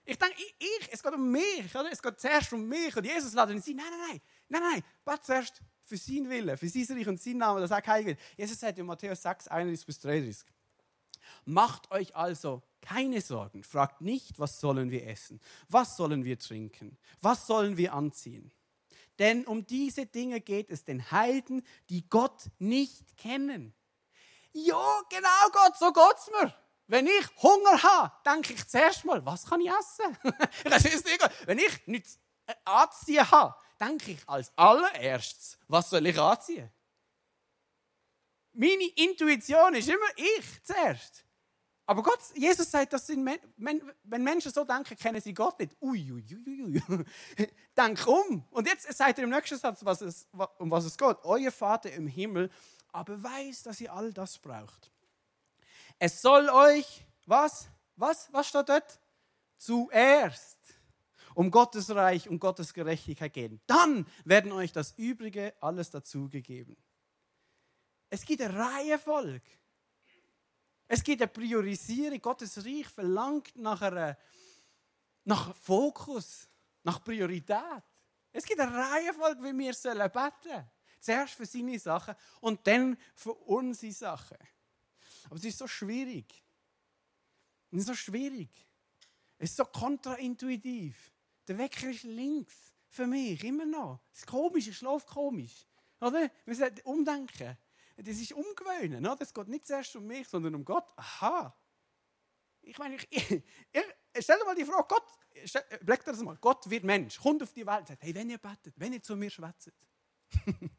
Ich 0.05 0.17
denke, 0.17 0.35
ich, 0.37 0.55
ich, 0.59 0.89
es 0.93 1.03
geht 1.03 1.13
um 1.13 1.31
mich. 1.31 1.75
Oder? 1.75 1.91
Es 1.91 2.01
geht 2.01 2.19
zuerst 2.19 2.53
um 2.53 2.67
mich. 2.67 2.95
Und 2.95 3.05
Jesus 3.05 3.33
lädt 3.33 3.49
uns 3.49 3.67
ein, 3.67 3.75
nein, 3.75 3.85
nein, 3.89 3.99
nein, 4.09 4.21
nein, 4.49 4.61
nein, 4.61 4.83
bete 5.03 5.21
zuerst 5.21 5.61
für 5.83 5.97
seinen 5.97 6.29
Willen, 6.29 6.57
für 6.57 6.69
sein 6.69 6.97
Reich 6.97 7.07
und 7.07 7.21
seinen 7.21 7.37
Namen, 7.37 7.61
dass 7.61 7.71
er 7.71 7.81
geheiligt 7.81 8.07
wird. 8.07 8.19
Jesus 8.37 8.59
sagt 8.59 8.77
in 8.77 8.85
Matthäus 8.85 9.21
6, 9.21 9.47
31 9.47 9.85
bis 9.85 9.99
33. 9.99 10.45
Macht 11.45 11.91
euch 11.91 12.15
also 12.15 12.63
keine 12.81 13.21
Sorgen. 13.21 13.63
Fragt 13.63 14.01
nicht, 14.01 14.39
was 14.39 14.59
sollen 14.59 14.91
wir 14.91 15.07
essen? 15.07 15.41
Was 15.67 15.97
sollen 15.97 16.23
wir 16.23 16.39
trinken? 16.39 16.97
Was 17.21 17.47
sollen 17.47 17.77
wir 17.77 17.93
anziehen? 17.93 18.51
Denn 19.19 19.45
um 19.45 19.65
diese 19.65 20.05
Dinge 20.05 20.41
geht 20.41 20.69
es 20.69 20.83
den 20.83 21.11
Heiden, 21.11 21.63
die 21.89 22.07
Gott 22.09 22.49
nicht 22.59 23.17
kennen. 23.17 23.73
Ja, 24.51 25.01
genau 25.09 25.49
Gott, 25.51 25.77
so 25.77 25.91
geht's 25.91 26.29
mir. 26.31 26.53
Wenn 26.87 27.05
ich 27.05 27.27
Hunger 27.41 27.83
habe, 27.83 28.11
denke 28.25 28.53
ich 28.53 28.67
zuerst 28.67 29.03
mal, 29.03 29.25
was 29.25 29.45
kann 29.45 29.59
ich 29.61 29.69
essen? 29.69 30.17
wenn 31.45 31.57
ich 31.57 31.87
nichts 31.87 32.19
anziehen 32.63 33.29
habe, 33.29 33.55
denke 33.79 34.11
ich 34.11 34.19
als 34.27 34.51
allererstes, 34.55 35.57
was 35.67 35.89
soll 35.89 36.05
ich 36.05 36.17
anziehen? 36.17 36.71
Meine 38.53 38.87
Intuition 38.95 39.75
ist 39.75 39.89
immer 39.89 40.07
ich 40.15 40.63
zuerst. 40.63 41.23
Aber 41.85 42.03
Gott, 42.03 42.19
Jesus 42.35 42.69
sagt, 42.69 42.91
das 42.91 43.07
sind 43.07 43.23
Men 43.23 43.39
Men 43.55 43.81
wenn 44.03 44.23
Menschen 44.23 44.51
so 44.51 44.65
denken, 44.65 44.97
kennen 44.97 45.21
sie 45.21 45.33
Gott 45.33 45.59
nicht. 45.59 45.75
Ui, 45.79 46.11
ui, 46.11 46.25
ui, 46.45 46.63
ui. 46.63 47.07
Denk 47.77 48.07
um. 48.07 48.43
Und 48.51 48.67
jetzt 48.67 48.91
sagt 48.93 49.19
er 49.19 49.23
im 49.23 49.29
nächsten 49.29 49.57
Satz, 49.57 49.85
was 49.85 50.01
es, 50.01 50.27
um 50.57 50.69
was 50.69 50.85
es 50.85 50.97
geht. 50.97 51.17
Euer 51.23 51.51
Vater 51.51 51.91
im 51.91 52.07
Himmel 52.07 52.49
aber 52.91 53.21
weiß, 53.21 53.63
dass 53.63 53.79
ihr 53.79 53.93
all 53.93 54.11
das 54.11 54.39
braucht. 54.39 54.91
Es 55.99 56.21
soll 56.21 56.49
euch, 56.49 57.05
was? 57.25 57.67
Was? 57.95 58.31
Was 58.31 58.47
steht 58.47 58.69
dort? 58.69 58.99
Zuerst 59.57 60.57
um 61.37 61.51
Gottes 61.51 61.93
Reich 61.93 62.27
und 62.27 62.39
Gottes 62.39 62.73
Gerechtigkeit 62.73 63.31
gehen. 63.31 63.61
Dann 63.67 64.07
werden 64.25 64.51
euch 64.51 64.71
das 64.71 64.93
Übrige 64.97 65.53
alles 65.61 65.91
dazugegeben. 65.91 66.75
Es 68.09 68.25
gibt 68.25 68.41
eine 68.41 68.57
Reihenfolge. 68.57 69.51
Es 70.87 71.03
gibt 71.03 71.21
eine 71.21 71.27
Priorisierung. 71.27 72.19
Gottes 72.21 72.65
Reich 72.65 72.87
verlangt 72.87 73.55
nach, 73.55 73.81
einer, 73.83 74.17
nach 75.25 75.55
Fokus, 75.55 76.47
nach 76.81 77.03
Priorität. 77.03 77.83
Es 78.31 78.43
gibt 78.43 78.59
eine 78.59 78.75
Reihenfolge, 78.75 79.43
wie 79.43 79.57
wir 79.59 79.73
sollen 79.75 80.11
beten. 80.11 80.67
Zuerst 80.99 81.33
für 81.35 81.45
seine 81.45 81.77
Sachen 81.77 82.15
und 82.41 82.65
dann 82.65 82.97
für 83.13 83.33
unsere 83.33 83.91
Sachen. 83.91 84.37
Aber 85.27 85.35
es 85.35 85.45
ist 85.45 85.57
so 85.57 85.67
schwierig. 85.67 86.43
Es 87.71 87.79
ist 87.79 87.87
so 87.87 87.95
schwierig. 87.95 88.49
Es 89.37 89.51
ist 89.51 89.57
so 89.57 89.65
kontraintuitiv. 89.65 91.11
Der 91.47 91.57
Wecker 91.57 91.89
ist 91.89 92.03
links. 92.03 92.73
Für 92.89 93.05
mich, 93.05 93.43
immer 93.43 93.65
noch. 93.65 94.01
Es 94.13 94.19
ist 94.19 94.27
komisch, 94.27 94.67
ich 94.67 94.77
schlafe 94.77 95.05
komisch. 95.05 95.67
Oder? 95.99 96.31
Wir 96.45 96.55
sollten 96.55 96.81
umdenken. 96.81 97.57
Das 97.97 98.17
ist 98.17 98.31
umgewöhnen. 98.31 99.05
Oder? 99.05 99.21
Es 99.21 99.33
geht 99.33 99.47
nicht 99.49 99.67
zuerst 99.67 99.95
um 99.95 100.07
mich, 100.07 100.27
sondern 100.27 100.55
um 100.55 100.63
Gott. 100.63 100.87
Aha. 100.95 101.55
Ich 102.61 102.77
meine, 102.77 102.95
ich, 102.95 103.07
ich, 103.11 103.43
stell 104.19 104.39
dir 104.39 104.45
mal 104.45 104.55
die 104.55 104.65
Frage, 104.65 104.87
Gott, 104.87 105.03
dir 105.33 105.97
das 106.05 106.21
mal, 106.21 106.37
Gott 106.37 106.69
wird 106.69 106.83
Mensch, 106.83 107.19
kommt 107.19 107.43
auf 107.43 107.53
die 107.53 107.65
Welt 107.65 107.81
und 107.81 107.87
sagt, 107.87 108.03
hey, 108.03 108.13
wenn 108.15 108.29
ihr 108.29 108.37
betet, 108.37 108.73
wenn 108.77 108.93
ihr 108.93 109.01
zu 109.01 109.15
mir 109.15 109.29
schwätzt, 109.29 109.71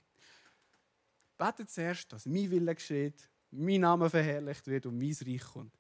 betet 1.39 1.71
zuerst, 1.71 2.13
dass 2.13 2.27
mein 2.27 2.51
Wille 2.51 2.75
geschieht, 2.75 3.29
mein 3.51 3.81
Name 3.81 4.11
verherrlicht 4.11 4.67
wird 4.67 4.87
und 4.87 4.99
mein 4.99 5.17
Reich 5.21 5.45
kommt. 5.45 5.79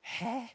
Hä? 0.00 0.48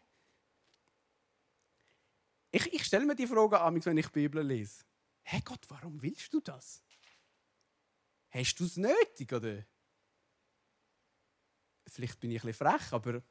Ich, 2.51 2.73
ich 2.73 2.83
stelle 2.85 3.05
mir 3.05 3.15
die 3.15 3.27
Frage 3.27 3.59
an, 3.59 3.83
wenn 3.83 3.97
ich 3.97 4.07
die 4.07 4.11
Bibel 4.11 4.45
lese. 4.45 4.85
Hey 5.23 5.41
Gott, 5.43 5.65
warum 5.69 6.01
willst 6.01 6.33
du 6.33 6.39
das? 6.39 6.83
Hast 8.29 8.55
du 8.59 8.65
es 8.65 8.77
nötig, 8.77 9.31
oder? 9.33 9.65
Vielleicht 11.87 12.19
bin 12.19 12.31
ich 12.31 12.43
ein 12.43 12.47
bisschen 12.47 12.67
frech, 12.67 12.93
aber 12.93 13.21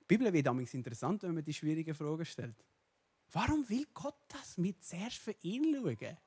die 0.00 0.04
Bibel 0.06 0.32
wird 0.32 0.46
damals 0.46 0.74
interessant, 0.74 1.22
wenn 1.22 1.34
man 1.34 1.44
die 1.44 1.54
schwierigen 1.54 1.94
Fragen 1.94 2.24
stellt. 2.24 2.64
Warum 3.30 3.68
will 3.68 3.86
Gott 3.94 4.18
das 4.28 4.58
mit 4.58 4.84
zuerst 4.84 5.18
für 5.18 5.34
ihn 5.42 5.74
schauen? 5.74 6.18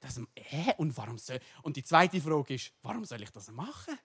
Das, 0.00 0.20
äh, 0.34 0.74
und, 0.76 0.96
warum 0.96 1.16
soll, 1.16 1.40
und 1.62 1.76
die 1.76 1.82
zweite 1.82 2.20
Frage 2.20 2.54
ist, 2.54 2.72
warum 2.82 3.04
soll 3.04 3.22
ich 3.22 3.30
das 3.30 3.50
machen? 3.50 3.98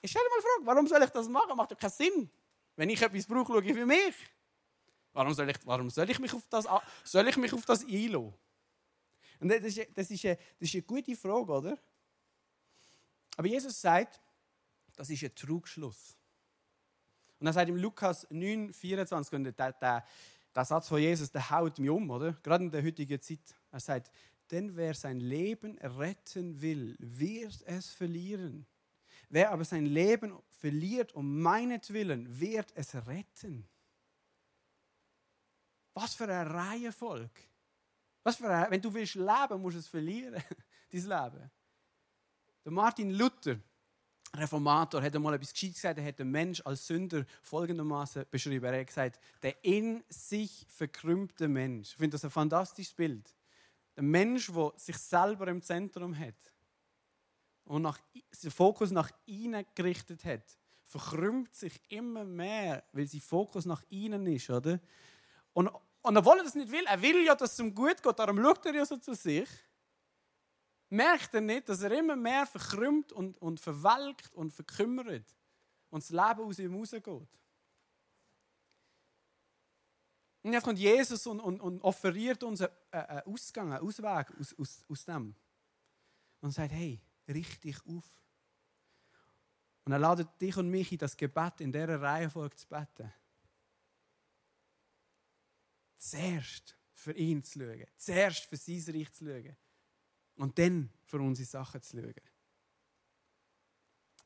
Ich 0.00 0.10
stelle 0.10 0.24
mal 0.28 0.36
die 0.38 0.42
Frage, 0.42 0.66
warum 0.66 0.86
soll 0.86 1.02
ich 1.02 1.10
das 1.10 1.28
machen? 1.28 1.56
Macht 1.56 1.72
doch 1.72 1.78
keinen 1.78 1.90
Sinn. 1.90 2.30
Wenn 2.76 2.90
ich 2.90 3.02
etwas 3.02 3.26
brauche, 3.26 3.52
schaue 3.52 3.64
ich 3.64 3.72
für 3.72 3.86
mich. 3.86 4.14
Warum 5.12 5.34
soll 5.34 5.50
ich, 5.50 5.56
warum 5.64 5.90
soll 5.90 6.08
ich 6.10 6.18
mich 6.18 6.32
auf 6.32 6.46
das, 6.48 6.66
soll 7.04 7.26
ich 7.28 7.36
mich 7.36 7.52
auf 7.52 7.64
das 7.64 7.84
einlassen? 7.84 8.34
Und 9.40 9.48
das 9.48 9.60
ist, 9.62 9.88
das, 9.94 10.10
ist 10.10 10.24
eine, 10.24 10.36
das 10.36 10.68
ist 10.68 10.74
eine 10.74 10.82
gute 10.82 11.16
Frage, 11.16 11.52
oder? 11.52 11.78
Aber 13.36 13.48
Jesus 13.48 13.80
sagt, 13.80 14.20
das 14.96 15.10
ist 15.10 15.22
ein 15.22 15.34
Trugschluss. 15.34 16.16
Und 17.38 17.46
er 17.46 17.52
sagt 17.52 17.68
im 17.68 17.76
Lukas 17.76 18.26
9, 18.30 18.72
24, 18.72 19.32
und 19.34 19.44
der, 19.44 19.72
der, 19.72 20.04
der 20.54 20.64
Satz 20.64 20.88
von 20.88 21.00
Jesus, 21.00 21.30
der 21.30 21.48
haut 21.50 21.78
mich 21.78 21.90
um, 21.90 22.10
oder? 22.10 22.32
Gerade 22.42 22.64
in 22.64 22.70
der 22.70 22.82
heutigen 22.82 23.20
Zeit. 23.20 23.54
Er 23.70 23.80
sagt, 23.80 24.10
denn 24.50 24.74
wer 24.76 24.94
sein 24.94 25.20
Leben 25.20 25.78
retten 25.78 26.60
will, 26.60 26.96
wird 26.98 27.62
es 27.66 27.90
verlieren. 27.90 28.66
Wer 29.28 29.50
aber 29.50 29.64
sein 29.64 29.86
Leben 29.86 30.38
verliert 30.50 31.12
um 31.14 31.40
meinetwillen, 31.40 32.40
wird 32.40 32.72
es 32.74 32.94
retten. 33.06 33.68
Was 35.94 36.14
für 36.14 36.24
eine 36.24 36.48
Reihenfolge. 36.48 37.42
Was 38.22 38.36
für 38.36 38.48
eine, 38.48 38.70
wenn 38.70 38.80
du 38.80 38.92
willst 38.92 39.14
leben, 39.14 39.60
musst 39.60 39.76
du 39.76 39.80
es 39.80 39.88
verlieren, 39.88 40.34
dein 40.90 41.00
Leben. 41.00 41.50
Der 42.64 42.72
Martin 42.72 43.10
Luther, 43.10 43.58
Reformator, 44.34 45.02
hat 45.02 45.14
einmal 45.14 45.34
etwas 45.34 45.52
Gescheites 45.52 45.76
gesagt. 45.76 45.98
Er 45.98 46.06
hat 46.06 46.18
den 46.18 46.30
Mensch 46.30 46.62
als 46.64 46.86
Sünder 46.86 47.24
folgendermaßen 47.42 48.26
beschrieben. 48.30 48.64
Er 48.64 48.80
hat 48.80 48.86
gesagt, 48.86 49.20
der 49.42 49.62
in 49.64 50.04
sich 50.08 50.66
verkrümmte 50.68 51.48
Mensch. 51.48 51.90
Ich 51.90 51.96
finde 51.96 52.14
das 52.14 52.24
ein 52.24 52.30
fantastisches 52.30 52.94
Bild. 52.94 53.34
Der 53.96 54.02
Mensch, 54.02 54.52
der 54.52 54.72
sich 54.76 54.96
selber 54.96 55.48
im 55.48 55.62
Zentrum 55.62 56.18
hat 56.18 56.36
und 57.68 57.82
nach, 57.82 57.98
den 58.42 58.50
Fokus 58.50 58.90
nach 58.90 59.10
innen 59.26 59.64
gerichtet 59.74 60.24
hat, 60.24 60.42
verkrümmt 60.84 61.54
sich 61.54 61.80
immer 61.90 62.24
mehr, 62.24 62.82
weil 62.92 63.06
sein 63.06 63.20
Fokus 63.20 63.66
nach 63.66 63.82
innen 63.90 64.26
ist, 64.26 64.48
oder? 64.48 64.80
Und, 65.52 65.68
und 66.02 66.16
obwohl 66.16 66.38
er 66.38 66.44
das 66.44 66.54
nicht 66.54 66.70
will, 66.70 66.84
er 66.86 67.00
will 67.02 67.24
ja, 67.24 67.34
dass 67.34 67.52
es 67.52 67.58
ihm 67.58 67.74
gut 67.74 68.02
geht, 68.02 68.18
darum 68.18 68.42
schaut 68.42 68.64
er 68.64 68.74
ja 68.74 68.86
so 68.86 68.96
zu 68.96 69.14
sich, 69.14 69.48
merkt 70.88 71.34
er 71.34 71.42
nicht, 71.42 71.68
dass 71.68 71.82
er 71.82 71.92
immer 71.92 72.16
mehr 72.16 72.46
verkrümmt 72.46 73.12
und, 73.12 73.36
und 73.38 73.60
verwelkt 73.60 74.34
und 74.34 74.52
verkümmert 74.52 75.26
und 75.90 76.02
das 76.02 76.10
Leben 76.10 76.48
aus 76.48 76.58
ihm 76.58 76.74
rausgeht. 76.74 77.06
Und 80.42 80.52
jetzt 80.52 80.64
kommt 80.64 80.78
Jesus 80.78 81.26
und, 81.26 81.40
und, 81.40 81.60
und 81.60 81.82
offeriert 81.82 82.42
uns 82.42 82.62
einen, 82.62 83.22
Ausgang, 83.26 83.72
einen 83.74 83.86
Ausweg 83.86 84.32
aus, 84.40 84.54
aus, 84.58 84.84
aus 84.88 85.04
dem. 85.04 85.34
Und 86.40 86.52
sagt, 86.52 86.72
hey, 86.72 87.00
richte 87.28 87.68
dich 87.68 87.78
auf. 87.86 88.04
Und 89.84 89.92
er 89.92 89.98
ladet 89.98 90.28
dich 90.40 90.56
und 90.56 90.70
mich 90.70 90.92
in 90.92 90.98
das 90.98 91.16
Gebet 91.16 91.60
in 91.60 91.72
dieser 91.72 92.00
Reihenfolge 92.00 92.56
zu 92.56 92.68
beten. 92.68 93.12
Zuerst 95.96 96.76
für 96.92 97.12
ihn 97.12 97.42
zu 97.42 97.60
schauen, 97.60 97.86
zuerst 97.96 98.44
für 98.44 98.56
sein 98.56 98.94
Reich 98.94 99.12
zu 99.12 99.24
schauen 99.24 99.56
und 100.36 100.58
dann 100.58 100.90
für 101.04 101.18
unsere 101.18 101.46
Sachen 101.46 101.80
zu 101.80 101.96
schauen. 101.96 102.14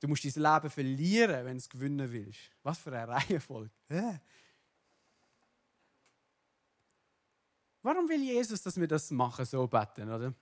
Du 0.00 0.08
musst 0.08 0.24
dein 0.24 0.42
Leben 0.42 0.70
verlieren, 0.70 1.44
wenn 1.44 1.52
du 1.52 1.58
es 1.58 1.68
gewinnen 1.68 2.10
willst. 2.10 2.50
Was 2.64 2.78
für 2.78 2.90
eine 2.92 3.08
Reihenfolge. 3.12 3.70
Warum 7.82 8.08
will 8.08 8.22
Jesus, 8.22 8.62
dass 8.62 8.80
wir 8.80 8.88
das 8.88 9.10
machen, 9.12 9.44
so 9.44 9.66
beten, 9.66 10.10
oder? 10.10 10.34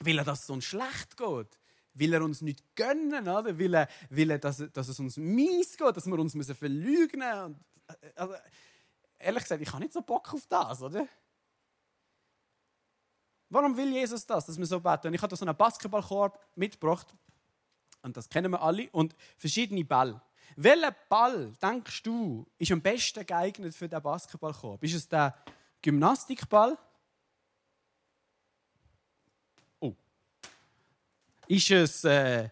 Will 0.00 0.18
er, 0.18 0.28
es 0.28 0.48
uns 0.48 0.64
schlecht 0.64 1.16
geht? 1.16 1.58
Will 1.94 2.14
er 2.14 2.22
uns 2.22 2.40
nicht 2.40 2.64
gönnen, 2.74 3.28
oder? 3.28 3.58
Will 3.58 3.74
er, 3.74 3.88
will 4.08 4.30
er 4.30 4.38
dass, 4.38 4.62
dass 4.72 4.88
es 4.88 4.98
uns 4.98 5.16
mies 5.16 5.76
geht, 5.76 5.96
dass 5.96 6.06
wir 6.06 6.18
uns 6.18 6.34
müssen 6.34 6.54
verlügen 6.54 7.20
müssen? 7.20 7.64
Also, 8.16 8.34
ehrlich 9.18 9.42
gesagt, 9.42 9.62
ich 9.62 9.72
habe 9.72 9.82
nicht 9.82 9.92
so 9.92 10.02
Bock 10.02 10.32
auf 10.32 10.46
das, 10.46 10.82
oder? 10.82 11.06
Warum 13.50 13.76
will 13.76 13.92
Jesus 13.92 14.24
das, 14.24 14.46
dass 14.46 14.58
wir 14.58 14.64
so 14.64 14.80
beten? 14.80 15.08
Und 15.08 15.14
ich 15.14 15.20
habe 15.20 15.36
so 15.36 15.44
einen 15.44 15.56
Basketballkorb 15.56 16.40
mitgebracht. 16.56 17.14
Und 18.00 18.16
das 18.16 18.28
kennen 18.28 18.50
wir 18.50 18.62
alle. 18.62 18.88
Und 18.92 19.14
verschiedene 19.36 19.84
Bälle. 19.84 20.22
Welcher 20.56 20.94
Ball, 21.08 21.52
denkst 21.62 22.02
du, 22.02 22.46
ist 22.58 22.72
am 22.72 22.80
besten 22.80 23.26
geeignet 23.26 23.74
für 23.74 23.88
den 23.88 24.02
Basketballkorb? 24.02 24.82
Ist 24.82 24.94
es 24.94 25.08
der 25.08 25.34
Gymnastikball? 25.82 26.78
Ist 31.52 31.70
es 31.70 32.04
äh, 32.04 32.48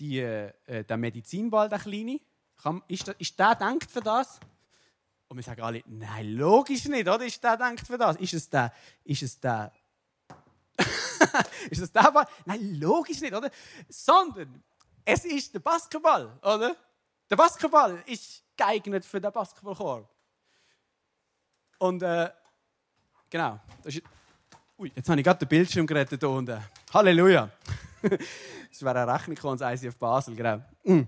die, 0.00 0.18
äh, 0.18 0.82
der 0.82 0.96
Medizinball, 0.96 1.68
der 1.68 1.78
kleine? 1.78 2.18
Ist, 2.88 3.06
der, 3.06 3.20
ist 3.20 3.38
der 3.38 3.54
denkt 3.54 3.88
für 3.88 4.00
das? 4.00 4.40
Und 5.28 5.36
wir 5.36 5.44
sagen 5.44 5.62
alle, 5.62 5.84
nein, 5.86 6.32
logisch 6.32 6.86
nicht, 6.86 7.06
oder? 7.06 7.24
Ist 7.24 7.40
der 7.44 7.56
denkt 7.56 7.86
für 7.86 7.96
das? 7.96 8.16
Ist 8.16 8.34
es 8.34 8.50
der, 8.50 8.72
ist 9.04 9.22
es 9.22 9.38
der, 9.38 9.72
ist 11.70 11.80
es 11.80 11.92
der 11.92 12.10
Ball? 12.10 12.26
Nein, 12.46 12.80
logisch 12.80 13.20
nicht, 13.20 13.32
oder? 13.32 13.48
Sondern 13.88 14.60
es 15.04 15.24
ist 15.24 15.54
der 15.54 15.60
Basketball, 15.60 16.36
oder? 16.42 16.74
Der 17.30 17.36
Basketball 17.36 18.02
ist 18.06 18.42
geeignet 18.56 19.04
für 19.04 19.20
den 19.20 19.30
Basketballkorb. 19.30 20.10
Und 21.78 22.02
äh, 22.02 22.28
genau, 23.30 23.60
das 23.84 23.94
ist, 23.94 24.02
ui, 24.78 24.92
jetzt 24.94 25.08
habe 25.08 25.20
ich 25.20 25.24
gerade 25.24 25.40
den 25.40 25.48
Bildschirm 25.48 25.86
gerettet 25.86 26.20
hier 26.20 26.30
unten. 26.30 26.62
Halleluja! 26.94 27.50
das 28.02 28.82
wäre 28.82 29.02
eine 29.02 29.12
Rechnung 29.12 29.36
von 29.36 29.50
uns 29.52 29.60
ICF 29.60 29.96
Basel, 29.96 30.36
genau. 30.36 30.62
Mm. 30.84 31.02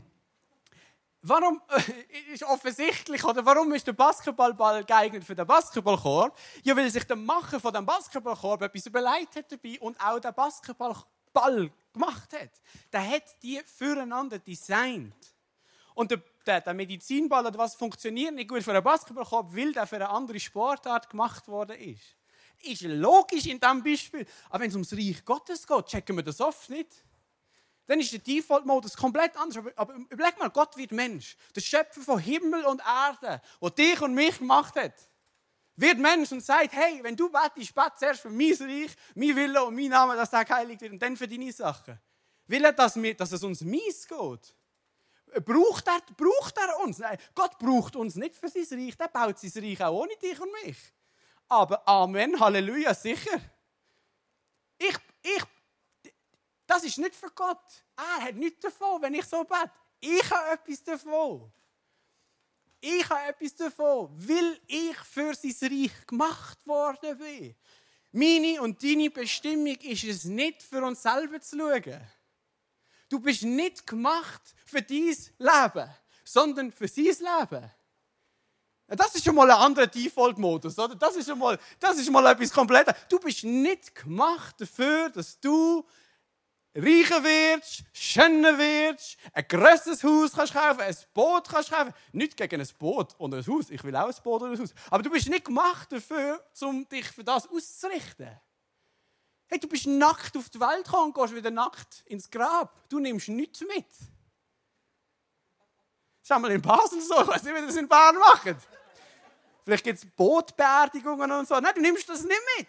Warum 1.23 1.61
äh, 1.69 2.33
ist 2.33 2.43
offensichtlich, 2.43 3.23
oder 3.25 3.45
warum 3.45 3.73
ist 3.73 3.87
der 3.87 3.93
Basketballball 3.93 4.85
geeignet 4.85 5.23
für 5.23 5.37
den 5.37 5.47
Basketballkorb? 5.47 6.37
Ja, 6.65 6.77
weil 6.77 6.91
sich 6.91 7.05
der 7.05 7.17
Macher 7.17 7.61
von 7.61 7.73
dem 7.73 7.87
Basketballkorb 7.87 8.63
etwas 8.63 8.87
überlegt 8.87 9.37
hat 9.37 9.53
dabei 9.53 9.79
und 9.81 10.01
auch 10.01 10.19
den 10.19 10.35
Basketballball 10.35 11.71
gemacht 11.93 12.33
hat. 12.33 12.51
Der 12.93 13.09
hat 13.09 13.43
die 13.43 13.61
füreinander 13.65 14.39
designt. 14.39 15.15
Und 15.95 16.11
der, 16.11 16.23
der, 16.47 16.63
der 16.63 16.75
Medizinball 16.75 17.47
oder 17.47 17.59
was 17.59 17.75
funktioniert 17.75 18.35
nicht 18.35 18.49
gut 18.49 18.63
für 18.63 18.73
einen 18.73 18.83
Basketballkorb, 18.83 19.55
weil 19.55 19.73
der 19.73 19.87
für 19.87 19.97
eine 19.97 20.09
andere 20.09 20.41
Sportart 20.41 21.11
gemacht 21.11 21.47
worden 21.47 21.77
ist. 21.77 22.17
Ist 22.63 22.83
logisch 22.83 23.47
in 23.47 23.59
diesem 23.59 23.83
Beispiel. 23.83 24.27
Aber 24.49 24.63
wenn 24.63 24.69
es 24.71 24.75
ums 24.75 24.93
Reich 24.93 25.25
Gottes 25.25 25.67
geht, 25.67 25.87
checken 25.87 26.17
wir 26.17 26.23
das 26.23 26.41
oft 26.41 26.69
nicht 26.71 27.05
dann 27.91 27.99
ist 27.99 28.13
der 28.13 28.21
Default-Modus 28.21 28.97
komplett 28.97 29.37
anders. 29.37 29.57
Aber, 29.57 29.73
aber 29.75 29.95
überleg 30.11 30.39
mal, 30.39 30.49
Gott 30.49 30.77
wird 30.77 30.93
Mensch. 30.93 31.37
Der 31.57 31.61
Schöpfer 31.61 32.01
von 32.01 32.21
Himmel 32.21 32.65
und 32.65 32.81
Erde, 32.87 33.43
der 33.61 33.71
dich 33.71 34.01
und 34.01 34.15
mich 34.15 34.39
gemacht 34.39 34.77
hat, 34.77 34.95
wird 35.75 35.99
Mensch 35.99 36.31
und 36.31 36.41
sagt, 36.41 36.73
hey, 36.73 37.01
wenn 37.03 37.17
du 37.17 37.29
betest, 37.29 37.75
bete 37.75 37.93
zuerst 37.99 38.21
für 38.21 38.31
mein 38.31 38.53
Reich, 38.53 38.93
mein 39.17 39.35
Wille 39.35 39.65
und 39.65 39.75
mein 39.75 39.89
Name, 39.89 40.15
dass 40.15 40.31
der 40.31 40.45
geheiligt 40.45 40.83
wird 40.83 40.93
und 40.93 41.03
dann 41.03 41.17
für 41.17 41.27
deine 41.27 41.53
Sachen. 41.53 41.99
Will 42.47 42.65
er, 42.65 42.73
dass, 42.73 42.95
wir, 42.95 43.17
dass 43.17 43.33
es 43.33 43.43
uns 43.43 43.61
mies 43.63 44.07
geht? 44.07 44.55
Braucht 45.45 45.89
er, 45.89 46.01
braucht 46.17 46.59
er 46.59 46.79
uns? 46.85 46.99
Nein, 46.99 47.19
Gott 47.35 47.59
braucht 47.59 47.97
uns 47.97 48.15
nicht 48.15 48.37
für 48.37 48.49
sein 48.49 48.79
Reich. 48.79 48.97
Der 48.97 49.09
baut 49.09 49.37
sein 49.41 49.65
Reich 49.65 49.83
auch 49.83 50.01
ohne 50.01 50.15
dich 50.17 50.41
und 50.41 50.53
mich. 50.65 50.79
Aber 51.51 51.87
Amen, 51.87 52.39
Halleluja, 52.39 52.95
sicher. 52.95 53.41
Ich, 54.79 54.97
ich 55.23 55.45
das 56.71 56.85
ist 56.85 56.99
nicht 56.99 57.17
für 57.17 57.31
Gott. 57.31 57.59
Er 57.97 58.27
hat 58.27 58.37
nichts 58.37 58.61
davon, 58.61 59.03
wenn 59.03 59.15
ich 59.15 59.25
so 59.25 59.43
bete. 59.43 59.73
Ich 59.99 60.31
habe 60.31 60.53
etwas 60.53 60.85
davon. 60.85 61.53
Ich 62.81 63.11
habe 63.11 63.29
etwas 63.29 63.57
davon, 63.57 64.09
weil 64.15 64.61
ich 64.69 64.97
für 64.99 65.35
sein 65.35 65.69
Reich 65.69 66.07
gemacht 66.07 66.65
worden 66.69 67.19
bin. 67.19 67.57
Meine 68.13 68.63
und 68.63 68.81
deine 68.81 69.11
Bestimmung 69.11 69.77
ist 69.83 70.05
es 70.05 70.25
nicht, 70.25 70.63
für 70.63 70.85
uns 70.85 71.03
selber 71.03 71.41
zu 71.41 71.59
schauen. 71.59 72.01
Du 73.09 73.19
bist 73.19 73.43
nicht 73.43 73.85
gemacht 73.85 74.55
für 74.65 74.81
dein 74.81 75.17
Leben, 75.39 75.95
sondern 76.23 76.71
für 76.71 76.87
sein 76.87 77.05
Leben. 77.05 77.71
Das 78.97 79.15
ist 79.15 79.25
schon 79.25 79.37
mal 79.37 79.49
ein 79.49 79.57
anderer 79.57 79.87
Default-Modus, 79.87 80.79
oder? 80.79 80.97
Das 80.97 81.15
ist 81.15 81.29
schon 81.29 81.39
mal, 81.39 81.59
das 81.79 81.97
ist 81.99 82.11
mal 82.11 82.27
etwas 82.27 82.53
komplett. 82.53 82.89
Du 83.09 83.21
bist 83.21 83.45
nicht 83.45 83.95
gemacht 83.95 84.57
dafür, 84.61 85.11
dass 85.11 85.39
du 85.39 85.87
reicher 86.75 87.23
wirst, 87.23 87.85
schöner 87.93 88.59
wirst, 88.59 89.17
ein 89.33 89.45
grösseres 89.47 90.03
Haus 90.03 90.33
kannst 90.33 90.55
kaufen, 90.55 90.81
ein 90.81 90.97
Boot 91.15 91.49
kannst 91.49 91.71
kaufen. 91.71 91.93
Nicht 92.13 92.37
gegen 92.37 92.61
ein 92.61 92.69
Boot 92.79 93.15
und 93.19 93.33
ein 93.33 93.47
Haus. 93.47 93.71
Ich 93.71 93.83
will 93.85 93.95
auch 93.95 94.09
ein 94.09 94.23
Boot 94.25 94.43
und 94.43 94.53
ein 94.53 94.61
Haus. 94.61 94.75
Aber 94.91 95.03
du 95.03 95.11
bist 95.11 95.29
nicht 95.29 95.45
gemacht 95.45 95.93
dafür, 95.93 96.45
um 96.63 96.89
dich 96.89 97.07
für 97.07 97.23
das 97.23 97.49
auszurichten. 97.49 98.41
Hey, 99.47 99.59
du 99.59 99.69
bist 99.69 99.87
nackt 99.87 100.37
auf 100.37 100.49
die 100.49 100.61
Welt 100.61 100.85
gekommen 100.85 101.13
und 101.13 101.15
gehst 101.15 101.35
wieder 101.35 101.51
nackt 101.51 102.03
ins 102.07 102.31
Grab. 102.31 102.89
Du 102.89 102.99
nimmst 102.99 103.29
nichts 103.29 103.61
mit. 103.61 103.87
Das 103.89 104.09
ist 106.23 106.33
einmal 106.33 106.53
in 106.53 106.63
Basel 106.63 107.01
so. 107.01 107.21
Ich 107.23 107.29
weiß 107.29 107.43
nicht, 107.43 107.55
wie 107.55 107.67
das 107.67 107.77
in 107.77 107.89
Bern 107.89 108.17
machen. 108.17 108.57
Vielleicht 109.65 109.85
gibt 109.85 109.99
es 109.99 110.07
Bootbeerdigungen 110.07 111.31
und 111.31 111.49
so. 111.49 111.59
Nein, 111.61 111.75
du 111.75 111.81
nimmst 111.81 112.09
das 112.09 112.23
nicht 112.23 112.41
mit. 112.59 112.69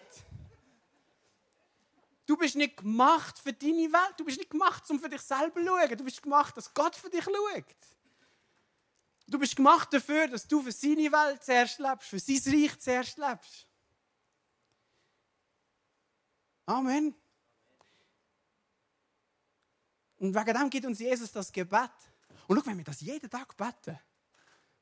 Du 2.26 2.38
bist 2.38 2.56
nicht 2.56 2.78
gemacht 2.78 3.40
für 3.40 3.54
deine 3.54 3.92
Welt. 3.92 4.14
Du 4.18 4.24
bist 4.24 4.38
nicht 4.38 4.50
gemacht, 4.50 4.90
um 4.90 5.00
für 5.00 5.10
dich 5.10 5.22
selber 5.22 5.60
zu 5.60 5.66
schauen. 5.66 5.98
Du 5.98 6.04
bist 6.04 6.22
gemacht, 6.22 6.56
dass 6.56 6.74
Gott 6.74 6.96
für 6.96 7.10
dich 7.10 7.24
schaut. 7.24 7.66
Du 9.28 9.40
bist 9.40 9.56
gemacht 9.56 9.94
dafür, 9.94 10.28
dass 10.28 10.48
du 10.48 10.62
für 10.62 10.72
seine 10.72 11.12
Welt 11.12 11.44
zuerst 11.44 11.80
lebst, 11.80 12.08
für 12.10 12.20
sein 12.20 12.54
Reich 12.54 12.80
zuerst 12.80 13.18
lebst. 13.18 13.68
Amen. 16.66 17.16
Und 20.18 20.36
wegen 20.36 20.54
dem 20.54 20.70
gibt 20.70 20.86
uns 20.86 21.00
Jesus 21.00 21.32
das 21.32 21.52
Gebet. 21.52 21.90
Und 22.48 22.58
schau, 22.58 22.66
wenn 22.66 22.78
wir 22.78 22.84
das 22.84 23.02
jeden 23.02 23.30
Tag 23.30 23.56
beten 23.58 24.00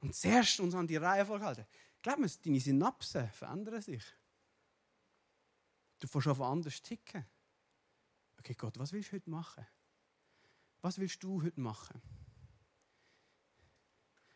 und 0.01 0.15
zuerst 0.15 0.59
uns 0.59 0.75
an 0.75 0.87
die 0.87 0.97
Reihe 0.97 1.25
vorhalten, 1.25 1.65
glaub 2.01 2.19
mir, 2.19 2.29
deine 2.29 2.59
Synapsen 2.59 3.29
verändern 3.29 3.81
sich. 3.81 4.03
Du 5.99 6.07
fängst 6.07 6.27
auf 6.27 6.41
anders 6.41 6.81
ticken 6.81 7.25
okay 8.39 8.55
Gott, 8.57 8.79
was 8.79 8.91
willst 8.93 9.11
du 9.11 9.15
heute 9.15 9.29
machen? 9.29 9.65
Was 10.81 10.97
willst 10.97 11.21
du 11.21 11.43
heute 11.43 11.59
machen? 11.59 12.01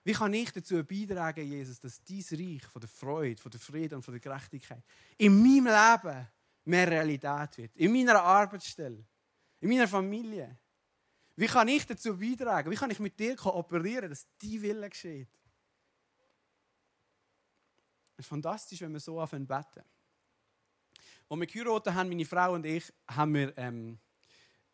Wie 0.03 0.11
kann 0.11 0.33
ich 0.33 0.51
dazu 0.51 0.83
beitragen, 0.83 1.47
Jesus, 1.47 1.79
dass 1.79 2.03
dein 2.03 2.23
Reich 2.31 2.65
von 2.65 2.81
der 2.81 2.89
Freude, 2.89 3.41
von 3.41 3.49
der 3.49 3.61
Frieden 3.61 3.95
und 3.95 4.01
von 4.03 4.13
der 4.13 4.19
Gerechtigkeit 4.19 4.83
in 5.17 5.41
meinem 5.41 5.67
Leben 5.67 6.27
mehr 6.65 6.87
Realität 6.91 7.57
wird? 7.57 7.77
In 7.77 7.93
meiner 7.93 8.21
Arbeitsstelle, 8.21 9.05
in 9.61 9.69
meiner 9.69 9.87
Familie. 9.87 10.59
Wie 11.37 11.47
kann 11.47 11.69
ich 11.69 11.85
dazu 11.85 12.17
beitragen? 12.17 12.69
Wie 12.69 12.75
kann 12.75 12.91
ich 12.91 12.99
mit 12.99 13.17
dir 13.17 13.37
kooperieren, 13.37 14.09
dass 14.09 14.27
dein 14.37 14.61
Wille 14.61 14.89
geschieht? 14.89 15.29
Ist 18.23 18.29
fantastisch, 18.29 18.79
wenn 18.79 18.93
wir 18.93 19.01
so 19.01 19.19
anfangen 19.19 19.45
beten. 19.45 19.83
Als 21.29 21.39
wir 21.39 21.45
geheiratet 21.45 21.93
haben, 21.93 22.07
meine 22.07 22.23
Frau 22.23 22.53
und 22.53 22.65
ich, 22.65 22.93
haben 23.05 23.33
wir 23.33 23.57
ähm, 23.57 23.99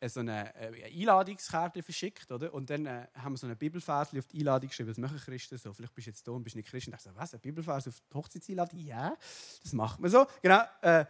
so 0.05 0.19
eine, 0.19 0.53
äh, 0.53 0.67
eine 0.67 0.85
Einladungskarte 0.85 1.81
verschickt, 1.81 2.31
oder? 2.31 2.53
Und 2.53 2.69
dann 2.69 2.85
äh, 2.85 3.07
haben 3.15 3.33
wir 3.33 3.37
so 3.37 3.47
eine 3.47 3.55
Bibelvers 3.55 4.15
auf 4.15 4.27
die 4.27 4.37
Einladung 4.37 4.69
geschrieben. 4.69 4.89
Das 4.89 4.99
machen 4.99 5.17
Christen 5.17 5.57
so. 5.57 5.73
Vielleicht 5.73 5.95
bist 5.95 6.05
du 6.05 6.11
jetzt 6.11 6.27
da 6.27 6.31
und 6.31 6.43
bist 6.43 6.55
nicht 6.55 6.69
Christen. 6.69 6.91
Ich 6.91 7.01
dachte, 7.01 7.17
was, 7.17 7.33
ein 7.33 7.39
Bibelvers 7.39 7.87
auf 7.87 7.99
die 7.99 8.13
Hochzeitseinladung? 8.15 8.79
Ja, 8.81 9.17
das 9.63 9.73
macht 9.73 9.99
man 9.99 10.11
so. 10.11 10.27
Genau. 10.43 10.61
Äh, 10.83 11.05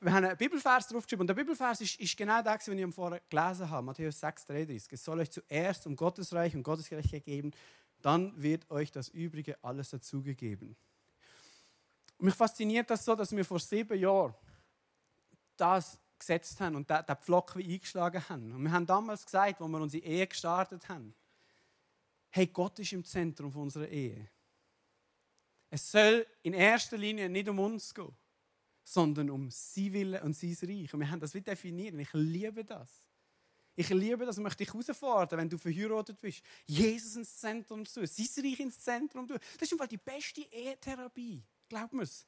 wir 0.00 0.12
haben 0.12 0.24
einen 0.24 0.36
Bibelvers 0.36 0.88
draufgeschrieben. 0.88 1.20
Und 1.20 1.28
der 1.28 1.34
Bibelvers 1.34 1.82
ist, 1.82 2.00
ist 2.00 2.16
genau 2.16 2.42
der, 2.42 2.58
den 2.58 2.78
ich 2.88 2.94
vorher 2.96 3.20
gelesen 3.30 3.70
habe. 3.70 3.86
Matthäus 3.86 4.18
6, 4.18 4.44
33. 4.44 4.92
Es 4.92 5.04
soll 5.04 5.20
euch 5.20 5.30
zuerst 5.30 5.86
um 5.86 5.94
Gottes 5.94 6.32
Reich 6.32 6.52
und 6.56 6.64
Gottes 6.64 6.88
Gerechtigkeit 6.88 7.24
geben, 7.24 7.52
dann 8.02 8.32
wird 8.40 8.70
euch 8.70 8.90
das 8.90 9.08
Übrige 9.08 9.62
alles 9.62 9.90
dazugegeben. 9.90 10.76
Mich 12.20 12.34
fasziniert 12.34 12.90
das 12.90 13.04
so, 13.04 13.14
dass 13.14 13.34
wir 13.34 13.44
vor 13.44 13.58
sieben 13.58 13.98
Jahren 13.98 14.34
das 15.56 15.98
gesetzt 16.18 16.60
haben 16.60 16.76
und 16.76 16.88
den, 16.88 17.16
Pflock 17.20 17.56
wie 17.56 17.74
eingeschlagen 17.74 18.28
haben. 18.28 18.52
Und 18.52 18.62
wir 18.62 18.72
haben 18.72 18.86
damals 18.86 19.24
gesagt, 19.24 19.60
als 19.60 19.70
wir 19.70 19.80
unsere 19.80 20.04
Ehe 20.04 20.26
gestartet 20.26 20.88
haben, 20.88 21.14
hey, 22.30 22.46
Gott 22.46 22.78
ist 22.78 22.92
im 22.92 23.04
Zentrum 23.04 23.54
unserer 23.56 23.88
Ehe. 23.88 24.28
Es 25.70 25.90
soll 25.90 26.26
in 26.42 26.52
erster 26.52 26.98
Linie 26.98 27.28
nicht 27.28 27.48
um 27.48 27.58
uns 27.58 27.94
gehen, 27.94 28.14
sondern 28.82 29.30
um 29.30 29.50
sein 29.50 29.92
Wille 29.92 30.22
und 30.22 30.34
sein 30.36 30.56
Reich. 30.62 30.92
Und 30.92 31.00
wir 31.00 31.10
haben 31.10 31.20
das 31.20 31.34
wie 31.34 31.40
definiert. 31.40 31.94
Und 31.94 32.00
ich 32.00 32.12
liebe 32.12 32.64
das. 32.64 32.90
Ich 33.76 33.88
liebe 33.88 34.26
das 34.26 34.36
und 34.36 34.42
möchte 34.42 34.64
dich 34.64 34.74
herausfordern, 34.74 35.38
wenn 35.38 35.48
du 35.48 35.56
verheiratet 35.56 36.20
bist. 36.20 36.42
Jesus 36.66 37.16
ins 37.16 37.38
Zentrum 37.38 37.86
zu, 37.86 38.06
sein 38.06 38.44
Reich 38.44 38.60
ins 38.60 38.78
Zentrum 38.80 39.26
zu. 39.28 39.38
Das 39.58 39.70
ist 39.70 39.72
im 39.72 39.86
die 39.86 39.96
beste 39.96 40.42
Ehetherapie. 40.42 41.42
Glaub 41.70 41.90
mir's 41.94 42.26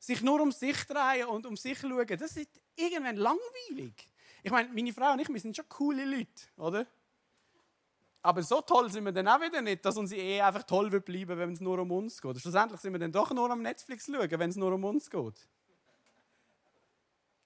sich 0.00 0.22
nur 0.22 0.40
um 0.40 0.50
sich 0.50 0.84
drehen 0.86 1.28
und 1.28 1.46
um 1.46 1.56
sich 1.56 1.78
schauen, 1.78 2.06
das 2.06 2.36
ist 2.36 2.48
irgendwann 2.74 3.16
langweilig. 3.16 4.08
Ich 4.42 4.50
meine, 4.50 4.70
meine 4.70 4.92
Frau 4.92 5.12
und 5.12 5.20
ich, 5.20 5.28
wir 5.28 5.38
sind 5.38 5.54
schon 5.54 5.68
coole 5.68 6.04
Leute, 6.04 6.42
oder? 6.56 6.86
Aber 8.22 8.42
so 8.42 8.60
toll 8.62 8.90
sind 8.90 9.04
wir 9.04 9.12
dann 9.12 9.28
auch 9.28 9.40
wieder 9.40 9.62
nicht, 9.62 9.84
dass 9.84 9.96
unsere 9.96 10.20
Ehe 10.20 10.44
einfach 10.44 10.62
toll 10.62 10.90
wird 10.90 11.04
bleiben, 11.04 11.38
wenn 11.38 11.52
es 11.52 11.60
nur 11.60 11.78
um 11.78 11.90
uns 11.90 12.20
geht. 12.20 12.40
Schlussendlich 12.40 12.80
sind 12.80 12.92
wir 12.92 12.98
dann 12.98 13.12
doch 13.12 13.30
nur 13.30 13.50
am 13.50 13.62
Netflix 13.62 14.06
schauen, 14.06 14.30
wenn 14.30 14.50
es 14.50 14.56
nur 14.56 14.72
um 14.72 14.84
uns 14.84 15.08
geht. 15.08 15.48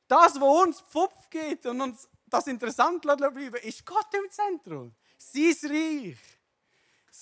Das, 0.06 0.40
wo 0.40 0.62
uns 0.62 0.80
Pfupf 0.80 1.28
geht 1.30 1.66
und 1.66 1.80
uns 1.80 2.08
das 2.26 2.46
interessant 2.46 3.02
bleiben 3.02 3.54
ist 3.62 3.84
Gott 3.84 4.08
im 4.12 4.30
Zentrum. 4.30 4.94
Sein 5.16 5.54
Reich. 5.64 6.18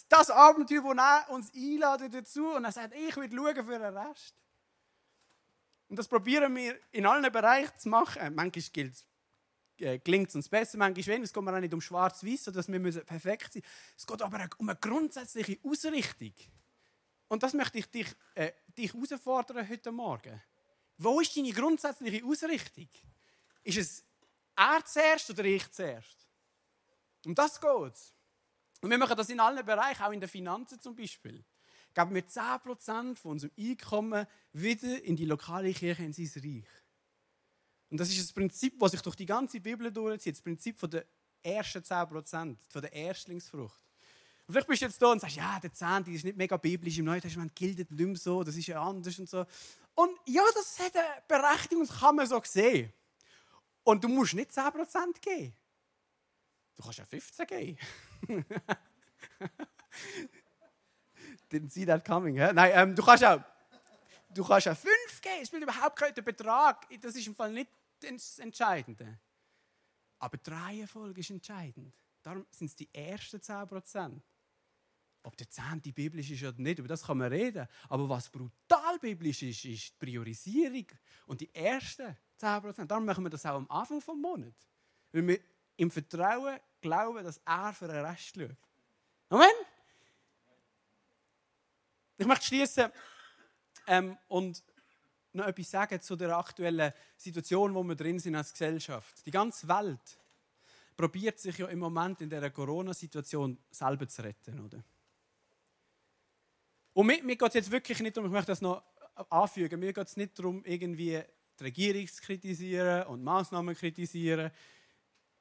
Das 0.09 0.31
Abenteuer, 0.31 0.83
wo 0.85 0.93
er 0.93 1.27
uns 1.31 1.53
einladet 1.55 2.15
dazu 2.15 2.55
und 2.55 2.65
er 2.65 2.73
sagt, 2.73 2.95
ich 2.95 3.17
will 3.17 3.31
schauen 3.31 3.67
für 3.67 3.79
den 3.79 3.97
Rest. 3.97 4.35
Und 5.89 5.99
das 5.99 6.09
probieren 6.09 6.55
wir 6.57 6.79
in 6.93 7.05
allen 7.05 7.31
Bereichen 7.31 7.79
zu 7.79 7.91
machen. 7.91 8.35
Manchmal 8.35 8.93
äh, 9.77 9.99
gelingt 9.99 10.31
es 10.31 10.35
uns 10.35 10.49
besser, 10.49 10.79
manchmal 10.79 11.07
weniger. 11.07 11.25
Es 11.25 11.33
geht 11.33 11.43
mir 11.43 11.55
auch 11.55 11.61
nicht 11.61 11.75
um 11.75 11.81
schwarz-weiß, 11.81 12.45
dass 12.45 12.69
wir 12.69 13.05
perfekt 13.05 13.53
sein 13.53 13.63
müssen. 13.63 13.97
Es 13.97 14.07
geht 14.07 14.23
aber 14.23 14.49
um 14.59 14.69
eine 14.69 14.79
grundsätzliche 14.79 15.59
Ausrichtung. 15.63 16.33
Und 17.29 17.43
das 17.43 17.53
möchte 17.53 17.79
ich 17.79 17.91
dich, 17.91 18.07
äh, 18.35 18.53
dich 18.77 18.95
herausfordern 18.95 19.69
heute 19.69 19.93
Morgen. 19.93 20.41
Wo 20.99 21.21
ist 21.21 21.37
deine 21.37 21.53
grundsätzliche 21.53 22.25
Ausrichtung? 22.25 22.89
Ist 23.65 23.79
es 23.79 24.05
er 24.57 24.85
zuerst 24.85 25.31
oder 25.31 25.45
ich 25.45 25.71
zuerst? 25.71 26.27
Um 27.25 27.35
das 27.35 27.61
geht 27.61 27.93
es. 27.93 28.15
Und 28.83 28.91
wir 28.91 28.99
machen 28.99 29.17
das 29.17 29.31
in 29.31 29.41
allen 29.41 29.65
Bereichen, 29.65 30.03
auch 30.03 30.13
in 30.13 30.21
den 30.21 30.29
Finanzen 30.29 30.79
zum 30.81 30.95
Beispiel 30.95 31.43
geben 31.95 32.15
wir 32.15 32.27
10% 32.27 33.17
von 33.17 33.33
unserem 33.33 33.53
Einkommen 33.59 34.27
wieder 34.53 35.03
in 35.05 35.17
die 35.17 35.25
lokale 35.25 35.73
Kirche, 35.73 36.03
in 36.03 36.13
sein 36.13 36.31
Reich. 36.37 36.69
Und 37.91 37.99
das 37.99 38.09
ist 38.09 38.21
das 38.21 38.33
Prinzip, 38.33 38.79
das 38.81 38.93
sich 38.93 39.03
durch 39.03 39.17
die 39.17 39.27
ganze 39.27 39.61
Bibel 39.61 39.93
durchzieht, 39.93 40.35
das 40.35 40.43
Prinzip 40.43 40.79
von 40.79 40.91
der 40.91 41.05
ersten 41.43 41.81
10%, 41.83 42.57
von 42.69 42.83
der 42.83 42.93
Erstlingsfrucht. 42.93 43.81
Und 44.47 44.55
vielleicht 44.55 44.67
bist 44.67 44.83
du 44.83 44.87
jetzt 44.87 45.03
da 45.03 45.13
und 45.13 45.21
sagst, 45.21 45.37
ja, 45.37 45.61
der 45.61 45.73
Zehnte 45.73 46.11
ist 46.11 46.25
nicht 46.25 46.37
mega 46.37 46.57
biblisch, 46.57 46.99
im 46.99 47.05
Neuen 47.05 47.21
Testament 47.21 47.55
gilt 47.55 47.79
nicht 47.79 47.91
mehr 47.91 48.17
so, 48.17 48.43
das 48.43 48.57
ist 48.57 48.67
ja 48.67 48.83
anders 48.83 49.19
und 49.19 49.29
so. 49.29 49.45
Und 49.95 50.11
ja, 50.27 50.43
das 50.55 50.79
hat 50.79 50.97
eine 50.97 51.23
Berechtigung, 51.29 51.87
das 51.87 51.99
kann 51.99 52.17
man 52.17 52.27
so 52.27 52.41
sehen. 52.43 52.93
Und 53.85 54.03
du 54.03 54.09
musst 54.09 54.35
nicht 54.35 54.51
10% 54.51 55.21
geben. 55.21 55.55
Du 56.77 56.83
kannst 56.83 56.99
ja 56.99 57.05
15 57.05 57.47
geben. 57.47 57.79
Didn't 61.51 61.71
see 61.71 61.85
that 61.87 62.05
coming. 62.05 62.37
Hä? 62.37 62.53
Nein, 62.53 62.73
ähm, 62.75 62.95
du 62.95 63.03
kannst 63.05 63.25
auch 63.25 63.41
du 64.35 64.45
kannst 64.45 64.67
ja 64.67 64.75
5 64.75 65.21
geben. 65.21 65.35
Es 65.43 65.49
spielt 65.49 65.63
überhaupt 65.63 65.99
keinen 65.99 66.25
Betrag. 66.25 66.87
Das 67.01 67.15
ist 67.15 67.27
im 67.27 67.35
Fall 67.35 67.53
nicht 67.53 67.71
das 68.01 68.39
Entscheidende. 68.39 69.19
Aber 70.19 70.37
die 70.37 70.51
Reihenfolge 70.51 71.21
ist 71.21 71.31
entscheidend. 71.31 71.95
Darum 72.23 72.47
sind 72.51 72.69
es 72.69 72.77
die 72.77 72.89
ersten 72.93 73.39
10%. 73.39 74.21
Ob 75.25 75.37
der 75.37 75.49
Zehnte 75.51 75.93
biblisch 75.93 76.31
ist 76.31 76.43
oder 76.43 76.61
nicht, 76.61 76.79
über 76.79 76.89
das 76.89 77.05
kann 77.05 77.19
man 77.19 77.33
reden. 77.33 77.67
Aber 77.89 78.09
was 78.09 78.29
brutal 78.29 78.99
biblisch 79.01 79.43
ist, 79.43 79.65
ist 79.65 79.95
die 79.95 80.05
Priorisierung 80.05 80.87
und 81.27 81.41
die 81.41 81.55
ersten 81.55 82.17
10%. 82.41 82.87
Darum 82.87 83.05
machen 83.05 83.25
wir 83.25 83.31
das 83.31 83.47
auch 83.47 83.57
am 83.57 83.71
Anfang 83.71 83.99
des 83.99 84.07
Monats. 84.07 84.69
Weil 85.13 85.27
wir 85.27 85.41
im 85.83 85.91
Vertrauen 85.91 86.61
glauben, 86.81 87.25
dass 87.25 87.41
er 87.45 87.73
für 87.73 87.89
den 87.89 88.05
Rest 88.05 88.37
schaut. 88.37 88.57
Amen? 89.31 89.49
Ich 92.17 92.25
möchte 92.25 92.47
schließen 92.47 92.93
ähm, 93.89 94.17
und 94.29 94.63
noch 95.33 95.47
etwas 95.47 95.71
sagen 95.71 96.01
zu 96.01 96.15
der 96.15 96.37
aktuellen 96.37 96.93
Situation, 97.17 97.75
wo 97.75 97.83
wir 97.83 97.97
drin 97.97 98.21
sind 98.21 98.37
als 98.37 98.53
Gesellschaft. 98.53 99.27
Die 99.27 99.33
ganze 99.33 99.67
Welt 99.67 100.19
probiert 100.97 101.41
sich 101.41 101.59
ja 101.59 101.67
im 101.67 101.81
Moment 101.81 102.21
in 102.21 102.31
der 102.31 102.49
Corona-Situation 102.51 103.59
selber 103.69 104.07
zu 104.07 104.23
retten, 104.23 104.61
oder? 104.61 104.85
Und 106.93 107.07
mir, 107.07 107.25
mir 107.25 107.35
geht 107.35 107.49
es 107.49 107.55
jetzt 107.55 107.71
wirklich 107.73 107.99
nicht 107.99 108.17
darum, 108.17 108.31
ich 108.31 108.35
möchte 108.35 108.53
das 108.53 108.61
noch 108.61 108.85
anfügen, 109.31 109.81
mir 109.81 109.93
geht 109.93 110.07
es 110.07 110.17
nicht 110.17 110.39
darum, 110.39 110.63
irgendwie 110.65 111.21
die 111.59 111.65
Regierung 111.65 112.07
zu 112.07 112.23
kritisieren 112.23 113.09
und 113.09 113.25
Maßnahmen 113.25 113.75
zu 113.75 113.81
kritisieren. 113.81 114.53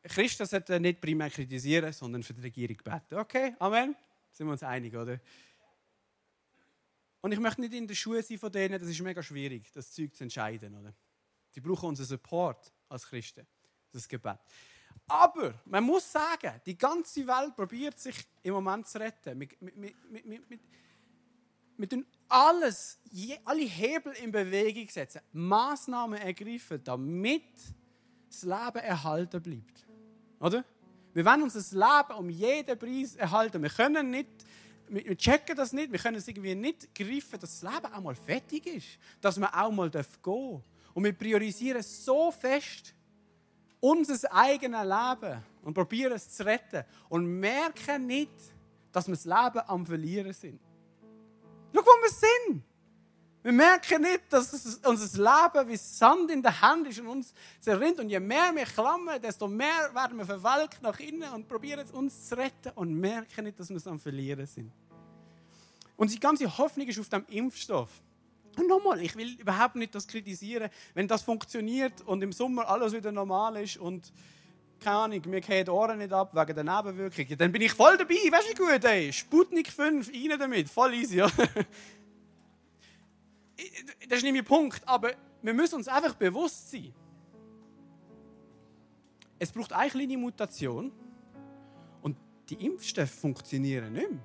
Christen 0.04 0.45
sollten 0.45 0.82
nicht 0.82 0.99
primär 0.99 1.30
kritisieren, 1.30 1.93
sondern 1.93 2.24
für 2.24 2.34
die 2.34 2.41
Regierung 2.41 2.78
beten. 2.84 3.16
Okay, 3.16 3.56
Amen? 3.60 3.95
Sind 4.32 4.47
wir 4.47 4.54
uns 4.54 4.64
einig, 4.64 4.95
oder? 4.95 5.20
Und 7.22 7.32
ich 7.32 7.39
möchte 7.39 7.62
nicht 7.62 7.74
in 7.74 7.88
den 7.88 7.95
Schuhen 7.95 8.24
sein 8.24 8.39
von 8.39 8.52
denen, 8.52 8.80
das 8.80 8.89
ist 8.89 8.99
mega 9.02 9.22
schwierig, 9.22 9.72
das 9.74 9.91
Zeug 9.91 10.16
zu 10.16 10.24
entscheiden, 10.24 10.76
oder? 10.76 10.93
Die 11.54 11.62
brauchen 11.62 11.89
unseren 11.89 12.08
Support 12.08 12.72
als 12.89 13.08
Christen, 13.08 13.45
das 13.91 14.08
Gebet. 14.08 14.39
Aber 15.08 15.54
man 15.66 15.84
muss 15.84 16.12
sagen, 16.12 16.60
die 16.66 16.78
ganze 16.78 17.26
Welt 17.28 17.56
probiert 17.56 17.99
sich 17.99 18.16
im 18.41 18.54
Moment 18.54 18.88
zu 18.88 18.99
retten. 18.99 19.39
Wir, 19.39 19.49
wir, 19.60 19.93
wir, 20.28 20.60
wir 21.78 21.89
tun 21.89 22.06
alles, 22.30 22.99
je, 23.10 23.38
alle 23.43 23.64
Hebel 23.64 24.14
in 24.14 24.32
Bewegung 24.32 24.88
setzen, 24.89 25.22
Maßnahmen 25.34 26.20
ergreifen, 26.20 26.84
damit 26.84 27.43
das 28.30 28.43
Leben 28.43 28.86
erhalten 28.86 29.41
bleibt. 29.41 29.86
Oder? 30.42 30.66
Wir 31.14 31.26
wollen 31.26 31.44
uns 31.44 31.54
das 31.54 31.72
Leben 31.72 32.18
um 32.18 32.30
jeden 32.30 32.78
Preis 32.78 33.16
erhalten. 33.16 33.62
Wir 33.62 33.70
können 33.70 34.10
nicht, 34.10 34.30
wir 34.88 35.16
checken 35.18 35.56
das 35.56 35.72
nicht, 35.74 35.92
wir 35.92 36.00
können 36.00 36.18
es 36.18 36.28
irgendwie 36.28 36.56
nicht 36.56 36.94
greifen, 36.96 37.39
dass 37.39 37.60
das 37.60 37.62
Leben 37.62 37.94
auch 37.94 38.02
mal 38.02 38.16
fertig 38.16 38.66
ist, 38.66 38.88
dass 39.20 39.39
wir 39.39 39.54
auch 39.54 39.72
mal 39.72 39.89
gehen 39.89 40.04
dürfen. 40.24 40.64
Und 40.94 41.04
wir 41.04 41.14
priorisieren 41.14 41.82
so 41.82 42.32
fest 42.32 42.94
unser 43.80 44.32
eigenes 44.34 44.84
Leben 44.84 45.44
und 45.64 45.74
probieren 45.74 46.14
es 46.14 46.30
zu 46.30 46.46
retten 46.46 46.84
und 47.10 47.26
merken 47.26 48.06
nicht, 48.08 48.32
dass 48.92 49.08
wir 49.08 49.16
das 49.16 49.26
Leben 49.26 49.68
am 49.68 49.86
Verlieren 49.86 50.34
sind. 50.34 50.60
Schau, 51.74 51.82
wo 51.82 52.02
wir 52.02 52.10
sind. 52.10 52.64
Wir 53.44 53.52
merken 53.52 54.04
nicht, 54.04 54.22
dass 54.30 54.80
unser 54.86 55.18
Leben 55.18 55.68
wie 55.68 55.76
Sand 55.76 56.30
in 56.30 56.44
der 56.44 56.62
Hand 56.62 56.88
ist 56.88 57.00
und 57.00 57.08
uns 57.08 57.34
zerrinnt. 57.60 58.00
Und 58.00 58.10
je 58.10 58.20
mehr 58.20 58.52
wir 58.54 58.66
klammern, 58.66 59.20
desto 59.20 59.48
mehr 59.48 59.89
werden 59.94 60.18
wir 60.18 60.26
verwelkt 60.26 60.82
nach 60.84 61.00
innen 61.00 61.32
und 61.34 61.48
probieren 61.48 61.89
uns 61.89 62.30
zu 62.30 62.38
retten 62.38 62.72
und 62.76 62.94
merken 62.94 63.46
nicht, 63.46 63.60
dass 63.60 63.70
wir 63.70 63.78
es 63.78 63.88
am 63.88 64.00
Verlieren 64.00 64.46
sind. 64.46 64.72
Und 65.98 66.12
die 66.12 66.20
ganze 66.20 66.56
Hoffnung 66.56 66.88
ist 66.88 67.00
auf 67.00 67.10
dem 67.10 67.26
Impfstoff. 67.30 67.89
Und 68.58 68.68
nochmal, 68.68 69.02
ich 69.02 69.16
will 69.16 69.39
überhaupt 69.39 69.76
nicht 69.76 69.96
das 69.96 70.08
kritisieren. 70.08 70.70
Wenn 70.94 71.08
das 71.08 71.24
funktioniert 71.24 72.02
und 72.02 72.22
im 72.22 72.32
Sommer 72.32 72.70
alles 72.70 72.94
wieder 72.94 73.12
normal 73.12 73.58
ist 73.64 73.78
und 73.78 74.12
keine 74.80 74.98
Ahnung, 74.98 75.22
mir 75.28 75.42
gehen 75.42 75.64
die 75.64 75.72
Ohren 75.72 76.00
nicht 76.00 76.12
ab 76.12 76.34
wegen 76.34 76.56
der 76.56 76.64
Nebenwirkungen, 76.64 77.38
dann 77.38 77.52
bin 77.52 77.62
ich 77.62 77.72
voll 77.72 77.98
dabei. 77.98 78.16
Weißt 78.16 78.48
du, 78.48 78.64
wie 78.64 78.72
gut, 78.72 78.84
ey? 78.84 79.14
Sputnik 79.14 79.72
5, 79.72 80.10
rein 80.10 80.39
damit. 80.39 80.70
Voll 80.70 80.96
easy, 80.96 81.18
ja? 81.18 81.30
Das 84.07 84.18
ist 84.20 84.24
nicht 84.24 84.34
mein 84.34 84.45
Punkt, 84.45 84.88
aber 84.88 85.14
wir 85.41 85.53
müssen 85.53 85.76
uns 85.76 85.88
einfach 85.88 86.16
bewusst 86.16 86.72
sein. 86.72 86.93
Es 89.39 89.51
braucht 89.51 89.74
eine 89.74 89.89
kleine 89.89 90.18
Mutation 90.18 90.91
und 92.01 92.16
die 92.49 92.66
Impfstoffe 92.66 93.09
funktionieren 93.09 93.93
nicht 93.93 94.09
mehr. 94.09 94.20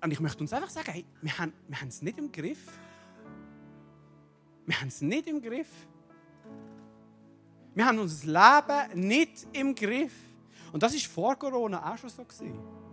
Und 0.00 0.10
ich 0.12 0.20
möchte 0.20 0.40
uns 0.40 0.52
einfach 0.52 0.70
sagen, 0.70 0.92
hey, 0.92 1.04
wir, 1.22 1.38
haben, 1.38 1.52
wir 1.66 1.80
haben 1.80 1.88
es 1.88 2.02
nicht 2.02 2.18
im 2.18 2.30
Griff. 2.30 2.66
Wir 4.66 4.80
haben 4.80 4.88
es 4.88 5.00
nicht 5.00 5.26
im 5.26 5.40
Griff. 5.40 5.68
Wir 7.74 7.86
haben 7.86 7.98
unser 7.98 8.26
Leben 8.26 9.08
nicht 9.08 9.46
im 9.52 9.74
Griff. 9.74 10.12
Und 10.72 10.82
das 10.82 10.92
war 10.92 11.00
vor 11.00 11.36
Corona 11.36 11.92
auch 11.92 11.96
schon 11.96 12.10
so. 12.10 12.24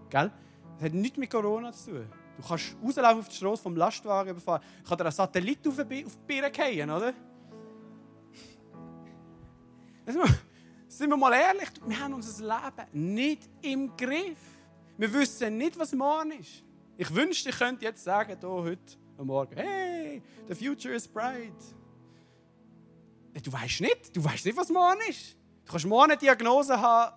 Gell? 0.10 0.32
Das 0.76 0.86
hat 0.86 0.94
nichts 0.94 1.18
mit 1.18 1.30
Corona 1.30 1.72
zu 1.72 1.92
tun. 1.92 2.08
Du 2.38 2.48
kannst 2.48 2.76
rauslaufen 2.84 3.20
auf 3.20 3.30
die 3.30 3.36
Straße 3.36 3.64
vom 3.64 3.76
Lastwagen 3.76 4.32
überfahren. 4.32 4.62
Ich 4.84 4.90
kann 4.90 4.98
dir 4.98 5.06
einen 5.06 5.14
Satellit 5.14 5.68
auf 5.68 5.78
die 5.78 6.06
Birne 6.28 6.52
fallen, 6.54 6.90
oder? 6.90 7.14
Sind 10.88 11.10
wir 11.10 11.18
mal 11.18 11.34
ehrlich, 11.34 11.70
wir 11.86 12.00
haben 12.00 12.14
unser 12.14 12.44
Leben 12.44 13.14
nicht 13.14 13.50
im 13.62 13.96
Griff. 13.98 14.38
Wir 14.98 15.12
wissen 15.12 15.58
nicht, 15.58 15.78
was 15.78 15.94
morgen 15.94 16.32
ist. 16.32 16.64
Ich 16.98 17.14
wünschte, 17.14 17.50
ich 17.50 17.58
könnte 17.58 17.84
jetzt 17.84 18.04
sagen, 18.04 18.38
hier, 18.40 18.50
heute 18.50 18.98
Morgen, 19.18 19.56
hey, 19.58 20.22
the 20.48 20.56
future 20.56 20.94
is 20.94 21.08
bright. 21.08 21.52
Du 23.44 23.52
weißt 23.52 23.82
nicht, 23.82 24.16
du 24.16 24.24
weißt 24.24 24.46
nicht, 24.46 24.58
was 24.58 24.70
morgen 24.70 25.02
ist. 25.10 25.36
Du 25.66 25.72
kannst 25.72 25.86
morgen 25.86 26.12
eine 26.12 26.18
Diagnose 26.18 26.80
haben. 26.80 27.16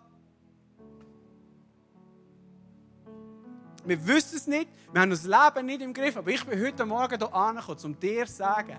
Wir 3.89 4.07
wissen 4.07 4.36
es 4.36 4.47
nicht, 4.47 4.68
wir 4.93 5.01
haben 5.01 5.11
das 5.11 5.24
Leben 5.24 5.64
nicht 5.64 5.80
im 5.80 5.95
Griff, 5.95 6.14
aber 6.14 6.30
ich 6.30 6.45
bin 6.45 6.62
heute 6.62 6.84
Morgen 6.84 7.16
hier 7.16 7.34
angekommen, 7.34 7.78
um 7.84 7.99
dir 7.99 8.26
zu 8.26 8.34
sagen, 8.34 8.76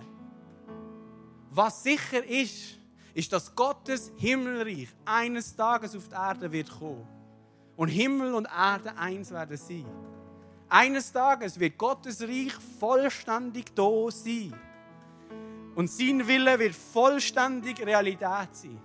was 1.50 1.82
sicher 1.82 2.24
ist, 2.24 2.78
ist, 3.16 3.34
dass 3.34 3.56
Gottes 3.56 4.12
Himmelreich 4.18 4.90
eines 5.06 5.56
Tages 5.56 5.96
auf 5.96 6.08
die 6.08 6.14
Erde 6.14 6.52
wird 6.52 6.70
kommen. 6.70 7.08
Und 7.76 7.88
Himmel 7.88 8.36
und 8.36 8.46
Erde 8.46 8.96
eins 8.96 9.32
werden 9.32 9.58
sein. 9.58 9.86
Eines 10.70 11.12
Tages 11.12 11.60
wird 11.60 11.76
Gottes 11.76 12.22
Reich 12.22 12.54
vollständig 12.80 13.74
da 13.74 14.12
sein. 14.12 14.54
Und 15.74 15.90
sein 15.90 16.28
Wille 16.28 16.60
wird 16.60 16.76
vollständig 16.76 17.84
Realität 17.84 18.50
sein. 18.52 18.80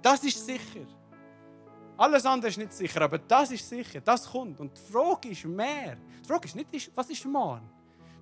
Das 0.00 0.22
ist 0.22 0.46
sicher. 0.46 0.86
Alles 1.98 2.24
andere 2.24 2.48
ist 2.48 2.58
nicht 2.58 2.72
sicher, 2.72 3.02
aber 3.02 3.18
das 3.18 3.50
ist 3.50 3.68
sicher. 3.68 4.00
Das 4.00 4.30
kommt. 4.30 4.60
Und 4.60 4.72
die 4.78 4.92
Frage 4.92 5.30
ist 5.30 5.44
mehr. 5.44 5.96
Die 6.22 6.28
Frage 6.28 6.46
ist 6.46 6.54
nicht, 6.54 6.92
was 6.94 7.10
ist 7.10 7.24
morgen? 7.24 7.68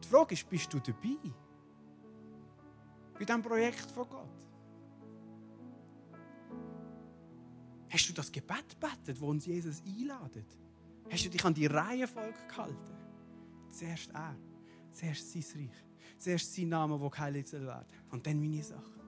Die 0.02 0.08
Frage 0.08 0.32
ist, 0.32 0.48
bist 0.48 0.72
du 0.72 0.80
dabei? 0.80 1.18
Bei 3.18 3.24
diesem 3.24 3.42
Projekt 3.42 3.90
von 3.90 4.08
Gott? 4.08 4.28
Hast 7.90 8.08
du 8.08 8.14
das 8.14 8.32
Gebet 8.32 8.80
betet, 8.80 9.20
wo 9.20 9.28
uns 9.28 9.44
Jesus 9.44 9.82
einladet? 9.86 10.46
Hast 11.10 11.26
du 11.26 11.28
dich 11.28 11.44
an 11.44 11.52
die 11.52 11.66
Reihenfolge 11.66 12.46
gehalten? 12.48 12.96
Zuerst 13.70 14.10
er, 14.14 14.36
zuerst 14.90 15.32
sein 15.32 15.44
Reich, 15.54 15.84
zuerst 16.16 16.54
sein 16.54 16.70
Name, 16.70 16.98
der 16.98 17.10
geheiligt 17.10 17.48
soll. 17.48 17.84
Und 18.10 18.26
dann 18.26 18.40
meine 18.40 18.62
Sache. 18.62 19.00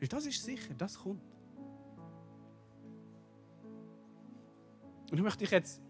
Weil 0.00 0.08
das 0.08 0.26
ist 0.26 0.42
sicher, 0.42 0.74
das 0.74 0.98
kommt. 0.98 1.29
Und 5.10 5.18
ich 5.18 5.22
möchte 5.22 5.40
dich 5.40 5.50
jetzt 5.50 5.80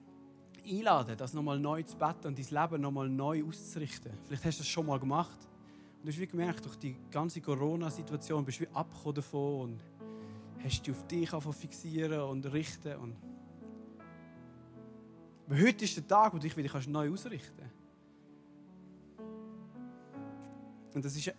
einladen, 0.66 1.16
das 1.16 1.34
nochmal 1.34 1.58
neu 1.58 1.82
zu 1.82 1.96
beten 1.96 2.28
und 2.28 2.38
dein 2.38 2.62
Leben 2.62 2.80
nochmal 2.80 3.08
neu 3.08 3.44
auszurichten. 3.44 4.12
Vielleicht 4.24 4.44
hast 4.44 4.58
du 4.58 4.62
das 4.62 4.68
schon 4.68 4.86
mal 4.86 4.98
gemacht. 4.98 5.38
Und 5.98 6.06
du 6.06 6.12
hast 6.12 6.18
wie 6.18 6.26
gemerkt, 6.26 6.64
durch 6.64 6.76
die 6.76 6.96
ganze 7.10 7.40
Corona-Situation 7.40 8.44
bist 8.44 8.60
du 8.60 8.64
wie 8.64 8.68
abgekommen 8.74 9.14
davon 9.14 9.60
und 9.62 9.80
hast 10.64 10.86
dich 10.86 10.94
auf 10.94 11.06
dich 11.06 11.56
fixieren 11.56 12.20
und 12.20 12.46
richten 12.52 12.96
und 12.96 13.16
aber 15.50 15.62
heute 15.62 15.84
ist 15.84 15.96
der 15.96 16.06
Tag, 16.06 16.32
wo 16.32 16.36
du 16.36 16.42
dich 16.42 16.56
wieder 16.56 16.80
neu 16.86 17.10
ausrichten 17.10 17.58
kannst. 17.58 17.74
Und 20.94 21.04
das 21.04 21.16
ist 21.16 21.32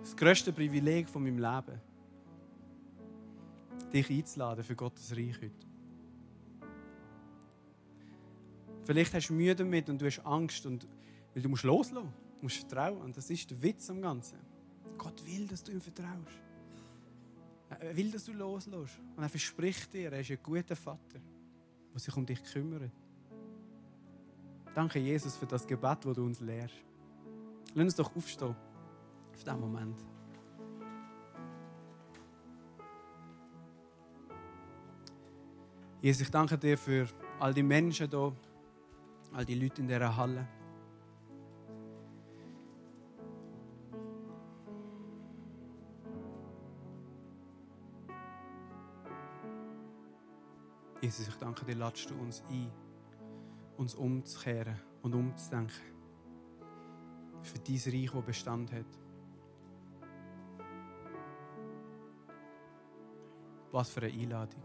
das 0.00 0.16
grösste 0.16 0.54
Privileg 0.54 1.06
von 1.10 1.22
meinem 1.22 1.38
Leben. 1.38 1.78
Dich 3.92 4.08
einzuladen 4.08 4.64
für 4.64 4.74
Gottes 4.74 5.14
Reich 5.14 5.36
heute. 5.36 5.73
Vielleicht 8.84 9.14
hast 9.14 9.28
du 9.28 9.34
Mühe 9.34 9.54
damit 9.54 9.88
und 9.88 10.00
du 10.00 10.06
hast 10.06 10.20
Angst, 10.20 10.66
und, 10.66 10.86
weil 11.32 11.42
du 11.42 11.48
musst 11.48 11.64
loslassen 11.64 12.12
Du 12.44 12.46
musst 12.46 12.58
vertrauen. 12.58 13.00
Und 13.00 13.16
das 13.16 13.30
ist 13.30 13.50
der 13.50 13.62
Witz 13.62 13.88
am 13.88 14.02
Ganzen. 14.02 14.38
Gott 14.98 15.24
will, 15.24 15.46
dass 15.46 15.64
du 15.64 15.72
ihm 15.72 15.80
vertraust. 15.80 16.42
Er 17.70 17.96
will, 17.96 18.10
dass 18.10 18.24
du 18.24 18.32
loslässt. 18.34 19.00
Und 19.16 19.22
er 19.22 19.30
verspricht 19.30 19.92
dir, 19.94 20.12
er 20.12 20.20
ist 20.20 20.30
ein 20.30 20.38
guter 20.42 20.76
Vater, 20.76 21.20
der 21.90 21.98
sich 21.98 22.14
um 22.14 22.26
dich 22.26 22.44
kümmert. 22.44 22.90
Danke, 24.74 24.98
Jesus, 24.98 25.36
für 25.36 25.46
das 25.46 25.66
Gebet, 25.66 26.04
das 26.04 26.14
du 26.14 26.22
uns 26.22 26.40
lehrst. 26.40 26.74
Lass 27.74 27.84
uns 27.84 27.94
doch 27.94 28.14
aufstehen 28.14 28.48
auf 29.32 29.42
diesen 29.42 29.60
Moment. 29.60 30.04
Jesus, 36.02 36.20
ich 36.20 36.30
danke 36.30 36.58
dir 36.58 36.76
für 36.76 37.08
all 37.40 37.54
die 37.54 37.62
Menschen 37.62 38.10
hier, 38.10 38.36
all 39.34 39.44
die 39.44 39.56
Leute 39.56 39.80
in 39.82 39.88
dieser 39.88 40.16
Halle. 40.16 40.46
Jesus, 51.00 51.28
ich 51.28 51.34
danke 51.34 51.64
dir, 51.66 51.74
ladest 51.74 52.10
du 52.10 52.14
uns 52.14 52.42
ein, 52.48 52.70
uns 53.76 53.94
umzukehren 53.94 54.80
und 55.02 55.14
umzudenken. 55.14 55.74
Für 57.42 57.58
dieses 57.58 57.92
Reich, 57.92 58.10
das 58.10 58.24
Bestand 58.24 58.72
hat. 58.72 58.86
Was 63.70 63.90
für 63.90 64.00
eine 64.00 64.12
Einladung. 64.12 64.62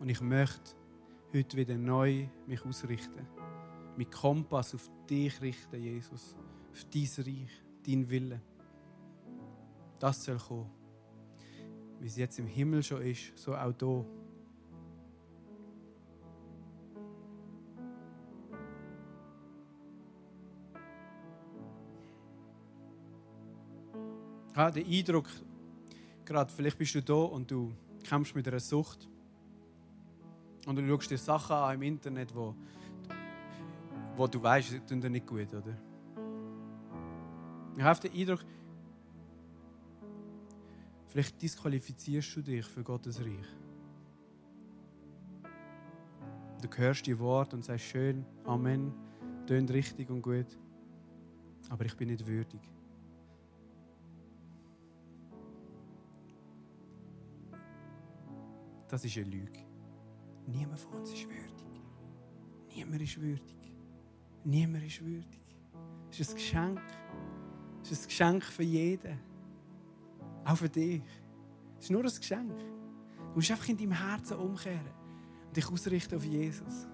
Und 0.00 0.08
ich 0.08 0.20
möchte 0.20 0.74
heute 1.34 1.56
wieder 1.56 1.76
neu 1.76 2.28
mich 2.46 2.64
ausrichten. 2.64 3.26
Mit 3.96 4.12
Kompass 4.12 4.74
auf 4.74 4.88
dich 5.10 5.40
richten, 5.40 5.82
Jesus. 5.82 6.36
Auf 6.70 6.84
dein 6.92 7.08
Reich, 7.18 7.50
dein 7.84 8.08
Wille. 8.08 8.40
Das 9.98 10.24
soll 10.24 10.38
kommen. 10.38 10.70
Wie 11.98 12.06
es 12.06 12.16
jetzt 12.16 12.38
im 12.38 12.46
Himmel 12.46 12.82
schon 12.84 13.02
ist, 13.02 13.36
so 13.36 13.54
auch 13.56 13.72
hier. 13.78 14.06
Ich 24.50 24.56
habe 24.56 24.80
den 24.80 24.86
Eindruck, 24.86 25.28
gerade 26.24 26.52
vielleicht 26.52 26.78
bist 26.78 26.94
du 26.94 27.02
da 27.02 27.14
und 27.14 27.50
du 27.50 27.72
kämpfst 28.04 28.36
mit 28.36 28.46
einer 28.46 28.60
Sucht. 28.60 29.08
Und 30.66 30.76
du 30.76 30.86
schaust 30.86 31.10
dir 31.10 31.18
Sachen 31.18 31.54
an 31.54 31.74
im 31.74 31.82
Internet, 31.82 32.34
wo, 32.34 32.54
wo 34.16 34.26
du 34.26 34.42
weißt, 34.42 34.72
die 34.72 34.80
tun 34.80 35.00
dir 35.00 35.10
nicht 35.10 35.26
gut, 35.26 35.52
oder? 35.52 35.76
Ich 37.76 37.82
habe 37.82 38.00
den 38.00 38.12
Eindruck, 38.12 38.44
vielleicht 41.08 41.42
disqualifizierst 41.42 42.36
du 42.36 42.42
dich 42.42 42.64
für 42.64 42.82
Gottes 42.82 43.20
Reich. 43.20 43.48
Du 46.62 46.68
hörst 46.78 47.06
die 47.06 47.18
Worte 47.18 47.56
und 47.56 47.64
sagst 47.64 47.84
schön, 47.86 48.24
Amen, 48.44 48.94
tönt 49.46 49.70
richtig 49.70 50.08
und 50.08 50.22
gut, 50.22 50.46
aber 51.68 51.84
ich 51.84 51.94
bin 51.94 52.08
nicht 52.08 52.26
würdig. 52.26 52.60
Das 58.88 59.04
ist 59.04 59.16
eine 59.16 59.26
Lüge. 59.26 59.63
Niemand 60.46 60.80
von 60.80 61.00
uns 61.00 61.12
ist 61.12 61.28
würdig. 61.28 61.82
Niemand 62.74 63.02
ist 63.02 63.20
würdig. 63.20 63.72
Niemand 64.44 64.84
ist 64.84 65.04
würdig. 65.04 65.40
Es 66.10 66.20
ist 66.20 66.30
ein 66.30 66.36
Geschenk. 66.36 66.82
Es 67.82 67.92
ist 67.92 68.02
ein 68.02 68.08
Geschenk 68.08 68.44
für 68.44 68.62
jeden. 68.62 69.18
Auch 70.44 70.56
für 70.56 70.68
dich. 70.68 71.02
Es 71.78 71.84
ist 71.84 71.90
nur 71.90 72.02
ein 72.02 72.06
Geschenk. 72.14 72.58
Du 72.58 73.34
musst 73.34 73.50
einfach 73.50 73.68
in 73.68 73.76
deinem 73.76 73.92
Herzen 73.92 74.36
umkehren 74.36 74.90
und 75.46 75.56
dich 75.56 75.68
ausrichten 75.70 76.16
auf 76.16 76.24
Jesus. 76.24 76.86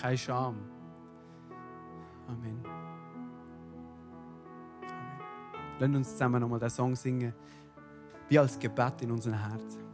Keine 0.00 0.16
Scham. 0.16 0.56
Amen. 2.28 2.62
Lass 5.78 5.90
uns 5.90 6.10
zusammen 6.12 6.40
nochmal 6.40 6.58
den 6.58 6.70
Song 6.70 6.96
singen, 6.96 7.32
wie 8.28 8.38
als 8.38 8.58
Gebet 8.58 9.02
in 9.02 9.12
unserem 9.12 9.38
Herzen. 9.38 9.87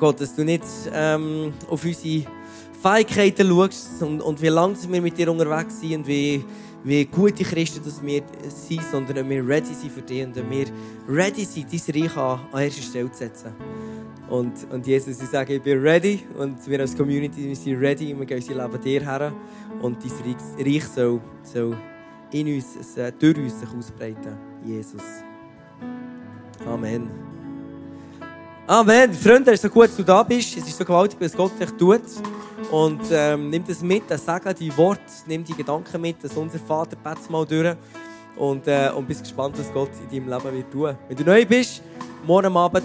Gott, 0.00 0.20
dass 0.20 0.34
du 0.34 0.44
nicht 0.44 0.64
ähm, 0.92 1.52
auf 1.68 1.84
unsere 1.84 2.24
Fähigkeiten 2.82 3.46
schaust 3.46 4.02
und, 4.02 4.22
und 4.22 4.40
wie 4.40 4.48
langsam 4.48 4.92
wir 4.92 5.02
mit 5.02 5.16
dir 5.18 5.30
unterwegs 5.30 5.78
sind 5.80 5.96
und 5.96 6.06
wie, 6.06 6.42
wie 6.82 7.04
gute 7.04 7.44
Christen 7.44 7.84
dass 7.84 8.02
wir 8.02 8.22
sind, 8.48 8.82
sondern 8.90 9.16
dass 9.16 9.28
wir 9.28 9.46
ready 9.46 9.74
sind 9.74 9.92
für 9.92 10.00
dich 10.00 10.24
und 10.24 10.34
dass 10.34 10.48
wir 10.48 10.66
ready 11.06 11.44
sind, 11.44 11.66
dein 11.70 12.02
Reich 12.02 12.16
an, 12.16 12.40
an 12.50 12.62
erste 12.62 12.82
Stelle 12.82 13.12
zu 13.12 13.18
setzen. 13.18 13.52
Und, 14.30 14.54
und 14.72 14.86
Jesus, 14.86 15.20
ich 15.20 15.28
sage, 15.28 15.56
ich 15.56 15.62
bin 15.62 15.78
ready 15.80 16.20
und 16.38 16.66
wir 16.66 16.80
als 16.80 16.96
Community 16.96 17.48
wir 17.48 17.56
sind 17.56 17.78
ready 17.78 18.14
und 18.14 18.20
wir 18.20 18.26
gehen 18.26 18.38
unser 18.38 18.54
Leben 18.54 18.80
dir 18.80 19.00
her 19.02 19.32
und 19.82 19.98
dein 20.02 20.66
Reich, 20.66 20.84
soll, 20.84 21.20
soll 21.42 21.76
in 22.32 22.54
uns, 22.54 22.96
äh, 22.96 23.12
durch 23.18 23.36
uns 23.36 23.60
sich 23.60 23.68
ausbreiten. 23.68 24.38
Jesus. 24.64 25.02
Amen. 26.66 27.29
Amen. 28.70 29.12
Freunde, 29.12 29.50
es 29.50 29.54
ist 29.54 29.62
so 29.62 29.68
gut, 29.68 29.86
dass 29.86 29.96
du 29.96 30.04
da 30.04 30.22
bist. 30.22 30.56
Es 30.56 30.64
ist 30.64 30.78
so 30.78 30.84
gewaltig, 30.84 31.18
was 31.20 31.36
Gott 31.36 31.50
dich 31.58 31.72
tut. 31.72 32.02
Und 32.70 33.00
ähm, 33.10 33.50
nimm 33.50 33.64
das 33.66 33.82
mit, 33.82 34.04
das 34.08 34.24
Sagen, 34.24 34.54
die 34.54 34.76
Worte, 34.76 35.00
nimm 35.26 35.42
die 35.42 35.54
Gedanken 35.54 36.00
mit, 36.00 36.22
dass 36.22 36.36
unser 36.36 36.60
Vater 36.60 36.94
bet's 36.94 37.28
mal 37.28 37.44
durch. 37.44 37.74
Und, 38.36 38.68
äh, 38.68 38.92
und 38.94 39.08
bist 39.08 39.24
gespannt, 39.24 39.58
was 39.58 39.72
Gott 39.72 39.90
in 40.08 40.24
deinem 40.24 40.30
Leben 40.30 40.56
wird 40.56 40.70
tun. 40.70 40.96
Wenn 41.08 41.16
du 41.16 41.24
neu 41.24 41.44
bist, 41.44 41.82
morgen 42.24 42.56
Abend 42.56 42.78